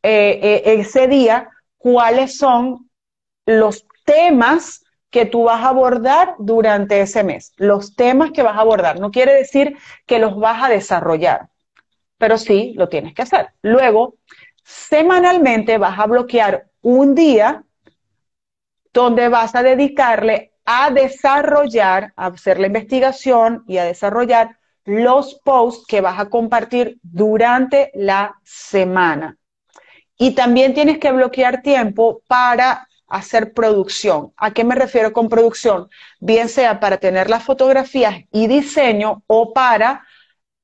eh, 0.02 0.39
eh, 0.41 0.62
ese 0.80 1.10
día 1.10 1.50
cuáles 1.78 2.38
son 2.38 2.89
los 3.45 3.86
temas 4.06 4.86
que 5.10 5.26
tú 5.26 5.43
vas 5.43 5.62
a 5.62 5.70
abordar 5.70 6.36
durante 6.39 7.02
ese 7.02 7.24
mes, 7.26 7.52
los 7.58 7.95
temas 7.95 8.32
que 8.32 8.43
vas 8.43 8.56
a 8.56 8.62
abordar. 8.62 9.00
No 9.00 9.12
quiere 9.12 9.34
decir 9.34 9.76
que 10.06 10.20
los 10.20 10.39
vas 10.39 10.64
a 10.64 10.70
desarrollar, 10.70 11.50
pero 12.20 12.38
sí 12.38 12.74
lo 12.76 12.88
tienes 12.88 13.15
que 13.15 13.24
hacer. 13.24 13.49
Luego, 13.63 14.17
semanalmente 14.63 15.80
vas 15.80 15.97
a 15.97 16.05
bloquear 16.05 16.67
un 16.82 17.15
día 17.15 17.63
donde 18.93 19.30
vas 19.30 19.55
a 19.55 19.63
dedicarle 19.63 20.51
a 20.65 20.91
desarrollar, 20.91 22.13
a 22.15 22.28
hacer 22.28 22.59
la 22.59 22.67
investigación 22.67 23.63
y 23.67 23.78
a 23.78 23.86
desarrollar 23.86 24.57
los 24.86 25.36
posts 25.43 25.86
que 25.88 26.01
vas 26.01 26.20
a 26.20 26.30
compartir 26.30 26.99
durante 27.01 27.91
la 27.95 28.36
semana. 28.43 29.38
Y 30.17 30.36
también 30.36 30.74
tienes 30.74 30.99
que 30.99 31.11
bloquear 31.11 31.61
tiempo 31.61 32.22
para 32.28 32.88
hacer 33.07 33.53
producción. 33.53 34.34
¿A 34.38 34.51
qué 34.51 34.63
me 34.63 34.76
refiero 34.76 35.13
con 35.13 35.30
producción? 35.30 35.89
Bien 36.20 36.49
sea 36.49 36.80
para 36.80 36.97
tener 36.97 37.30
las 37.30 37.43
fotografías 37.43 38.15
y 38.32 38.47
diseño 38.47 39.24
o 39.28 39.53
para 39.53 40.05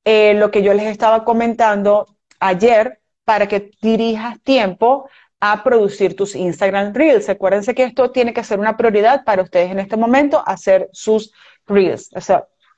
eh, 0.06 0.34
lo 0.34 0.52
que 0.52 0.62
yo 0.62 0.72
les 0.72 0.86
estaba 0.86 1.24
comentando 1.24 2.06
ayer, 2.38 3.00
para 3.24 3.48
que 3.48 3.72
dirijas 3.82 4.40
tiempo 4.42 5.10
a 5.40 5.64
producir 5.64 6.14
tus 6.14 6.36
Instagram 6.36 6.94
Reels. 6.94 7.28
Acuérdense 7.28 7.74
que 7.74 7.82
esto 7.82 8.12
tiene 8.12 8.32
que 8.32 8.44
ser 8.44 8.60
una 8.60 8.76
prioridad 8.76 9.24
para 9.24 9.42
ustedes 9.42 9.72
en 9.72 9.80
este 9.80 9.96
momento, 9.96 10.42
hacer 10.46 10.88
sus 10.92 11.32
Reels. 11.66 12.10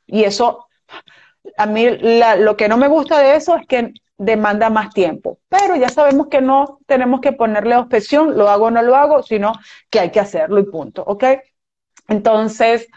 y 0.06 0.24
eso, 0.24 0.66
a 1.58 1.66
mí 1.66 1.86
lo 2.38 2.56
que 2.56 2.68
no 2.68 2.78
me 2.78 2.88
gusta 2.88 3.18
de 3.18 3.36
eso 3.36 3.56
es 3.56 3.66
que 3.66 3.92
demanda 4.16 4.70
más 4.70 4.94
tiempo. 4.94 5.38
Pero 5.50 5.76
ya 5.76 5.90
sabemos 5.90 6.28
que 6.28 6.40
no 6.40 6.78
tenemos 6.86 7.20
que 7.20 7.32
ponerle 7.32 7.76
objeción, 7.76 8.38
lo 8.38 8.48
hago 8.48 8.66
o 8.66 8.70
no 8.70 8.80
lo 8.80 8.96
hago, 8.96 9.22
sino 9.22 9.52
que 9.90 10.00
hay 10.00 10.10
que 10.10 10.20
hacerlo 10.20 10.58
y 10.58 10.64
punto, 10.64 11.04
¿ok? 11.06 11.24
Entonces, 12.08 12.88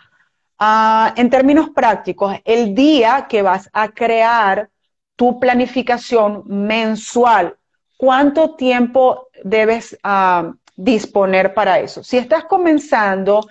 ah, 0.64 1.14
en 1.18 1.30
términos 1.32 1.72
prácticos, 1.72 2.36
el 2.46 2.76
día 2.76 3.26
que 3.28 3.42
vas 3.42 3.68
a 3.74 3.90
crear 3.90 4.70
tu 5.16 5.40
planificación 5.40 6.44
mensual, 6.46 7.58
¿cuánto 7.98 8.56
tiempo 8.56 9.28
debes 9.44 9.98
ah, 10.04 10.54
disponer 10.76 11.56
para 11.56 11.80
eso? 11.80 12.04
Si 12.04 12.18
estás 12.18 12.46
comenzando 12.46 13.42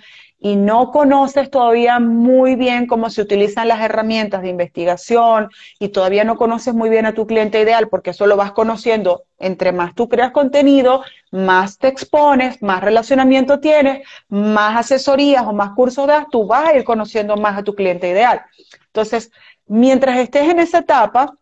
y 0.40 0.56
no 0.56 0.90
conoces 0.90 1.50
todavía 1.50 2.00
muy 2.00 2.56
bien 2.56 2.86
cómo 2.86 3.10
se 3.10 3.20
utilizan 3.20 3.68
las 3.68 3.82
herramientas 3.82 4.40
de 4.40 4.48
investigación 4.48 5.50
y 5.78 5.88
todavía 5.88 6.24
no 6.24 6.36
conoces 6.36 6.72
muy 6.72 6.88
bien 6.88 7.04
a 7.04 7.12
tu 7.12 7.26
cliente 7.26 7.60
ideal, 7.60 7.88
porque 7.88 8.10
eso 8.10 8.26
lo 8.26 8.36
vas 8.36 8.52
conociendo, 8.52 9.24
entre 9.38 9.72
más 9.72 9.94
tú 9.94 10.08
creas 10.08 10.32
contenido, 10.32 11.04
más 11.30 11.76
te 11.76 11.88
expones, 11.88 12.62
más 12.62 12.82
relacionamiento 12.82 13.60
tienes, 13.60 14.06
más 14.28 14.78
asesorías 14.78 15.44
o 15.46 15.52
más 15.52 15.72
cursos 15.72 16.06
das, 16.06 16.26
tú 16.30 16.46
vas 16.46 16.70
a 16.70 16.76
ir 16.76 16.84
conociendo 16.84 17.36
más 17.36 17.58
a 17.58 17.62
tu 17.62 17.74
cliente 17.74 18.08
ideal. 18.08 18.42
Entonces, 18.86 19.30
mientras 19.66 20.18
estés 20.18 20.48
en 20.48 20.58
esa 20.58 20.78
etapa, 20.78 21.34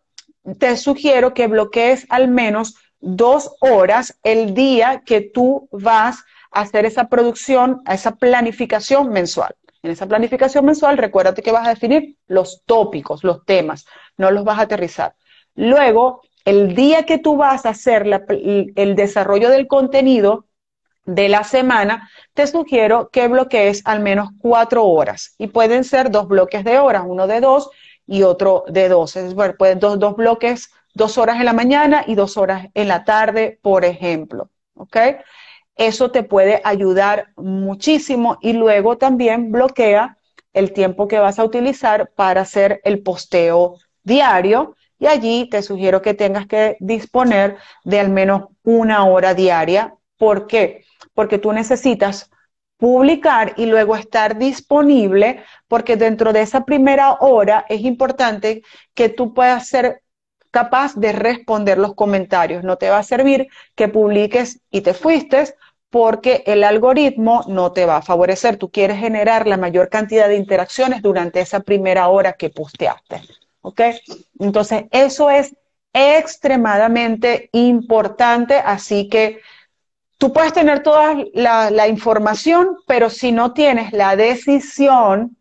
te 0.57 0.75
sugiero 0.75 1.33
que 1.33 1.47
bloquees 1.47 2.05
al 2.09 2.27
menos 2.27 2.75
dos 2.99 3.55
horas 3.61 4.19
el 4.23 4.53
día 4.53 5.03
que 5.05 5.21
tú 5.21 5.69
vas 5.71 6.23
hacer 6.51 6.85
esa 6.85 7.07
producción, 7.07 7.81
esa 7.89 8.15
planificación 8.15 9.09
mensual. 9.09 9.55
En 9.81 9.91
esa 9.91 10.07
planificación 10.07 10.65
mensual, 10.65 10.97
recuérdate 10.97 11.41
que 11.41 11.51
vas 11.51 11.65
a 11.65 11.71
definir 11.71 12.17
los 12.27 12.63
tópicos, 12.65 13.23
los 13.23 13.45
temas, 13.45 13.85
no 14.17 14.29
los 14.31 14.43
vas 14.43 14.59
a 14.59 14.63
aterrizar. 14.63 15.15
Luego, 15.55 16.21
el 16.45 16.75
día 16.75 17.03
que 17.03 17.17
tú 17.17 17.37
vas 17.37 17.65
a 17.65 17.69
hacer 17.69 18.05
el 18.75 18.95
desarrollo 18.95 19.49
del 19.49 19.67
contenido 19.67 20.45
de 21.05 21.29
la 21.29 21.43
semana, 21.43 22.09
te 22.33 22.45
sugiero 22.45 23.09
que 23.09 23.27
bloquees 23.27 23.81
al 23.85 23.99
menos 23.99 24.29
cuatro 24.39 24.85
horas. 24.85 25.33
Y 25.37 25.47
pueden 25.47 25.83
ser 25.83 26.11
dos 26.11 26.27
bloques 26.27 26.63
de 26.63 26.77
horas, 26.77 27.03
uno 27.05 27.27
de 27.27 27.41
dos 27.41 27.69
y 28.05 28.23
otro 28.23 28.65
de 28.67 28.89
dos. 28.89 29.13
Decir, 29.13 29.35
pueden 29.57 29.79
dos, 29.79 29.97
dos 29.99 30.15
bloques, 30.15 30.71
dos 30.93 31.17
horas 31.17 31.37
en 31.39 31.45
la 31.45 31.53
mañana 31.53 32.03
y 32.05 32.15
dos 32.15 32.37
horas 32.37 32.67
en 32.73 32.87
la 32.87 33.03
tarde, 33.05 33.59
por 33.61 33.85
ejemplo. 33.85 34.49
¿Ok? 34.75 34.97
Eso 35.79 36.11
te 36.11 36.23
puede 36.23 36.59
ayudar 36.65 37.29
muchísimo 37.37 38.37
y 38.41 38.51
luego 38.51 38.97
también 38.97 39.49
bloquea 39.49 40.17
el 40.51 40.73
tiempo 40.73 41.07
que 41.07 41.19
vas 41.19 41.39
a 41.39 41.45
utilizar 41.45 42.11
para 42.17 42.41
hacer 42.41 42.81
el 42.83 43.01
posteo 43.01 43.77
diario 44.03 44.75
y 44.99 45.07
allí 45.07 45.47
te 45.49 45.61
sugiero 45.61 46.01
que 46.01 46.13
tengas 46.13 46.47
que 46.47 46.75
disponer 46.81 47.55
de 47.85 48.01
al 48.01 48.09
menos 48.09 48.49
una 48.61 49.05
hora 49.05 49.33
diaria. 49.33 49.93
¿Por 50.17 50.47
qué? 50.47 50.83
Porque 51.13 51.37
tú 51.37 51.53
necesitas 51.53 52.29
publicar 52.75 53.53
y 53.55 53.65
luego 53.65 53.95
estar 53.95 54.37
disponible, 54.37 55.45
porque 55.69 55.95
dentro 55.95 56.33
de 56.33 56.41
esa 56.41 56.65
primera 56.65 57.13
hora 57.21 57.65
es 57.69 57.79
importante 57.83 58.63
que 58.93 59.07
tú 59.07 59.33
puedas 59.33 59.69
ser 59.69 60.01
capaz 60.51 60.95
de 60.95 61.13
responder 61.13 61.77
los 61.77 61.95
comentarios. 61.95 62.65
No 62.65 62.77
te 62.77 62.89
va 62.89 62.97
a 62.97 63.03
servir 63.03 63.47
que 63.75 63.87
publiques 63.87 64.61
y 64.69 64.81
te 64.81 64.93
fuiste 64.93 65.45
porque 65.89 66.43
el 66.45 66.63
algoritmo 66.63 67.43
no 67.47 67.71
te 67.71 67.85
va 67.85 67.97
a 67.97 68.01
favorecer. 68.01 68.57
Tú 68.57 68.69
quieres 68.69 68.99
generar 68.99 69.47
la 69.47 69.57
mayor 69.57 69.89
cantidad 69.89 70.27
de 70.27 70.35
interacciones 70.35 71.01
durante 71.01 71.41
esa 71.41 71.61
primera 71.61 72.07
hora 72.09 72.33
que 72.33 72.49
posteaste. 72.49 73.21
¿Ok? 73.61 73.81
Entonces, 74.39 74.85
eso 74.91 75.29
es 75.29 75.55
extremadamente 75.93 77.49
importante, 77.51 78.55
así 78.55 79.09
que 79.09 79.41
tú 80.17 80.31
puedes 80.31 80.53
tener 80.53 80.83
toda 80.83 81.15
la, 81.33 81.87
información, 81.87 82.77
pero 82.85 83.09
si 83.09 83.31
no 83.31 83.53
tienes 83.53 83.91
la 83.91 84.15
decisión 84.15 85.35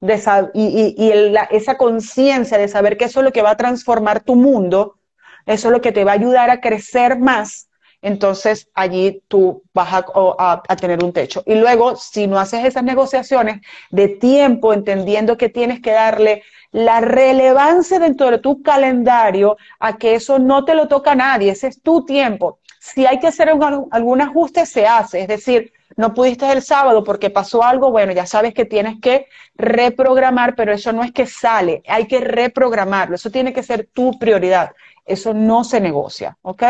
de 0.00 0.22
y, 0.54 0.94
y 0.96 1.34
esa 1.50 1.76
conciencia 1.76 2.56
de 2.56 2.68
saber 2.68 2.96
que 2.96 3.04
eso 3.04 3.20
es 3.20 3.24
lo 3.24 3.32
que 3.32 3.42
va 3.42 3.50
a 3.50 3.56
transformar 3.56 4.20
tu 4.20 4.34
mundo, 4.34 4.96
eso 5.44 5.68
es 5.68 5.72
lo 5.72 5.80
que 5.80 5.92
te 5.92 6.04
va 6.04 6.12
a 6.12 6.14
ayudar 6.14 6.48
a 6.48 6.60
crecer 6.60 7.18
más, 7.18 7.69
entonces 8.02 8.68
allí 8.74 9.22
tú 9.28 9.62
vas 9.74 10.04
a, 10.14 10.62
tener 10.80 11.04
un 11.04 11.12
techo. 11.12 11.42
Y 11.46 11.54
luego, 11.54 11.96
si 11.96 12.26
no 12.26 12.38
haces 12.38 12.64
esas 12.64 12.84
negociaciones 12.84 13.60
de 13.90 14.08
tiempo, 14.08 14.72
entendiendo 14.72 15.36
que 15.36 15.48
tienes 15.48 15.80
que 15.80 15.92
darle 15.92 16.42
la 16.72 17.00
relevancia 17.00 17.98
dentro 17.98 18.30
de 18.30 18.38
tu 18.38 18.62
calendario 18.62 19.56
a 19.78 19.96
que 19.96 20.14
eso 20.14 20.38
no 20.38 20.64
te 20.64 20.74
lo 20.74 20.88
toca 20.88 21.12
a 21.12 21.16
nadie, 21.16 21.52
ese 21.52 21.66
es 21.66 21.82
tu 21.82 22.04
tiempo. 22.04 22.58
Si 22.78 23.04
hay 23.04 23.18
que 23.18 23.26
hacer 23.26 23.50
algún 23.50 24.20
ajuste, 24.22 24.64
se 24.64 24.86
hace. 24.86 25.22
Es 25.22 25.28
decir, 25.28 25.72
no 25.96 26.14
pudiste 26.14 26.50
el 26.50 26.62
sábado 26.62 27.04
porque 27.04 27.28
pasó 27.28 27.62
algo, 27.62 27.90
bueno, 27.90 28.12
ya 28.12 28.24
sabes 28.24 28.54
que 28.54 28.64
tienes 28.64 29.00
que 29.00 29.26
reprogramar, 29.54 30.54
pero 30.54 30.72
eso 30.72 30.92
no 30.92 31.02
es 31.02 31.12
que 31.12 31.26
sale, 31.26 31.82
hay 31.86 32.06
que 32.06 32.20
reprogramarlo. 32.20 33.16
Eso 33.16 33.30
tiene 33.30 33.52
que 33.52 33.62
ser 33.62 33.88
tu 33.92 34.18
prioridad. 34.18 34.70
Eso 35.04 35.34
no 35.34 35.64
se 35.64 35.80
negocia, 35.80 36.38
¿ok? 36.42 36.62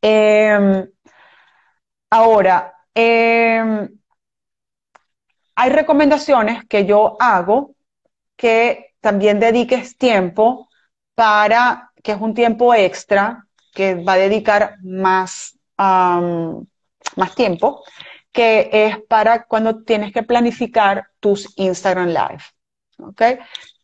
Em, 0.00 0.88
ahora, 2.10 2.74
em, 2.94 3.88
hay 5.56 5.70
recomendaciones 5.70 6.64
que 6.66 6.86
yo 6.86 7.16
hago 7.20 7.74
que 8.36 8.94
también 9.00 9.40
dediques 9.40 9.96
tiempo 9.98 10.68
para, 11.14 11.92
que 12.02 12.12
es 12.12 12.20
un 12.20 12.34
tiempo 12.34 12.74
extra, 12.74 13.44
que 13.72 13.94
va 13.96 14.14
a 14.14 14.18
dedicar 14.18 14.76
más, 14.82 15.58
más 15.76 17.34
tiempo, 17.34 17.84
que 18.32 18.70
es 18.72 18.98
para 19.08 19.44
cuando 19.44 19.82
tienes 19.82 20.12
que 20.12 20.22
planificar 20.22 21.08
tus 21.20 21.52
Instagram 21.56 22.08
Live. 22.08 22.42
¿ok? 22.98 23.22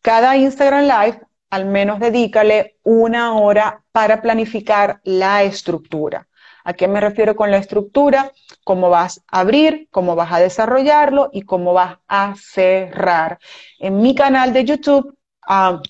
Cada 0.00 0.36
Instagram 0.36 0.82
Live 0.82 1.20
al 1.50 1.66
menos 1.66 2.00
dedícale 2.00 2.78
una 2.82 3.34
hora 3.34 3.83
para 3.94 4.20
planificar 4.20 5.00
la 5.04 5.44
estructura. 5.44 6.26
¿A 6.64 6.72
qué 6.72 6.88
me 6.88 7.00
refiero 7.00 7.36
con 7.36 7.52
la 7.52 7.58
estructura? 7.58 8.32
Cómo 8.64 8.90
vas 8.90 9.22
a 9.30 9.38
abrir, 9.38 9.86
cómo 9.92 10.16
vas 10.16 10.32
a 10.32 10.40
desarrollarlo 10.40 11.30
y 11.32 11.42
cómo 11.42 11.74
vas 11.74 11.98
a 12.08 12.34
cerrar. 12.36 13.38
En 13.78 14.02
mi 14.02 14.16
canal 14.16 14.52
de 14.52 14.64
YouTube, 14.64 15.16
ah, 15.46 15.80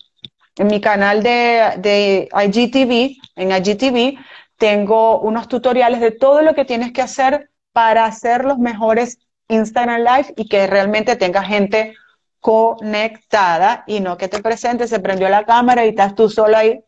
en 0.56 0.66
mi 0.66 0.82
canal 0.82 1.22
de, 1.22 2.28
IGTV, 2.30 3.16
en 3.36 3.52
IGTV, 3.52 4.18
tengo 4.58 5.20
unos 5.20 5.48
tutoriales 5.48 6.00
de 6.00 6.10
todo 6.10 6.42
lo 6.42 6.54
que 6.54 6.66
tienes 6.66 6.92
que 6.92 7.00
hacer 7.00 7.48
para 7.72 8.04
hacer 8.04 8.44
los 8.44 8.58
mejores 8.58 9.18
Instagram 9.48 10.02
Live 10.02 10.34
y 10.36 10.46
que 10.46 10.66
realmente 10.66 11.16
tenga 11.16 11.42
gente 11.42 11.94
conectada 12.40 13.82
y 13.86 14.00
no 14.00 14.18
que 14.18 14.28
te 14.28 14.42
presentes, 14.42 14.90
se 14.90 15.00
prendió 15.00 15.30
la 15.30 15.46
cámara 15.46 15.86
y 15.86 15.88
estás 15.88 16.14
tú 16.14 16.28
solo 16.28 16.58
ahí 16.58 16.84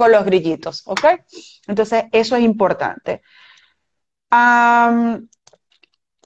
con 0.00 0.12
los 0.12 0.24
grillitos, 0.24 0.82
¿ok? 0.86 1.04
Entonces, 1.66 2.04
eso 2.10 2.34
es 2.34 2.42
importante. 2.42 3.20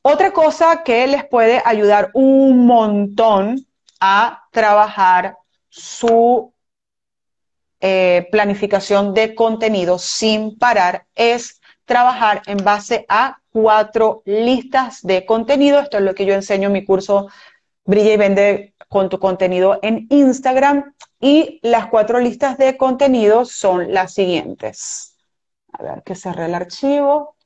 otra 0.03 0.33
cosa 0.33 0.85
que 0.85 1.09
les 1.09 1.25
puede 1.27 1.61
ayudar 1.65 2.13
un 2.15 2.67
montón 2.67 3.67
a 3.99 4.45
trabajar 4.53 5.37
su 5.69 6.55
eh, 7.81 8.29
planificación 8.31 9.13
de 9.13 9.35
contenido 9.35 9.99
sin 9.99 10.57
parar 10.57 11.07
es 11.17 11.61
trabajar 11.85 12.43
en 12.47 12.59
base 12.59 13.05
a 13.09 13.39
cuatro 13.51 14.23
listas 14.25 15.03
de 15.03 15.27
contenido. 15.27 15.81
Esto 15.81 15.97
es 15.99 16.05
lo 16.05 16.15
que 16.15 16.27
yo 16.27 16.35
enseño 16.35 16.69
en 16.69 16.75
mi 16.75 16.85
curso 16.85 17.27
Brilla 17.85 18.13
y 18.13 18.17
vende 18.19 18.74
con 18.95 19.09
tu 19.09 19.19
contenido 19.19 19.81
en 19.83 20.07
Instagram. 20.09 20.95
Y 21.19 21.59
las 21.65 21.89
cuatro 21.89 22.21
listas 22.21 22.57
de 22.59 22.77
contenido 22.77 23.45
son 23.45 23.93
las 23.93 24.15
siguientes. 24.15 25.17
A 25.73 25.83
ver, 25.83 26.03
que 26.05 26.15
cerré 26.15 26.45
el 26.47 26.55
archivo. 26.55 27.37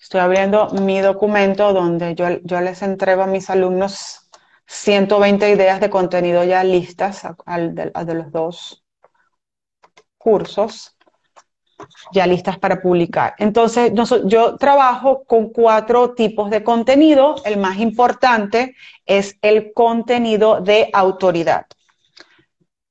Estoy 0.00 0.20
abriendo 0.20 0.70
mi 0.70 1.00
documento 1.00 1.74
donde 1.74 2.14
yo, 2.14 2.40
yo, 2.42 2.60
les 2.62 2.80
entrego 2.80 3.22
a 3.22 3.26
mis 3.26 3.50
alumnos 3.50 4.30
120 4.66 5.50
ideas 5.50 5.80
de 5.80 5.90
contenido 5.90 6.42
ya 6.44 6.64
listas 6.64 7.26
al 7.44 7.74
de 7.74 8.14
los 8.14 8.32
dos 8.32 8.82
cursos 10.16 10.97
ya 12.12 12.26
listas 12.26 12.58
para 12.58 12.80
publicar. 12.80 13.34
Entonces, 13.38 13.92
yo 14.24 14.56
trabajo 14.56 15.24
con 15.24 15.50
cuatro 15.50 16.14
tipos 16.14 16.50
de 16.50 16.62
contenido. 16.62 17.36
El 17.44 17.58
más 17.58 17.78
importante 17.78 18.74
es 19.06 19.36
el 19.42 19.72
contenido 19.72 20.60
de 20.60 20.90
autoridad. 20.92 21.66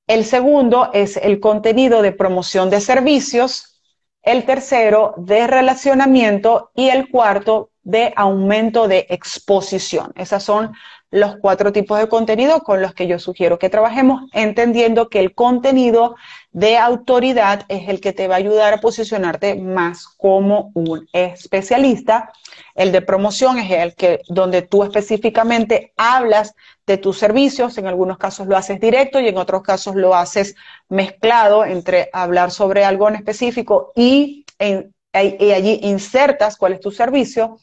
El 0.08 0.24
segundo 0.24 0.90
es 0.94 1.18
el 1.18 1.40
contenido 1.40 2.02
de 2.02 2.14
promoción 2.14 2.70
de 2.70 2.82
servicios. 2.82 3.82
El 4.22 4.46
tercero 4.46 5.14
de 5.18 5.48
relacionamiento 5.48 6.72
y 6.76 6.90
el 6.90 7.10
cuarto 7.10 7.72
de 7.84 8.12
aumento 8.18 8.90
de 8.90 9.06
exposición. 9.10 10.12
Esas 10.16 10.44
son 10.44 10.74
los 11.10 11.38
cuatro 11.38 11.72
tipos 11.72 11.98
de 12.00 12.10
contenido 12.10 12.62
con 12.62 12.82
los 12.82 12.94
que 12.94 13.08
yo 13.08 13.20
sugiero 13.20 13.58
que 13.60 13.70
trabajemos, 13.70 14.30
entendiendo 14.34 15.08
que 15.08 15.22
el 15.22 15.34
contenido 15.34 16.16
de 16.58 16.76
autoridad 16.76 17.66
es 17.68 17.88
el 17.88 18.02
que 18.02 18.14
te 18.14 18.28
va 18.28 18.34
a 18.34 18.40
ayudar 18.40 18.74
a 18.74 18.82
posicionarte 18.82 19.54
más 19.54 20.08
como 20.08 20.72
un 20.74 21.08
especialista. 21.14 22.32
El 22.74 22.92
de 22.92 23.04
promoción 23.04 23.60
es 23.60 23.70
el 23.70 23.94
que 23.94 24.22
donde 24.28 24.64
tú 24.64 24.82
específicamente 24.82 25.94
hablas 25.98 26.56
de 26.88 26.98
tus 26.98 27.20
servicios, 27.20 27.78
en 27.78 27.86
algunos 27.86 28.18
casos 28.18 28.48
lo 28.48 28.58
haces 28.58 28.80
directo 28.80 29.20
y 29.20 29.28
en 29.28 29.38
otros 29.38 29.62
casos 29.62 29.96
lo 29.96 30.16
haces 30.16 30.56
mezclado 30.90 31.64
entre 31.64 32.10
hablar 32.12 32.50
sobre 32.50 32.84
algo 32.84 33.08
en 33.08 33.18
específico 33.18 33.92
y, 33.96 34.44
y 34.60 35.52
allí 35.52 35.80
insertas 35.84 36.58
cuál 36.58 36.74
es 36.74 36.80
tu 36.80 36.90
servicio. 36.90 37.60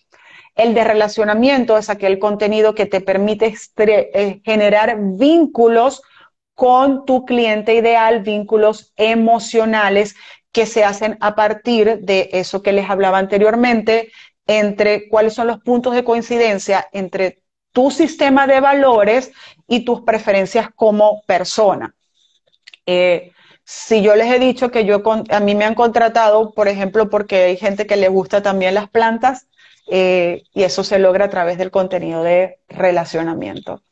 El 0.54 0.72
de 0.72 0.84
relacionamiento 0.84 1.76
es 1.76 1.90
aquel 1.90 2.20
contenido 2.20 2.76
que 2.76 2.86
te 2.86 3.00
permite 3.00 3.54
eh, 3.76 4.40
generar 4.44 4.96
vínculos 5.00 6.00
con 6.54 7.04
tu 7.04 7.24
cliente 7.24 7.74
ideal, 7.74 8.22
vínculos 8.22 8.92
emocionales 8.96 10.14
que 10.52 10.66
se 10.66 10.84
hacen 10.84 11.18
a 11.20 11.34
partir 11.34 12.00
de 12.00 12.30
eso 12.32 12.62
que 12.62 12.72
les 12.72 12.88
hablaba 12.88 13.18
anteriormente, 13.18 14.12
entre 14.46 15.08
cuáles 15.08 15.34
son 15.34 15.46
los 15.46 15.60
puntos 15.60 15.94
de 15.94 16.04
coincidencia 16.04 16.88
entre 16.92 17.42
tu 17.72 17.90
sistema 17.90 18.46
de 18.46 18.60
valores 18.60 19.32
y 19.66 19.84
tus 19.84 20.02
preferencias 20.02 20.68
como 20.74 21.22
persona. 21.26 21.94
Eh, 22.86 23.32
si 23.64 24.02
yo 24.02 24.14
les 24.14 24.32
he 24.32 24.38
dicho 24.38 24.70
que 24.70 24.84
yo 24.84 25.02
a 25.30 25.40
mí 25.40 25.54
me 25.54 25.64
han 25.64 25.74
contratado, 25.74 26.52
por 26.52 26.68
ejemplo, 26.68 27.08
porque 27.08 27.36
hay 27.44 27.56
gente 27.56 27.86
que 27.86 27.96
le 27.96 28.08
gusta 28.08 28.42
también 28.42 28.74
las 28.74 28.88
plantas, 28.90 29.48
eh, 29.90 30.44
y 30.52 30.62
eso 30.62 30.84
se 30.84 30.98
logra 30.98 31.26
a 31.26 31.30
través 31.30 31.58
del 31.58 31.70
contenido 31.70 32.22
de 32.22 32.58
relacionamiento. 32.68 33.82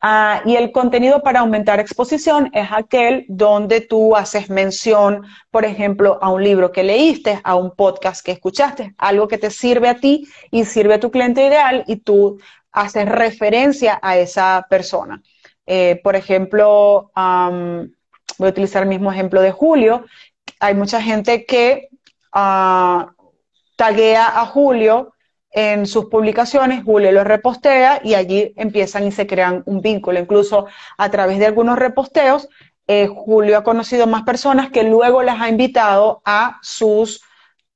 Ah, 0.00 0.42
y 0.44 0.56
el 0.56 0.72
contenido 0.72 1.22
para 1.22 1.40
aumentar 1.40 1.80
exposición 1.80 2.50
es 2.52 2.68
aquel 2.70 3.24
donde 3.28 3.80
tú 3.80 4.14
haces 4.14 4.50
mención, 4.50 5.24
por 5.50 5.64
ejemplo, 5.64 6.18
a 6.20 6.30
un 6.30 6.44
libro 6.44 6.70
que 6.70 6.82
leíste, 6.82 7.40
a 7.42 7.54
un 7.54 7.74
podcast 7.74 8.24
que 8.24 8.32
escuchaste, 8.32 8.94
algo 8.98 9.26
que 9.26 9.38
te 9.38 9.50
sirve 9.50 9.88
a 9.88 9.98
ti 9.98 10.28
y 10.50 10.64
sirve 10.64 10.94
a 10.94 11.00
tu 11.00 11.10
cliente 11.10 11.46
ideal 11.46 11.82
y 11.86 11.96
tú 11.96 12.38
haces 12.72 13.08
referencia 13.08 13.98
a 14.02 14.18
esa 14.18 14.66
persona. 14.68 15.22
Eh, 15.64 15.98
por 16.04 16.14
ejemplo, 16.14 17.10
voy 17.14 18.46
a 18.46 18.50
utilizar 18.50 18.82
el 18.82 18.88
mismo 18.88 19.10
ejemplo 19.10 19.40
de 19.40 19.50
Julio. 19.50 20.04
Hay 20.60 20.74
mucha 20.74 21.00
gente 21.00 21.46
que 21.46 21.88
uh, 22.34 23.06
taguea 23.76 24.40
a 24.40 24.46
Julio 24.46 25.14
en 25.56 25.86
sus 25.86 26.04
publicaciones, 26.06 26.84
Julio 26.84 27.10
lo 27.12 27.24
repostea 27.24 28.02
y 28.04 28.12
allí 28.12 28.52
empiezan 28.56 29.06
y 29.06 29.10
se 29.10 29.26
crean 29.26 29.62
un 29.64 29.80
vínculo. 29.80 30.20
Incluso 30.20 30.66
a 30.98 31.10
través 31.10 31.38
de 31.38 31.46
algunos 31.46 31.78
reposteos, 31.78 32.50
eh, 32.86 33.06
Julio 33.06 33.56
ha 33.56 33.64
conocido 33.64 34.06
más 34.06 34.24
personas 34.24 34.70
que 34.70 34.82
luego 34.82 35.22
las 35.22 35.40
ha 35.40 35.48
invitado 35.48 36.20
a 36.26 36.58
sus 36.60 37.22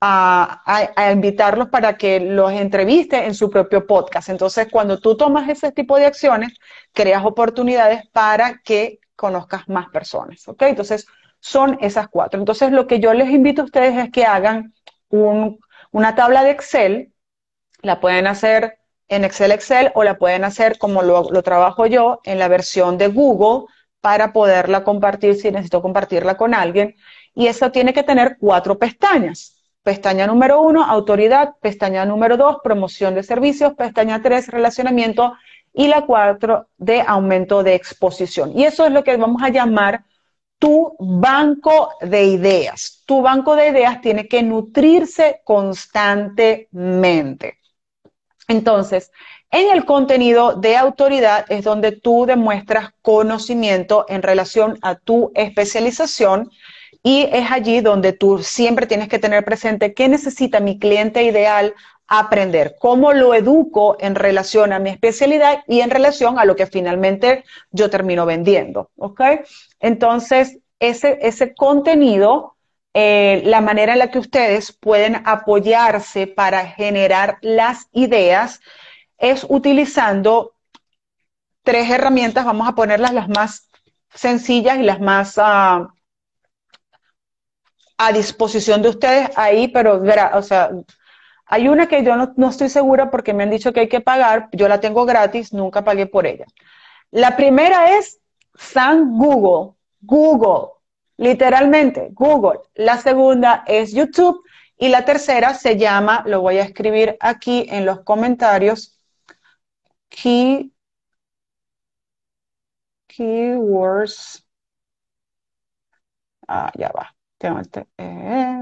a, 0.02 0.62
a, 0.94 1.12
invitarlos 1.12 1.68
para 1.68 1.96
que 1.96 2.20
los 2.20 2.52
entreviste 2.52 3.24
en 3.24 3.34
su 3.34 3.48
propio 3.50 3.86
podcast. 3.86 4.28
Entonces, 4.28 4.68
cuando 4.70 4.98
tú 4.98 5.16
tomas 5.16 5.48
ese 5.48 5.72
tipo 5.72 5.96
de 5.96 6.06
acciones, 6.06 6.52
creas 6.92 7.24
oportunidades 7.24 8.06
para 8.12 8.60
que 8.62 9.00
conozcas 9.16 9.68
más 9.68 9.88
personas. 9.88 10.46
¿Ok? 10.48 10.62
Entonces, 10.62 11.06
son 11.38 11.78
esas 11.80 12.08
cuatro. 12.08 12.40
Entonces, 12.40 12.72
lo 12.72 12.86
que 12.86 13.00
yo 13.00 13.14
les 13.14 13.30
invito 13.30 13.62
a 13.62 13.66
ustedes 13.66 13.96
es 13.96 14.10
que 14.10 14.24
hagan 14.26 14.74
una 15.10 16.14
tabla 16.14 16.44
de 16.44 16.50
Excel 16.50 17.12
la 17.82 18.00
pueden 18.00 18.26
hacer 18.26 18.78
en 19.08 19.24
Excel 19.24 19.52
Excel 19.52 19.92
o 19.94 20.04
la 20.04 20.18
pueden 20.18 20.44
hacer 20.44 20.78
como 20.78 21.02
lo, 21.02 21.42
trabajo 21.42 21.86
yo 21.86 22.20
en 22.24 22.38
la 22.38 22.48
versión 22.48 22.96
de 22.96 23.08
Google 23.08 23.66
para 24.00 24.32
poderla 24.32 24.84
compartir 24.84 25.34
si 25.34 25.50
necesito 25.50 25.82
compartirla 25.82 26.36
con 26.36 26.54
alguien. 26.54 26.94
Y 27.34 27.48
eso 27.48 27.72
tiene 27.72 27.92
que 27.92 28.04
tener 28.04 28.36
cuatro 28.38 28.78
pestañas. 28.78 29.56
Pestaña 29.82 30.26
número 30.26 30.60
uno, 30.62 30.84
autoridad. 30.84 31.54
Pestaña 31.60 32.04
número 32.04 32.36
dos, 32.36 32.58
promoción 32.62 33.14
de 33.14 33.22
servicios. 33.22 33.72
Pestaña 33.74 34.20
tres, 34.22 34.48
relacionamiento. 34.48 35.32
Y 35.72 35.88
la 35.88 36.04
cuatro, 36.06 36.68
de 36.78 37.02
aumento 37.02 37.62
de 37.62 37.74
exposición. 37.74 38.52
Y 38.56 38.64
eso 38.64 38.86
es 38.86 38.92
lo 38.92 39.04
que 39.04 39.16
vamos 39.16 39.42
a 39.42 39.48
llamar 39.48 40.04
tu 40.58 40.96
banco 40.98 41.90
de 42.00 42.24
ideas. 42.24 43.02
Tu 43.06 43.22
banco 43.22 43.56
de 43.56 43.68
ideas 43.68 44.00
tiene 44.00 44.28
que 44.28 44.42
nutrirse 44.42 45.40
constantemente. 45.44 47.59
Entonces, 48.51 49.12
en 49.53 49.70
el 49.70 49.84
contenido 49.84 50.55
de 50.55 50.76
autoridad 50.76 51.46
es 51.51 51.62
donde 51.62 51.92
tú 51.92 52.26
demuestras 52.26 52.90
conocimiento 53.01 54.07
en 54.09 54.22
relación 54.22 54.76
a 54.82 54.96
tu 54.96 55.30
especialización 55.36 56.51
y 57.01 57.28
es 57.30 57.48
allí 57.53 57.80
donde 57.80 58.12
tú 58.12 58.40
siempre 58.42 58.88
tienes 58.88 59.09
que 59.09 59.20
tener 59.20 59.44
presente 59.44 59.94
qué 59.94 60.09
necesita 60.09 60.59
mi 60.59 60.80
cliente 60.80 61.22
ideal 61.22 61.74
aprender, 62.09 62.74
cómo 62.80 63.12
lo 63.12 63.34
educo 63.34 63.96
en 64.01 64.16
relación 64.16 64.72
a 64.72 64.80
mi 64.80 64.90
especialidad 64.90 65.62
y 65.68 65.80
en 65.80 65.90
relación 65.90 66.40
a 66.40 66.44
lo 66.44 66.57
que 66.57 66.66
finalmente 66.66 67.44
yo 67.70 67.88
termino 67.88 68.26
vendiendo, 68.26 68.90
¿ok? 68.96 69.20
Entonces, 69.78 70.59
ese, 70.80 71.20
ese 71.22 71.55
contenido 71.55 72.57
eh, 72.95 73.43
la 73.45 73.61
manera 73.61 73.93
en 73.93 74.01
la 74.01 74.11
que 74.11 74.18
ustedes 74.18 74.72
pueden 74.72 75.22
apoyarse 75.24 76.26
para 76.26 76.66
generar 76.66 77.38
las 77.41 77.88
ideas 77.93 78.61
es 79.18 79.47
utilizando 79.49 80.55
tres 81.62 81.88
herramientas, 81.91 82.45
vamos 82.45 82.68
a 82.68 82.74
ponerlas 82.74 83.12
las 83.12 83.28
más 83.28 83.68
sencillas 84.12 84.78
y 84.78 84.82
las 84.82 85.01
más 85.01 85.34
ah, 85.38 85.88
a 87.99 88.12
disposición 88.12 88.82
de 88.82 88.88
ustedes 88.88 89.30
ahí, 89.36 89.68
pero 89.68 90.03
o 90.34 90.43
sea, 90.43 90.70
hay 91.47 91.68
una 91.68 91.86
que 91.86 92.03
yo 92.03 92.16
no, 92.16 92.32
no, 92.36 92.49
estoy 92.49 92.70
segura 92.70 93.11
porque 93.11 93.34
me 93.34 93.45
han 93.45 93.51
dicho 93.51 93.72
que 93.72 93.80
hay 93.80 93.88
que 93.88 94.01
pagar, 94.01 94.49
yo 94.53 94.68
la 94.68 94.80
tengo 94.80 95.05
gratis, 95.05 95.53
nunca 95.53 95.84
pagué 95.84 96.07
por 96.07 96.26
ella. 96.26 96.47
La 97.11 97.36
primera 97.36 97.99
es 97.99 98.20
San 98.55 99.16
Google, 99.16 99.74
Google 100.01 100.79
literalmente 101.20 102.08
Google. 102.12 102.60
La 102.74 102.96
segunda 102.98 103.62
es 103.66 103.92
YouTube 103.92 104.42
y 104.78 104.88
la 104.88 105.04
tercera 105.04 105.54
se 105.54 105.76
llama, 105.76 106.24
lo 106.26 106.40
voy 106.40 106.58
a 106.58 106.62
escribir 106.64 107.16
aquí 107.20 107.66
en 107.68 107.84
los 107.84 108.00
comentarios, 108.00 108.98
key, 110.08 110.72
keywords. 113.06 114.46
Ah, 116.48 116.72
ya 116.76 116.90
va. 116.90 117.14
Tengo 117.38 117.60
este, 117.60 117.86
eh, 117.98 118.60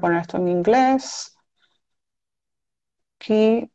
poner 0.00 0.20
esto 0.22 0.38
en 0.38 0.48
inglés. 0.48 1.36
Keywords 3.18 3.68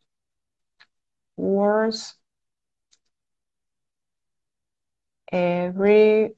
every 5.32 6.36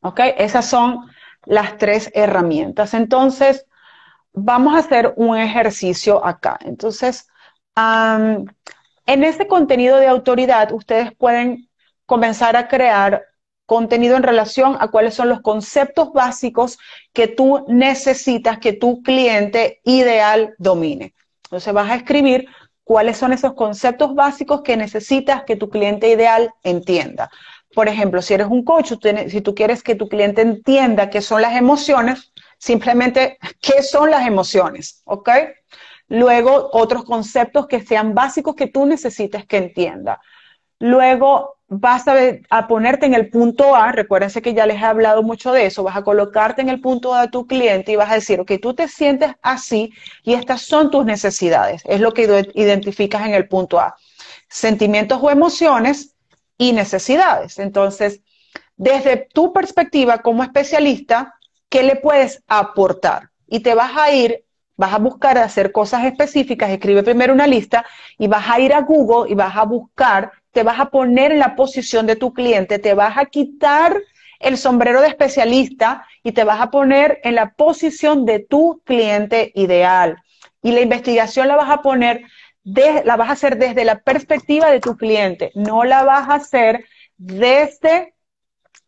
¿Ok? 0.00 0.20
Esas 0.36 0.66
son 0.68 1.08
las 1.44 1.78
tres 1.78 2.10
herramientas. 2.14 2.94
Entonces, 2.94 3.66
vamos 4.32 4.74
a 4.74 4.78
hacer 4.78 5.14
un 5.16 5.36
ejercicio 5.36 6.24
acá. 6.24 6.58
Entonces, 6.62 7.28
en 7.76 9.24
este 9.24 9.46
contenido 9.46 9.98
de 9.98 10.06
autoridad, 10.08 10.72
ustedes 10.72 11.14
pueden 11.16 11.68
comenzar 12.06 12.56
a 12.56 12.68
crear 12.68 13.24
contenido 13.66 14.16
en 14.16 14.22
relación 14.22 14.76
a 14.80 14.88
cuáles 14.88 15.14
son 15.14 15.28
los 15.28 15.40
conceptos 15.40 16.12
básicos 16.12 16.78
que 17.12 17.28
tú 17.28 17.64
necesitas 17.68 18.58
que 18.58 18.72
tu 18.72 19.02
cliente 19.02 19.80
ideal 19.84 20.54
domine. 20.58 21.14
Entonces 21.44 21.72
vas 21.72 21.90
a 21.90 21.96
escribir 21.96 22.48
cuáles 22.92 23.16
son 23.16 23.32
esos 23.32 23.54
conceptos 23.54 24.14
básicos 24.14 24.60
que 24.60 24.76
necesitas 24.76 25.44
que 25.44 25.56
tu 25.56 25.70
cliente 25.70 26.10
ideal 26.10 26.52
entienda. 26.62 27.30
Por 27.74 27.88
ejemplo, 27.88 28.20
si 28.20 28.34
eres 28.34 28.48
un 28.48 28.66
coach, 28.66 28.92
si 29.28 29.40
tú 29.40 29.54
quieres 29.54 29.82
que 29.82 29.94
tu 29.94 30.10
cliente 30.10 30.42
entienda 30.42 31.08
qué 31.08 31.22
son 31.22 31.40
las 31.40 31.56
emociones, 31.56 32.34
simplemente 32.58 33.38
qué 33.62 33.82
son 33.82 34.10
las 34.10 34.26
emociones, 34.26 35.00
¿ok? 35.06 35.30
Luego, 36.08 36.68
otros 36.74 37.04
conceptos 37.04 37.66
que 37.66 37.80
sean 37.80 38.12
básicos 38.12 38.54
que 38.54 38.66
tú 38.66 38.84
necesites 38.84 39.46
que 39.46 39.56
entienda. 39.56 40.20
Luego, 40.78 41.60
vas 41.74 42.04
a, 42.06 42.68
ponerte 42.68 43.06
en 43.06 43.14
el 43.14 43.30
punto 43.30 43.74
A, 43.74 43.92
recuérdense 43.92 44.42
que 44.42 44.52
ya 44.52 44.66
les 44.66 44.76
he 44.76 44.84
hablado 44.84 45.22
mucho 45.22 45.52
de 45.52 45.64
eso, 45.64 45.82
vas 45.82 45.96
a 45.96 46.02
colocarte 46.02 46.60
en 46.60 46.68
el 46.68 46.80
punto 46.82 47.14
A 47.14 47.22
de 47.22 47.28
tu 47.28 47.46
cliente 47.46 47.92
y 47.92 47.96
vas 47.96 48.10
a 48.10 48.16
decir, 48.16 48.40
ok, 48.40 48.52
tú 48.60 48.74
te 48.74 48.88
sientes 48.88 49.32
así 49.40 49.90
y 50.22 50.34
estas 50.34 50.62
son 50.62 50.90
tus 50.90 51.06
necesidades, 51.06 51.82
es 51.86 52.00
lo 52.00 52.12
que 52.12 52.46
identificas 52.54 53.26
en 53.26 53.32
el 53.32 53.48
punto 53.48 53.80
A. 53.80 53.96
Sentimientos 54.48 55.18
o 55.22 55.30
emociones 55.30 56.14
y 56.58 56.72
necesidades. 56.72 57.58
Entonces, 57.58 58.20
desde 58.76 59.28
tu 59.32 59.54
perspectiva 59.54 60.18
como 60.18 60.42
especialista, 60.42 61.34
¿qué 61.70 61.82
le 61.82 61.96
puedes 61.96 62.42
aportar? 62.48 63.30
Y 63.46 63.60
te 63.60 63.74
vas 63.74 63.96
a 63.96 64.12
ir 64.12 64.44
vas 64.76 64.94
a 64.94 64.98
buscar 64.98 65.38
hacer 65.38 65.70
cosas 65.70 66.04
específicas, 66.04 66.70
escribe 66.70 67.02
primero 67.02 67.32
una 67.32 67.46
lista 67.46 67.84
y 68.18 68.26
vas 68.26 68.48
a 68.48 68.58
ir 68.58 68.72
a 68.72 68.80
Google 68.80 69.30
y 69.30 69.34
vas 69.34 69.56
a 69.56 69.64
buscar, 69.64 70.32
te 70.52 70.62
vas 70.62 70.78
a 70.78 70.90
poner 70.90 71.32
en 71.32 71.38
la 71.38 71.56
posición 71.56 72.06
de 72.06 72.16
tu 72.16 72.32
cliente, 72.32 72.78
te 72.78 72.94
vas 72.94 73.16
a 73.16 73.26
quitar 73.26 73.96
el 74.38 74.58
sombrero 74.58 75.00
de 75.00 75.08
especialista 75.08 76.06
y 76.22 76.32
te 76.32 76.44
vas 76.44 76.60
a 76.60 76.70
poner 76.70 77.20
en 77.24 77.36
la 77.36 77.50
posición 77.54 78.24
de 78.24 78.40
tu 78.40 78.82
cliente 78.84 79.52
ideal. 79.54 80.16
Y 80.62 80.72
la 80.72 80.80
investigación 80.80 81.48
la 81.48 81.56
vas 81.56 81.70
a 81.70 81.82
poner, 81.82 82.22
la 82.64 83.16
vas 83.16 83.30
a 83.30 83.32
hacer 83.32 83.56
desde 83.56 83.84
la 83.84 84.00
perspectiva 84.00 84.70
de 84.70 84.80
tu 84.80 84.96
cliente, 84.96 85.52
no 85.54 85.84
la 85.84 86.04
vas 86.04 86.28
a 86.28 86.34
hacer 86.34 86.84
desde 87.16 88.14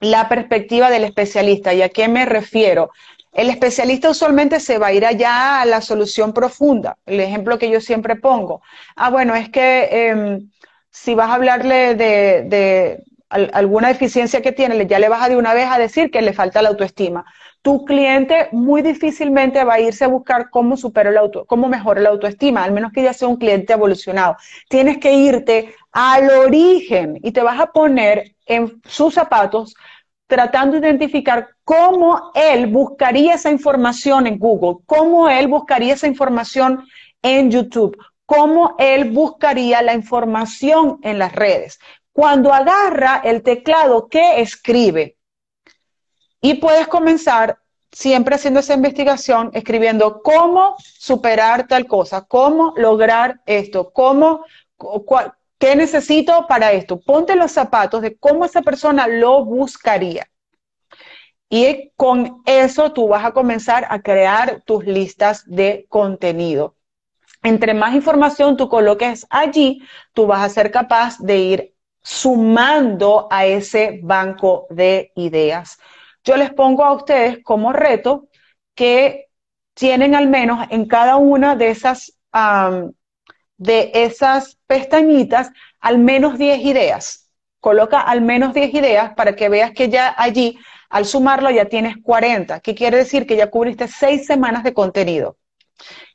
la 0.01 0.29
perspectiva 0.29 0.91
del 0.91 1.05
especialista. 1.05 1.73
¿Y 1.73 1.83
a 1.83 1.89
qué 1.89 2.09
me 2.09 2.27
refiero? 2.27 2.91
El 3.33 3.51
especialista 3.51 4.11
usualmente 4.11 4.61
se 4.61 4.79
va 4.79 4.89
a 4.89 4.93
ir 4.93 5.05
allá 5.05 5.61
a 5.61 5.65
la 5.65 5.81
solución 5.81 6.33
profunda. 6.33 6.99
El 7.05 7.19
ejemplo 7.19 7.59
que 7.59 7.69
yo 7.69 7.81
siempre 7.81 8.15
pongo. 8.15 8.63
Ah, 8.95 9.11
bueno, 9.11 9.35
es 9.35 9.49
que 9.49 10.09
em, 10.09 10.51
si 10.95 11.17
vas 11.17 11.29
a 11.29 11.35
hablarle 11.35 11.97
de, 11.97 13.03
alguna 13.29 13.89
deficiencia 13.89 14.41
que 14.43 14.53
tiene, 14.53 14.87
ya 14.87 15.01
le 15.01 15.09
vas 15.09 15.23
a 15.23 15.29
de 15.29 15.37
una 15.37 15.53
vez 15.53 15.67
a 15.69 15.77
decir 15.77 16.09
que 16.09 16.23
le 16.23 16.33
falta 16.33 16.63
la 16.63 16.69
autoestima. 16.69 17.25
Tu 17.63 17.85
cliente 17.85 18.49
muy 18.53 18.81
difícilmente 18.81 19.65
va 19.65 19.75
a 19.75 19.81
irse 19.81 20.05
a 20.05 20.09
buscar 20.09 20.51
cómo 20.51 20.77
superar 20.77 21.13
el 21.13 21.19
auto, 21.19 21.47
cómo 21.47 21.69
mejorar 21.69 22.05
la 22.05 22.11
autoestima, 22.11 22.63
al 22.63 22.71
menos 22.71 22.93
que 22.93 23.03
ya 23.03 23.13
sea 23.13 23.27
un 23.27 23.39
cliente 23.39 23.73
evolucionado. 23.73 24.37
Tienes 24.69 24.99
que 24.99 25.13
irte 25.13 25.75
al 25.91 26.31
origen 26.31 27.19
y 27.25 27.33
te 27.33 27.43
vas 27.43 27.59
a 27.59 27.73
poner 27.73 28.37
en 28.47 28.81
sus 28.85 29.15
zapatos 29.15 29.75
tratando 30.29 30.79
de 30.79 30.87
identificar 30.89 31.49
cómo 31.65 32.31
él 32.35 32.69
buscaría 32.69 33.35
esa 33.35 33.51
información 33.51 34.29
en 34.29 34.39
Google, 34.39 34.85
cómo 34.87 35.29
él 35.29 35.49
buscaría 35.49 35.95
esa 35.95 36.07
información 36.07 36.87
en 37.21 37.51
YouTube, 37.51 37.97
cómo 38.27 38.77
él 38.79 39.11
buscaría 39.11 39.83
la 39.83 39.95
información 39.95 40.99
en 41.03 41.19
las 41.19 41.33
redes. 41.33 41.79
Cuando 42.13 42.53
agarra 42.53 43.21
el 43.25 43.43
teclado, 43.43 44.09
¿qué 44.09 44.41
escribe? 44.41 45.17
Y 46.41 46.55
puedes 46.55 46.87
comenzar 46.87 47.59
siempre 47.91 48.35
haciendo 48.35 48.61
esa 48.61 48.75
investigación, 48.75 49.51
escribiendo 49.55 50.23
cómo 50.23 50.77
superar 50.79 51.67
tal 51.69 51.87
cosa, 51.87 52.23
cómo 52.23 52.75
lograr 52.77 53.41
esto, 53.47 53.93
cómo, 53.93 54.45
¿Qué 55.59 55.77
necesito 55.77 56.47
para 56.47 56.73
esto? 56.73 57.01
Ponte 57.01 57.37
los 57.37 57.53
zapatos 57.53 58.03
de 58.03 58.17
cómo 58.17 58.45
esa 58.45 58.61
persona 58.63 59.07
lo 59.07 59.45
buscaría. 59.45 60.29
Y 61.49 61.93
con 61.97 62.43
eso 62.45 62.93
tú 62.93 63.09
vas 63.09 63.25
a 63.25 63.33
comenzar 63.33 63.87
a 63.89 64.03
crear 64.03 64.63
tus 64.67 64.85
listas 64.85 65.45
de 65.47 65.87
contenido. 65.89 66.75
Entre 67.45 67.75
más 67.75 67.95
información 67.95 68.57
tú 68.57 68.71
coloques 68.71 69.27
allí, 69.29 69.83
tú 70.15 70.27
vas 70.27 70.43
a 70.43 70.49
ser 70.49 70.71
capaz 70.71 71.19
de 71.19 71.39
ir 71.39 71.75
sumando 72.03 73.29
a 73.31 73.45
ese 73.45 74.01
banco 74.03 74.67
de 74.71 75.13
ideas. 75.15 75.79
Yo 76.25 76.39
les 76.39 76.51
pongo 76.55 76.85
a 76.85 76.93
ustedes 76.93 77.43
como 77.45 77.73
reto 77.73 78.29
que 78.75 79.27
tienen 79.75 80.15
al 80.15 80.27
menos 80.29 80.67
en 80.71 80.87
cada 80.87 81.17
una 81.17 81.55
de 81.55 81.69
esas 81.69 82.19
de 83.59 83.91
esas 83.95 84.59
pestañitas 84.67 85.51
al 85.81 85.99
menos 85.99 86.39
10 86.39 86.61
ideas. 86.61 87.31
Coloca 87.61 88.01
al 88.01 88.23
menos 88.23 88.55
10 88.55 88.73
ideas 88.73 89.15
para 89.15 89.37
que 89.37 89.51
veas 89.51 89.73
que 89.73 89.91
ya 89.91 90.15
allí, 90.17 90.59
al 90.89 91.05
sumarlo, 91.05 91.51
ya 91.51 91.67
tienes 91.67 91.97
40, 92.03 92.61
que 92.61 92.75
quiere 92.75 92.97
decir 92.97 93.27
que 93.27 93.37
ya 93.37 93.51
cubriste 93.51 93.87
6 93.87 94.27
semanas 94.27 94.65
de 94.65 94.73
contenido. 94.73 95.37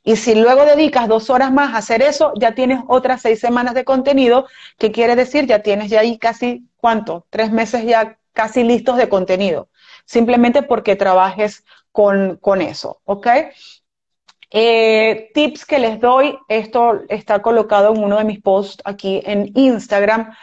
Y 0.02 0.16
si 0.16 0.34
luego 0.34 0.64
dedicas 0.64 1.08
dos 1.08 1.30
horas 1.30 1.52
más 1.52 1.74
a 1.74 1.78
hacer 1.78 2.02
eso, 2.02 2.32
ya 2.36 2.54
tienes 2.54 2.80
otras 2.88 3.22
seis 3.22 3.40
semanas 3.40 3.74
de 3.74 3.84
contenido, 3.84 4.46
que 4.78 4.92
quiere 4.92 5.16
decir 5.16 5.46
ya 5.46 5.62
tienes 5.62 5.90
ya 5.90 6.00
ahí 6.00 6.18
casi, 6.18 6.66
¿cuánto? 6.76 7.26
Tres 7.30 7.52
meses 7.52 7.84
ya 7.84 8.18
casi 8.32 8.64
listos 8.64 8.96
de 8.96 9.08
contenido. 9.08 9.68
Simplemente 10.04 10.62
porque 10.62 10.96
trabajes 10.96 11.64
con, 11.92 12.36
con 12.36 12.62
eso, 12.62 13.00
¿ok? 13.04 13.26
Eh, 14.52 15.30
tips 15.32 15.64
que 15.64 15.78
les 15.78 16.00
doy, 16.00 16.36
esto 16.48 17.02
está 17.08 17.40
colocado 17.40 17.94
en 17.94 18.02
uno 18.02 18.18
de 18.18 18.24
mis 18.24 18.40
posts 18.40 18.82
aquí 18.84 19.22
en 19.24 19.52
Instagram. 19.54 20.34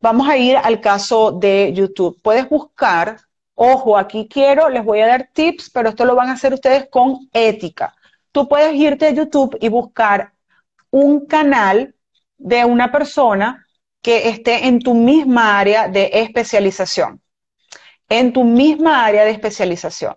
Vamos 0.00 0.28
a 0.28 0.36
ir 0.36 0.56
al 0.56 0.80
caso 0.80 1.32
de 1.32 1.72
YouTube. 1.72 2.20
Puedes 2.22 2.48
buscar, 2.48 3.16
ojo, 3.54 3.96
aquí 3.98 4.28
quiero, 4.28 4.68
les 4.68 4.84
voy 4.84 5.00
a 5.00 5.08
dar 5.08 5.30
tips, 5.32 5.70
pero 5.70 5.88
esto 5.88 6.04
lo 6.04 6.14
van 6.14 6.28
a 6.28 6.34
hacer 6.34 6.54
ustedes 6.54 6.88
con 6.90 7.28
ética. 7.32 7.94
Tú 8.36 8.46
puedes 8.46 8.74
irte 8.74 9.06
a 9.06 9.12
YouTube 9.12 9.56
y 9.62 9.70
buscar 9.70 10.34
un 10.90 11.24
canal 11.24 11.94
de 12.36 12.66
una 12.66 12.92
persona 12.92 13.66
que 14.02 14.28
esté 14.28 14.66
en 14.66 14.78
tu 14.78 14.92
misma 14.92 15.58
área 15.58 15.88
de 15.88 16.10
especialización. 16.12 17.22
En 18.10 18.34
tu 18.34 18.44
misma 18.44 19.06
área 19.06 19.24
de 19.24 19.30
especialización. 19.30 20.16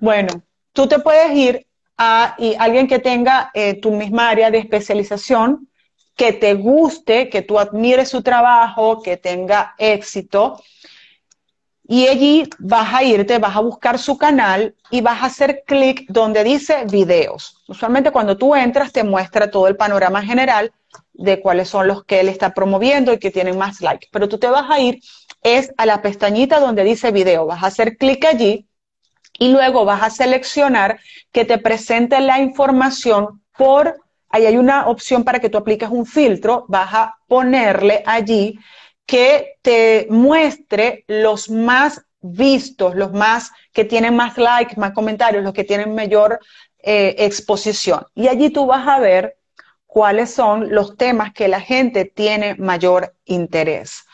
Bueno, 0.00 0.42
tú 0.72 0.88
te 0.88 0.98
puedes 0.98 1.30
ir 1.30 1.64
a 1.96 2.34
alguien 2.58 2.88
que 2.88 2.98
tenga 2.98 3.52
eh, 3.54 3.80
tu 3.80 3.92
misma 3.92 4.30
área 4.30 4.50
de 4.50 4.58
especialización, 4.58 5.70
que 6.16 6.32
te 6.32 6.54
guste, 6.54 7.30
que 7.30 7.42
tú 7.42 7.60
admires 7.60 8.08
su 8.08 8.24
trabajo, 8.24 9.00
que 9.00 9.16
tenga 9.16 9.76
éxito. 9.78 10.60
Y 11.88 12.08
allí 12.08 12.50
vas 12.58 12.92
a 12.92 13.04
irte, 13.04 13.38
vas 13.38 13.54
a 13.54 13.60
buscar 13.60 13.98
su 13.98 14.18
canal 14.18 14.74
y 14.90 15.00
vas 15.00 15.22
a 15.22 15.26
hacer 15.26 15.62
clic 15.66 16.04
donde 16.08 16.42
dice 16.42 16.84
videos. 16.90 17.62
Usualmente 17.68 18.10
cuando 18.10 18.36
tú 18.36 18.56
entras 18.56 18.92
te 18.92 19.04
muestra 19.04 19.50
todo 19.50 19.68
el 19.68 19.76
panorama 19.76 20.22
general 20.22 20.72
de 21.12 21.40
cuáles 21.40 21.68
son 21.68 21.86
los 21.86 22.04
que 22.04 22.20
él 22.20 22.28
está 22.28 22.54
promoviendo 22.54 23.12
y 23.12 23.18
que 23.18 23.30
tienen 23.30 23.56
más 23.56 23.80
likes. 23.80 24.08
Pero 24.10 24.28
tú 24.28 24.38
te 24.38 24.48
vas 24.48 24.68
a 24.68 24.80
ir 24.80 25.00
es 25.42 25.72
a 25.76 25.86
la 25.86 26.02
pestañita 26.02 26.58
donde 26.58 26.82
dice 26.82 27.12
video. 27.12 27.46
Vas 27.46 27.62
a 27.62 27.68
hacer 27.68 27.96
clic 27.96 28.24
allí 28.24 28.66
y 29.38 29.52
luego 29.52 29.84
vas 29.84 30.02
a 30.02 30.10
seleccionar 30.10 30.98
que 31.30 31.44
te 31.44 31.58
presente 31.58 32.20
la 32.20 32.40
información 32.40 33.42
por, 33.56 34.00
ahí 34.28 34.46
hay 34.46 34.56
una 34.56 34.88
opción 34.88 35.22
para 35.22 35.38
que 35.38 35.48
tú 35.48 35.58
apliques 35.58 35.88
un 35.88 36.04
filtro, 36.04 36.64
vas 36.68 36.92
a 36.92 37.14
ponerle 37.28 38.02
allí 38.06 38.58
que 39.06 39.54
te 39.62 40.06
muestre 40.10 41.04
los 41.06 41.48
más 41.48 42.04
vistos, 42.20 42.94
los 42.96 43.12
más 43.12 43.52
que 43.72 43.84
tienen 43.84 44.16
más 44.16 44.36
likes, 44.36 44.76
más 44.76 44.92
comentarios, 44.92 45.44
los 45.44 45.52
que 45.52 45.64
tienen 45.64 45.94
mayor 45.94 46.40
eh, 46.78 47.14
exposición. 47.18 48.04
Y 48.14 48.28
allí 48.28 48.50
tú 48.50 48.66
vas 48.66 48.86
a 48.86 48.98
ver 48.98 49.36
cuáles 49.86 50.30
son 50.30 50.74
los 50.74 50.96
temas 50.96 51.32
que 51.32 51.48
la 51.48 51.60
gente 51.60 52.04
tiene 52.04 52.56
mayor 52.56 53.14
interés. 53.24 54.04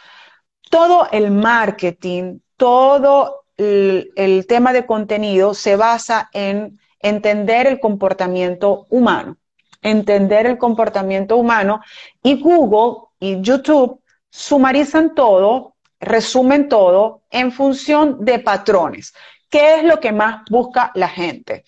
Todo 0.71 1.09
el 1.11 1.31
marketing, 1.31 2.39
todo 2.57 3.45
el, 3.57 4.47
tema 4.49 4.73
de 4.73 4.87
contenido 4.87 5.55
se 5.55 5.77
basa 5.77 6.31
en 6.33 6.79
entender 7.01 7.67
el 7.67 7.81
comportamiento 7.81 8.87
humano, 8.91 9.37
entender 9.81 10.47
el 10.47 10.59
comportamiento 10.59 11.37
humano 11.37 11.81
y 12.23 12.41
Google 12.41 13.09
y 13.19 13.41
YouTube 13.41 14.02
sumarizan 14.33 15.15
todo, 15.15 15.75
resumen 16.01 16.69
todo 16.69 17.21
en 17.31 17.53
función 17.53 18.25
de 18.25 18.39
patrones. 18.39 19.13
¿Qué 19.49 19.77
es 19.77 19.85
lo 19.85 20.01
que 20.01 20.11
más 20.11 20.43
busca 20.51 20.91
la 20.95 21.09
gente? 21.09 21.65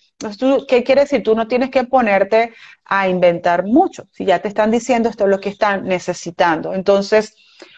¿Qué 0.67 0.83
quiere 0.83 1.01
decir? 1.01 1.21
Tú 1.21 1.35
no 1.35 1.47
tienes 1.47 1.69
que 1.69 1.83
ponerte 1.83 2.53
a 2.83 3.07
inventar 3.07 3.63
mucho. 3.63 4.07
Si 4.11 4.25
ya 4.25 4.39
te 4.39 4.47
están 4.47 4.71
diciendo 4.71 5.07
esto 5.07 5.25
es 5.25 5.29
lo 5.29 5.39
que 5.39 5.49
están 5.49 5.85
necesitando. 5.85 6.73
Entonces, 6.73 7.35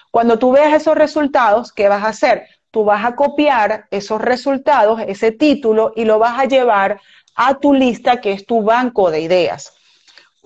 cuando 0.10 0.40
tú 0.40 0.54
veas 0.54 0.74
esos 0.74 0.96
resultados, 0.96 1.74
¿qué 1.74 1.90
vas 1.90 2.04
a 2.04 2.10
hacer? 2.10 2.48
tú 2.72 2.84
vas 2.84 3.06
a 3.06 3.16
copiar 3.16 3.88
esos 3.92 4.22
resultados, 4.22 5.02
ese 5.08 5.32
título, 5.32 5.94
y 5.96 6.06
lo 6.06 6.20
vas 6.20 6.40
a 6.40 6.46
llevar 6.46 7.02
a 7.36 7.60
tu 7.60 7.74
lista, 7.74 8.22
que 8.22 8.34
es 8.34 8.46
tu 8.46 8.62
banco 8.62 9.10
de 9.10 9.22
ideas. 9.22 9.74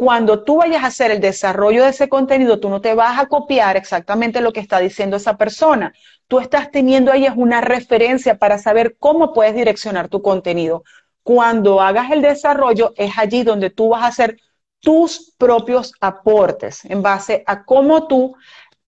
Cuando 0.01 0.43
tú 0.43 0.57
vayas 0.57 0.83
a 0.83 0.87
hacer 0.87 1.11
el 1.11 1.19
desarrollo 1.19 1.83
de 1.83 1.91
ese 1.91 2.09
contenido, 2.09 2.59
tú 2.59 2.69
no 2.69 2.81
te 2.81 2.95
vas 2.95 3.19
a 3.19 3.27
copiar 3.27 3.77
exactamente 3.77 4.41
lo 4.41 4.51
que 4.51 4.59
está 4.59 4.79
diciendo 4.79 5.15
esa 5.15 5.37
persona. 5.37 5.93
Tú 6.27 6.39
estás 6.39 6.71
teniendo 6.71 7.11
ahí 7.11 7.27
una 7.35 7.61
referencia 7.61 8.39
para 8.39 8.57
saber 8.57 8.95
cómo 8.97 9.31
puedes 9.31 9.53
direccionar 9.53 10.09
tu 10.09 10.23
contenido. 10.23 10.83
Cuando 11.21 11.81
hagas 11.81 12.09
el 12.09 12.23
desarrollo, 12.23 12.95
es 12.97 13.15
allí 13.15 13.43
donde 13.43 13.69
tú 13.69 13.89
vas 13.89 14.01
a 14.01 14.07
hacer 14.07 14.37
tus 14.79 15.35
propios 15.37 15.93
aportes 16.01 16.83
en 16.85 17.03
base 17.03 17.43
a 17.45 17.63
cómo 17.63 18.07
tú 18.07 18.35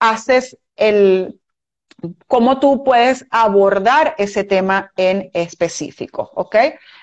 haces 0.00 0.58
el, 0.74 1.38
cómo 2.26 2.58
tú 2.58 2.82
puedes 2.82 3.24
abordar 3.30 4.16
ese 4.18 4.42
tema 4.42 4.90
en 4.96 5.30
específico, 5.32 6.32
¿ok? 6.34 6.56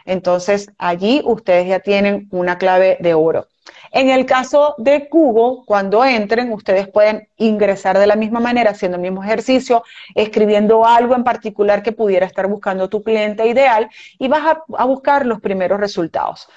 Entonces, 0.06 0.72
allí 0.78 1.22
ustedes 1.26 1.68
ya 1.68 1.80
tienen 1.80 2.28
una 2.32 2.58
clave 2.58 2.97
de 2.99 3.14
oro. 3.14 3.47
En 3.91 4.10
el 4.10 4.26
caso 4.26 4.76
de 4.78 5.10
Google, 5.12 5.64
cuando 5.66 6.04
entren, 6.06 6.52
ustedes 6.54 6.88
pueden 6.88 7.28
ingresar 7.38 7.97
de 7.97 8.08
la 8.08 8.16
misma 8.16 8.39
manera, 8.39 8.72
haciendo 8.72 8.95
el 8.95 9.02
mismo 9.02 9.24
ejercicio, 9.24 9.84
escribiendo 10.16 10.86
algo 10.86 11.14
en 11.16 11.24
particular 11.24 11.84
que 11.84 11.91
pudiera 11.91 12.26
estar 12.26 12.47
buscando 12.47 12.89
tu 12.89 13.04
cliente 13.04 13.45
ideal 13.47 13.89
y 14.18 14.28
vas 14.28 14.58
a, 14.78 14.86
buscar 14.86 15.26
los 15.26 15.41
primeros 15.41 15.80
resultados. 15.80 16.47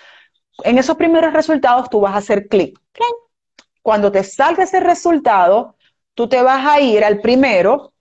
En 0.62 0.78
esos 0.78 0.97
primeros 0.97 1.32
resultados 1.32 1.90
tú 1.90 2.01
vas 2.01 2.14
a 2.14 2.18
hacer 2.18 2.47
clic. 2.47 2.78
Cuando 3.82 4.12
te 4.12 4.22
salga 4.22 4.64
ese 4.64 4.80
resultado, 4.80 5.74
tú 6.14 6.28
te 6.28 6.40
vas 6.40 6.64
a 6.64 6.80
ir 6.80 7.05
al 7.05 7.20
primero 7.20 7.92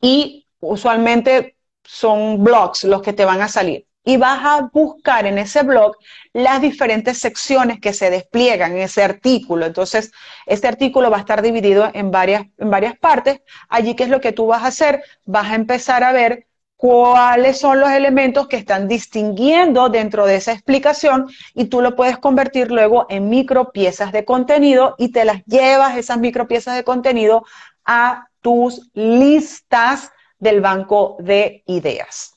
y 0.00 0.46
usualmente 0.60 1.56
son 1.84 2.42
blogs 2.42 2.84
los 2.84 3.02
que 3.02 3.12
te 3.12 3.24
van 3.24 3.42
a 3.42 3.48
salir. 3.48 3.86
Y 4.06 4.16
vas 4.16 4.38
a 4.42 4.70
buscar 4.72 5.26
en 5.26 5.36
ese 5.36 5.64
blog 5.64 5.96
las 6.32 6.62
diferentes 6.62 7.18
secciones 7.18 7.80
que 7.80 7.92
se 7.92 8.08
despliegan 8.08 8.72
en 8.72 8.78
ese 8.78 9.02
artículo. 9.02 9.66
Entonces, 9.66 10.12
este 10.46 10.68
artículo 10.68 11.10
va 11.10 11.18
a 11.18 11.20
estar 11.20 11.42
dividido 11.42 11.90
en 11.92 12.10
varias, 12.10 12.46
en 12.56 12.70
varias 12.70 12.96
partes. 12.96 13.42
Allí, 13.68 13.94
¿qué 13.94 14.04
es 14.04 14.08
lo 14.08 14.20
que 14.20 14.32
tú 14.32 14.46
vas 14.46 14.62
a 14.62 14.68
hacer? 14.68 15.02
Vas 15.24 15.50
a 15.50 15.56
empezar 15.56 16.04
a 16.04 16.12
ver 16.12 16.46
cuáles 16.76 17.58
son 17.58 17.80
los 17.80 17.90
elementos 17.90 18.48
que 18.48 18.56
están 18.56 18.86
distinguiendo 18.86 19.88
dentro 19.88 20.24
de 20.24 20.36
esa 20.36 20.52
explicación 20.52 21.26
y 21.54 21.64
tú 21.64 21.80
lo 21.80 21.96
puedes 21.96 22.18
convertir 22.18 22.70
luego 22.70 23.06
en 23.08 23.28
micro 23.28 23.72
piezas 23.72 24.12
de 24.12 24.24
contenido 24.24 24.94
y 24.98 25.10
te 25.10 25.24
las 25.24 25.44
llevas 25.46 25.96
esas 25.96 26.18
micro 26.18 26.46
piezas 26.46 26.76
de 26.76 26.84
contenido 26.84 27.44
a 27.84 28.28
tus 28.40 28.90
listas 28.94 30.12
del 30.38 30.60
banco 30.60 31.16
de 31.18 31.62
ideas. 31.66 32.34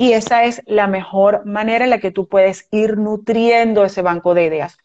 Y 0.00 0.12
esa 0.12 0.44
es 0.44 0.62
la 0.66 0.86
mejor 0.86 1.44
manera 1.44 1.82
en 1.82 1.90
la 1.90 1.98
que 1.98 2.12
tú 2.12 2.28
puedes 2.28 2.68
ir 2.70 2.98
nutriendo 2.98 3.84
ese 3.84 4.00
banco 4.00 4.32
de 4.32 4.44
ideas. 4.44 4.78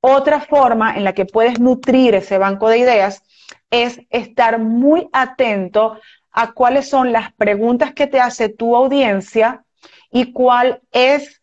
Otra 0.00 0.40
forma 0.40 0.96
en 0.96 1.04
la 1.04 1.12
que 1.12 1.26
puedes 1.26 1.60
nutrir 1.60 2.14
ese 2.14 2.38
banco 2.38 2.70
de 2.70 2.78
ideas 2.78 3.22
es 3.70 4.00
estar 4.08 4.58
muy 4.58 5.10
atento 5.12 6.00
a 6.30 6.52
cuáles 6.52 6.88
son 6.88 7.12
las 7.12 7.30
preguntas 7.34 7.92
que 7.92 8.06
te 8.06 8.20
hace 8.20 8.48
tu 8.48 8.74
audiencia 8.74 9.62
y 10.10 10.32
cuál 10.32 10.80
es 10.92 11.42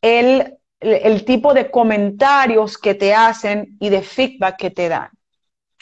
el, 0.00 0.56
el 0.80 1.26
tipo 1.26 1.52
de 1.52 1.70
comentarios 1.70 2.78
que 2.78 2.94
te 2.94 3.12
hacen 3.12 3.76
y 3.80 3.90
de 3.90 4.00
feedback 4.00 4.56
que 4.56 4.70
te 4.70 4.88
dan. 4.88 5.10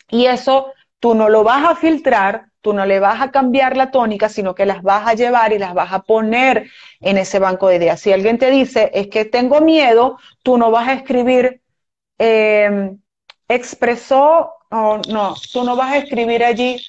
Y 0.08 0.26
eso 0.26 0.72
tú 0.98 1.14
no 1.14 1.28
lo 1.28 1.44
vas 1.44 1.64
a 1.64 1.76
filtrar, 1.76 2.49
tú 2.60 2.72
no 2.72 2.86
le 2.86 3.00
vas 3.00 3.20
a 3.22 3.30
cambiar 3.30 3.76
la 3.76 3.90
tónica, 3.90 4.28
sino 4.28 4.54
que 4.54 4.66
las 4.66 4.82
vas 4.82 5.06
a 5.08 5.14
llevar 5.14 5.52
y 5.52 5.58
las 5.58 5.74
vas 5.74 5.92
a 5.92 6.02
poner 6.02 6.70
en 7.00 7.18
ese 7.18 7.38
banco 7.38 7.68
de 7.68 7.76
ideas. 7.76 8.00
Si 8.00 8.12
alguien 8.12 8.38
te 8.38 8.50
dice, 8.50 8.90
es 8.94 9.08
que 9.08 9.24
tengo 9.24 9.60
miedo, 9.60 10.18
tú 10.42 10.58
no 10.58 10.70
vas 10.70 10.88
a 10.88 10.94
escribir, 10.94 11.62
em, 12.18 13.00
expresó, 13.48 14.52
o 14.70 14.98
no, 15.08 15.34
tú 15.52 15.64
no 15.64 15.76
vas 15.76 15.92
a 15.92 15.98
escribir 15.98 16.44
allí, 16.44 16.80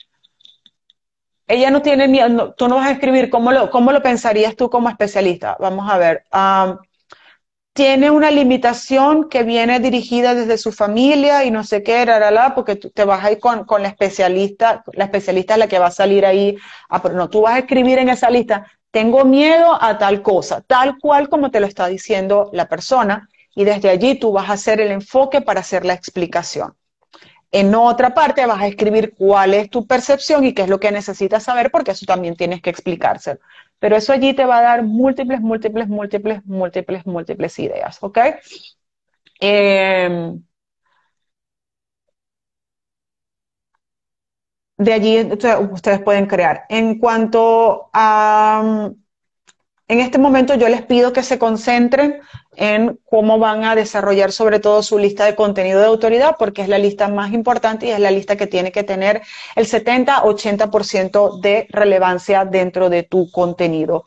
ella 1.47 1.69
no 1.69 1.81
tiene 1.81 2.07
miedo, 2.07 2.53
tú 2.53 2.67
no 2.67 2.75
vas 2.75 2.87
a 2.87 2.91
escribir, 2.91 3.29
¿cómo 3.29 3.51
lo, 3.51 3.69
cómo 3.69 3.91
lo 3.91 4.01
pensarías 4.01 4.55
tú 4.55 4.69
como 4.69 4.89
especialista? 4.89 5.57
Vamos 5.59 5.89
a 5.91 5.97
ver 5.97 6.23
tiene 7.73 8.11
una 8.11 8.31
limitación 8.31 9.29
que 9.29 9.43
viene 9.43 9.79
dirigida 9.79 10.35
desde 10.35 10.57
su 10.57 10.71
familia 10.71 11.45
y 11.45 11.51
no 11.51 11.63
sé 11.63 11.83
qué, 11.83 12.05
la 12.05 12.53
porque 12.53 12.75
tú 12.75 12.89
te 12.89 13.05
vas 13.05 13.23
a 13.23 13.31
ir 13.31 13.39
con, 13.39 13.65
la 13.81 13.87
especialista, 13.87 14.83
la 14.93 15.05
especialista 15.05 15.53
es 15.53 15.59
la 15.59 15.67
que 15.67 15.79
va 15.79 15.87
a 15.87 15.91
salir 15.91 16.25
ahí, 16.25 16.57
ah, 16.89 17.01
pero 17.01 17.15
no, 17.15 17.29
tú 17.29 17.41
vas 17.41 17.55
a 17.55 17.59
escribir 17.59 17.97
en 17.99 18.09
esa 18.09 18.29
lista, 18.29 18.67
tengo 18.91 19.23
miedo 19.23 19.81
a 19.81 19.97
tal 19.97 20.21
cosa, 20.21 20.61
tal 20.61 20.97
cual 20.99 21.29
como 21.29 21.49
te 21.49 21.61
lo 21.61 21.67
está 21.67 21.87
diciendo 21.87 22.49
la 22.51 22.67
persona, 22.67 23.29
y 23.55 23.63
desde 23.63 23.89
allí 23.89 24.15
tú 24.15 24.31
vas 24.33 24.49
a 24.49 24.53
hacer 24.53 24.81
el 24.81 24.91
enfoque 24.91 25.41
para 25.41 25.61
hacer 25.61 25.85
la 25.85 25.93
explicación. 25.93 26.75
En 27.51 27.75
otra 27.75 28.13
parte 28.13 28.45
vas 28.45 28.61
a 28.61 28.67
escribir 28.67 29.13
cuál 29.17 29.53
es 29.53 29.69
tu 29.69 29.85
percepción 29.85 30.45
y 30.45 30.53
qué 30.53 30.63
es 30.63 30.69
lo 30.69 30.79
que 30.79 30.91
necesitas 30.91 31.43
saber, 31.43 31.69
porque 31.71 31.91
eso 31.91 32.05
también 32.05 32.35
tienes 32.35 32.61
que 32.61 32.69
explicárselo. 32.69 33.39
Pero 33.79 33.95
eso 33.97 34.13
allí 34.13 34.33
te 34.33 34.45
va 34.45 34.59
a 34.59 34.61
dar 34.61 34.83
múltiples, 34.83 35.41
múltiples, 35.41 35.87
múltiples, 35.87 36.45
múltiples, 36.45 37.05
múltiples 37.05 37.59
ideas, 37.59 37.97
¿ok? 38.01 38.19
Em, 39.39 40.41
de 44.77 44.93
allí 44.93 45.19
ustedes 45.71 46.01
pueden 46.01 46.25
crear. 46.25 46.65
En 46.69 46.97
cuanto 46.99 47.89
a 47.93 48.89
en 49.87 49.99
este 49.99 50.17
momento 50.17 50.55
yo 50.55 50.69
les 50.69 50.83
pido 50.83 51.13
que 51.13 51.23
se 51.23 51.37
concentren 51.37 52.21
en 52.55 52.99
cómo 53.09 53.39
van 53.39 53.63
a 53.63 53.75
desarrollar 53.75 54.31
sobre 54.31 54.59
todo 54.59 54.83
su 54.83 54.99
lista 54.99 55.25
de 55.25 55.35
contenido 55.35 55.79
de 55.79 55.85
autoridad, 55.85 56.35
porque 56.37 56.61
es 56.61 56.69
la 56.69 56.77
lista 56.77 57.07
más 57.07 57.31
importante 57.31 57.87
y 57.87 57.91
es 57.91 57.99
la 57.99 58.11
lista 58.11 58.35
que 58.35 58.47
tiene 58.47 58.71
que 58.71 58.83
tener 58.83 59.21
el 59.55 59.65
70-80% 59.65 61.39
de 61.39 61.67
relevancia 61.69 62.45
dentro 62.45 62.89
de 62.89 63.03
tu 63.03 63.31
contenido. 63.31 64.05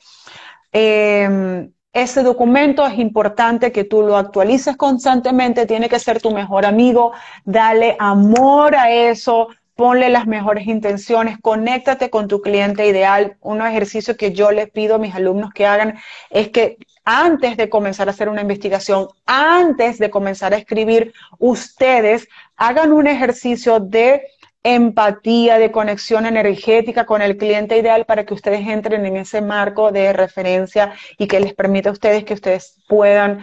Em, 0.73 1.73
ese 1.93 2.23
documento 2.23 2.85
es 2.87 2.99
importante 2.99 3.73
que 3.73 3.85
tú 3.85 4.03
lo 4.03 4.17
actualices 4.17 4.77
constantemente, 4.77 5.67
tiene 5.67 5.89
que 5.89 6.01
ser 6.01 6.21
tu 6.21 6.33
mejor 6.33 6.67
amigo, 6.67 7.13
dale 7.45 7.97
amor 8.01 8.75
a 8.75 8.91
eso, 8.91 9.49
ponle 9.77 10.09
las 10.09 10.27
mejores 10.27 10.67
intenciones, 10.67 11.39
conéctate 11.41 12.11
con 12.11 12.29
tu 12.29 12.41
cliente 12.41 12.87
ideal. 12.87 13.37
Un 13.41 13.63
ejercicio 13.63 14.17
que 14.17 14.33
yo 14.33 14.51
les 14.51 14.71
pido 14.71 14.97
a 14.97 14.99
mis 14.99 15.15
alumnos 15.15 15.53
que 15.53 15.67
hagan 15.67 15.99
es 16.31 16.49
que 16.51 16.79
antes 17.05 17.57
de 17.57 17.69
comenzar 17.69 18.09
a 18.09 18.13
hacer 18.13 18.29
una 18.29 18.41
investigación, 18.41 19.09
antes 19.27 19.99
de 19.99 20.11
comenzar 20.11 20.55
a 20.55 20.59
escribir, 20.59 21.13
ustedes 21.39 22.29
hagan 22.57 22.93
un 22.93 23.07
ejercicio 23.07 23.81
de 23.81 24.23
empatía, 24.63 25.59
de 25.59 25.71
conexión 25.71 26.25
energética 26.25 27.05
con 27.05 27.21
el 27.21 27.37
cliente 27.37 27.77
ideal 27.77 28.07
para 28.07 28.25
que 28.25 28.33
ustedes 28.33 28.67
entren 28.67 29.05
en 29.05 29.19
ese 29.19 29.43
marco 29.43 29.93
de 29.93 30.15
referencia 30.15 30.95
y 31.19 31.27
que 31.27 31.39
les 31.39 31.55
permita 31.55 31.91
a 31.91 31.93
ustedes 31.93 32.25
que 32.25 32.35
ustedes 32.35 32.83
puedan 32.89 33.41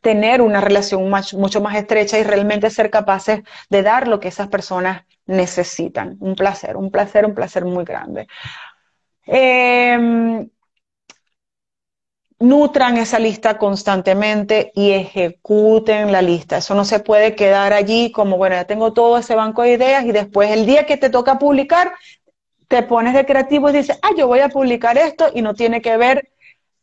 tener 0.00 0.40
una 0.40 0.60
relación 0.60 1.08
mucho 1.08 1.60
más 1.60 1.76
estrecha 1.76 2.18
y 2.18 2.24
realmente 2.24 2.70
ser 2.70 2.90
capaces 2.90 3.42
de 3.68 3.82
dar 3.82 4.08
lo 4.08 4.18
que 4.18 4.28
esas 4.28 4.48
personas 4.48 5.04
necesitan. 5.26 6.16
Un 6.20 6.34
placer, 6.34 6.76
un 6.76 6.90
placer, 6.90 7.24
un 7.24 7.34
placer 7.34 7.64
muy 7.64 7.84
grande. 7.84 8.26
Em, 9.26 10.48
nutran 12.40 12.96
esa 12.96 13.18
lista 13.18 13.58
constantemente 13.58 14.72
y 14.74 14.92
ejecuten 14.92 16.10
la 16.10 16.22
lista. 16.22 16.56
Eso 16.56 16.74
no 16.74 16.86
se 16.86 16.98
puede 16.98 17.36
quedar 17.36 17.74
allí 17.74 18.10
como, 18.10 18.38
bueno, 18.38 18.56
ya 18.56 18.64
tengo 18.64 18.92
todo 18.92 19.18
ese 19.18 19.34
banco 19.34 19.62
de 19.62 19.74
ideas 19.74 20.04
y 20.06 20.12
después 20.12 20.50
el 20.50 20.64
día 20.66 20.86
que 20.86 20.96
te 20.96 21.10
toca 21.10 21.38
publicar, 21.38 21.92
te 22.66 22.82
pones 22.82 23.14
de 23.14 23.26
creativo 23.26 23.68
y 23.68 23.74
dices, 23.74 23.98
ah, 24.02 24.10
yo 24.16 24.26
voy 24.26 24.40
a 24.40 24.48
publicar 24.48 24.96
esto 24.96 25.30
y 25.34 25.42
no 25.42 25.54
tiene 25.54 25.82
que 25.82 25.96
ver 25.98 26.30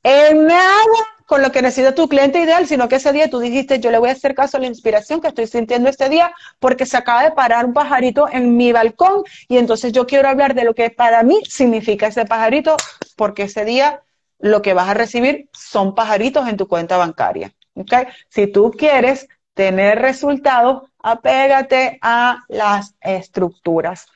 en 0.03 0.45
nada 0.45 0.85
con 1.25 1.41
lo 1.41 1.51
que 1.51 1.61
necesita 1.61 1.93
tu 1.93 2.07
cliente 2.07 2.39
ideal, 2.39 2.67
sino 2.67 2.87
que 2.87 2.95
ese 2.95 3.11
día 3.11 3.29
tú 3.29 3.39
dijiste, 3.39 3.79
yo 3.79 3.91
le 3.91 3.97
voy 3.97 4.09
a 4.09 4.13
hacer 4.13 4.35
caso 4.35 4.57
a 4.57 4.59
la 4.59 4.67
inspiración 4.67 5.19
que 5.21 5.27
estoy 5.27 5.47
sintiendo 5.47 5.89
este 5.89 6.07
día 6.07 6.31
porque 6.59 6.85
se 6.85 6.95
acaba 6.95 7.23
de 7.23 7.31
parar 7.31 7.65
un 7.65 7.73
pajarito 7.73 8.29
en 8.31 8.55
mi 8.55 8.71
balcón 8.71 9.23
y 9.49 9.57
entonces 9.57 9.91
yo 9.91 10.07
quiero 10.07 10.29
hablar 10.29 10.53
de 10.53 10.63
lo 10.63 10.73
que 10.73 10.89
para 10.89 11.23
mí 11.23 11.41
significa 11.49 12.07
ese 12.07 12.25
pajarito 12.25 12.77
porque 13.17 13.43
ese 13.43 13.65
día 13.65 14.03
lo 14.39 14.61
que 14.61 14.73
vas 14.73 14.89
a 14.89 14.93
recibir 14.93 15.49
son 15.53 15.95
pajaritos 15.95 16.47
en 16.47 16.57
tu 16.57 16.67
cuenta 16.67 16.97
bancaria. 16.97 17.53
Si 18.29 18.47
tú 18.47 18.71
quieres 18.71 19.27
tener 19.53 19.99
resultados, 19.99 20.83
apégate 20.99 21.99
a 22.01 22.43
las 22.47 22.95
estructuras. 23.01 24.07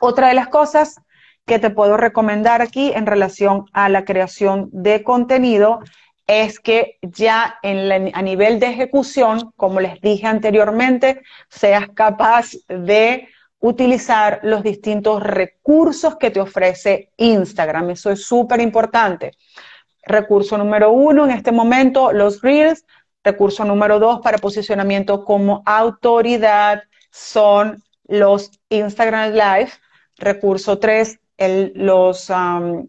Otra 0.00 0.28
de 0.28 0.34
las 0.34 0.48
cosas 0.48 1.00
que 1.44 1.58
te 1.58 1.70
puedo 1.70 1.96
recomendar 1.96 2.62
aquí 2.62 2.92
en 2.94 3.06
relación 3.06 3.66
a 3.72 3.88
la 3.88 4.04
creación 4.04 4.68
de 4.72 5.02
contenido 5.02 5.80
es 6.26 6.58
que 6.58 6.98
ya 7.02 7.58
a 7.62 8.22
nivel 8.22 8.58
de 8.58 8.66
ejecución, 8.66 9.52
como 9.56 9.80
les 9.80 10.00
dije 10.00 10.26
anteriormente, 10.26 11.22
seas 11.48 11.88
capaz 11.94 12.52
de 12.68 13.28
utilizar 13.60 14.40
los 14.42 14.62
distintos 14.62 15.22
recursos 15.22 16.16
que 16.16 16.30
te 16.30 16.40
ofrece 16.40 17.12
Instagram. 17.16 17.90
Eso 17.90 18.10
es 18.10 18.24
súper 18.24 18.60
importante. 18.60 19.32
Recurso 20.02 20.56
número 20.56 20.92
uno 20.92 21.24
en 21.24 21.32
este 21.32 21.52
momento, 21.52 22.12
los 22.12 22.42
Reels. 22.42 22.84
Recurso 23.24 23.64
número 23.64 23.98
dos 23.98 24.20
para 24.20 24.38
posicionamiento 24.38 25.24
como 25.24 25.62
autoridad 25.66 26.84
son 27.10 27.82
los 28.04 28.52
Instagram 28.68 29.32
Live. 29.32 29.70
Recurso 30.16 30.78
tres, 30.78 31.18
los 31.74 32.30
um, 32.30 32.88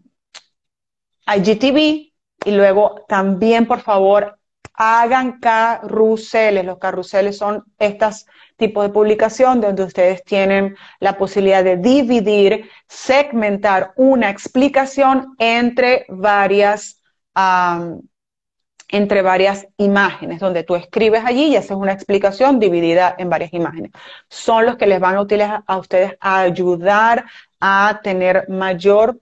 IGTV 1.26 2.12
y 2.44 2.52
luego 2.52 3.04
también, 3.08 3.66
por 3.66 3.80
favor, 3.80 4.38
hagan 4.74 5.40
carruseles. 5.40 6.64
Los 6.64 6.78
carruseles 6.78 7.36
son 7.36 7.64
estos 7.78 8.26
tipos 8.58 8.84
de 8.84 8.92
publicación 8.92 9.60
donde 9.62 9.84
ustedes 9.84 10.22
tienen 10.24 10.76
la 11.00 11.16
posibilidad 11.16 11.64
de 11.64 11.76
dividir, 11.76 12.68
segmentar 12.88 13.92
una 13.96 14.28
explicación 14.28 15.34
entre 15.38 16.04
varias, 16.08 17.00
entre 18.88 19.22
varias 19.22 19.66
imágenes, 19.78 20.40
donde 20.40 20.64
tú 20.64 20.74
escribes 20.74 21.24
allí 21.24 21.46
y 21.46 21.56
haces 21.56 21.70
una 21.70 21.92
explicación 21.92 22.58
dividida 22.58 23.14
en 23.16 23.30
varias 23.30 23.54
imágenes. 23.54 23.92
Son 24.28 24.66
los 24.66 24.76
que 24.76 24.86
les 24.86 25.00
van 25.00 25.14
a 25.16 25.22
utilizar 25.22 25.62
a 25.66 25.78
ustedes 25.78 26.16
a 26.20 26.40
ayudar 26.40 27.24
a 27.60 28.00
tener 28.02 28.48
mayor 28.48 29.18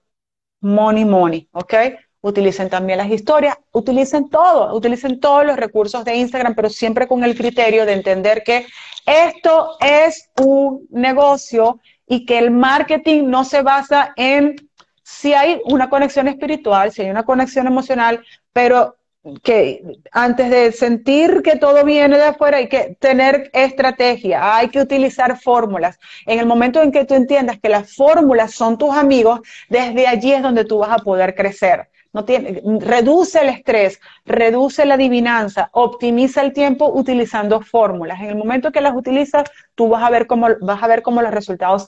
money 0.59 1.05
money, 1.05 1.47
¿ok? 1.51 1.73
Utilicen 2.21 2.69
también 2.69 2.97
las 2.97 3.09
historias, 3.09 3.57
utilicen 3.71 4.29
todo, 4.29 4.75
utilicen 4.75 5.19
todos 5.19 5.45
los 5.45 5.57
recursos 5.57 6.03
de 6.03 6.15
Instagram, 6.15 6.55
pero 6.55 6.69
siempre 6.69 7.07
con 7.07 7.23
el 7.23 7.35
criterio 7.35 7.85
de 7.85 7.93
entender 7.93 8.43
que 8.43 8.65
esto 9.05 9.77
es 9.79 10.29
un 10.41 10.87
negocio 10.89 11.79
y 12.07 12.25
que 12.25 12.37
el 12.37 12.51
marketing 12.51 13.25
no 13.29 13.43
se 13.43 13.61
basa 13.61 14.13
en 14.15 14.55
si 15.03 15.33
hay 15.33 15.61
una 15.65 15.89
conexión 15.89 16.27
espiritual, 16.27 16.91
si 16.91 17.03
hay 17.03 17.09
una 17.09 17.23
conexión 17.23 17.67
emocional, 17.67 18.25
pero 18.51 18.97
que 19.43 19.81
antes 20.11 20.49
de 20.49 20.71
sentir 20.71 21.41
que 21.43 21.57
todo 21.57 21.83
viene 21.83 22.17
de 22.17 22.23
afuera 22.23 22.57
hay 22.57 22.69
que 22.69 22.97
tener 22.99 23.49
estrategia, 23.53 24.55
hay 24.55 24.69
que 24.69 24.79
utilizar 24.79 25.39
fórmulas. 25.39 25.99
En 26.25 26.39
el 26.39 26.45
momento 26.45 26.81
en 26.81 26.91
que 26.91 27.05
tú 27.05 27.13
entiendas 27.13 27.59
que 27.59 27.69
las 27.69 27.93
fórmulas 27.95 28.53
son 28.53 28.77
tus 28.77 28.95
amigos, 28.95 29.41
desde 29.69 30.07
allí 30.07 30.33
es 30.33 30.41
donde 30.41 30.65
tú 30.65 30.79
vas 30.79 30.91
a 30.91 31.03
poder 31.03 31.35
crecer. 31.35 31.89
Reduce 32.25 33.41
el 33.41 33.49
estrés, 33.49 33.99
reduce 34.25 34.85
la 34.85 34.95
adivinanza, 34.95 35.69
optimiza 35.73 36.41
el 36.41 36.53
tiempo 36.53 36.91
utilizando 36.93 37.61
fórmulas. 37.61 38.19
En 38.19 38.27
el 38.27 38.35
momento 38.35 38.71
que 38.71 38.81
las 38.81 38.95
utilizas, 38.95 39.49
tú 39.75 39.89
vas 39.89 40.03
a 40.03 40.09
ver 40.09 40.27
cómo, 40.27 40.47
vas 40.61 40.81
a 40.81 40.87
ver 40.87 41.01
cómo 41.01 41.21
los 41.21 41.31
resultados 41.31 41.87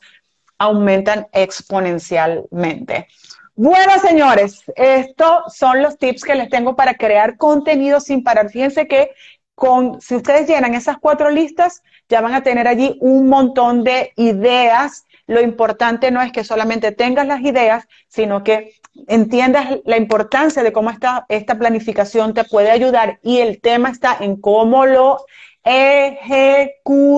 aumentan 0.58 1.28
exponencialmente. 1.32 3.08
Bueno, 3.56 4.00
señores, 4.00 4.64
estos 4.76 5.54
son 5.54 5.82
los 5.82 5.98
tips 5.98 6.24
que 6.24 6.36
les 6.36 6.50
tengo 6.50 6.76
para 6.76 6.94
crear 6.94 7.38
contenido 7.38 8.00
sin 8.00 8.24
parar. 8.24 8.50
Fíjense 8.50 8.88
que 8.88 9.12
con, 9.54 10.00
si 10.00 10.16
ustedes 10.16 10.48
llenan 10.48 10.76
esas 10.76 10.98
cuatro 10.98 11.30
listas, 11.30 11.84
ya 12.08 12.22
van 12.22 12.34
a 12.34 12.44
tener 12.44 12.70
allí 12.70 12.98
un 13.02 13.28
montón 13.28 13.84
de 13.84 14.14
ideas. 14.16 15.06
Lo 15.30 15.42
importante 15.42 16.10
no 16.10 16.22
es 16.24 16.32
que 16.32 16.44
solamente 16.44 16.92
tengas 16.92 17.28
las 17.28 17.42
ideas, 17.42 17.88
sino 18.08 18.44
que 18.44 18.74
entiendas 19.08 19.78
la 19.86 19.98
importancia 19.98 20.64
de 20.64 20.74
cómo 20.74 20.90
esta, 20.90 21.28
esta 21.30 21.60
planificación 21.60 22.34
te 22.34 22.46
puede 22.46 22.72
ayudar 22.72 23.20
y 23.22 23.38
el 23.38 23.62
tema 23.62 23.90
está 23.90 24.18
en 24.20 24.42
cómo 24.42 24.88
lo 24.88 25.24
ejecutas. 25.64 27.14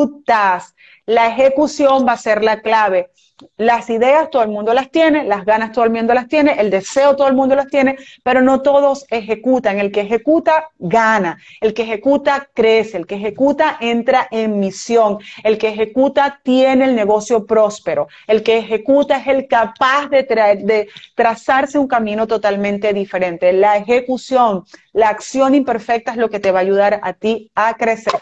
La 1.05 1.27
ejecución 1.27 2.05
va 2.05 2.11
a 2.11 2.17
ser 2.17 2.43
la 2.43 2.61
clave. 2.61 3.11
Las 3.57 3.89
ideas 3.89 4.29
todo 4.29 4.43
el 4.43 4.49
mundo 4.49 4.73
las 4.73 4.91
tiene, 4.91 5.23
las 5.23 5.45
ganas 5.45 5.71
todo 5.71 5.85
el 5.85 5.91
mundo 5.91 6.13
las 6.13 6.27
tiene, 6.27 6.53
el 6.59 6.69
deseo 6.69 7.15
todo 7.15 7.27
el 7.27 7.35
mundo 7.35 7.55
las 7.55 7.67
tiene, 7.67 7.97
pero 8.23 8.41
no 8.41 8.61
todos 8.61 9.05
ejecutan. 9.09 9.79
El 9.79 9.91
que 9.91 10.01
ejecuta 10.01 10.69
gana, 10.79 11.37
el 11.59 11.73
que 11.73 11.83
ejecuta 11.83 12.49
crece, 12.53 12.97
el 12.97 13.07
que 13.07 13.15
ejecuta 13.15 13.77
entra 13.79 14.27
en 14.31 14.59
misión, 14.59 15.19
el 15.43 15.57
que 15.57 15.69
ejecuta 15.69 16.39
tiene 16.43 16.85
el 16.85 16.95
negocio 16.95 17.45
próspero, 17.45 18.07
el 18.27 18.43
que 18.43 18.57
ejecuta 18.57 19.17
es 19.17 19.27
el 19.27 19.47
capaz 19.47 20.09
de, 20.09 20.23
de 20.23 20.89
trazarse 21.15 21.77
un 21.77 21.87
camino 21.87 22.27
totalmente 22.27 22.93
diferente. 22.93 23.53
La 23.53 23.77
ejecución, 23.77 24.63
la 24.93 25.09
acción 25.09 25.55
imperfecta 25.55 26.11
es 26.11 26.17
lo 26.17 26.29
que 26.29 26.39
te 26.39 26.51
va 26.51 26.59
a 26.59 26.61
ayudar 26.61 26.99
a 27.03 27.13
ti 27.13 27.51
a 27.55 27.75
crecer. 27.75 28.13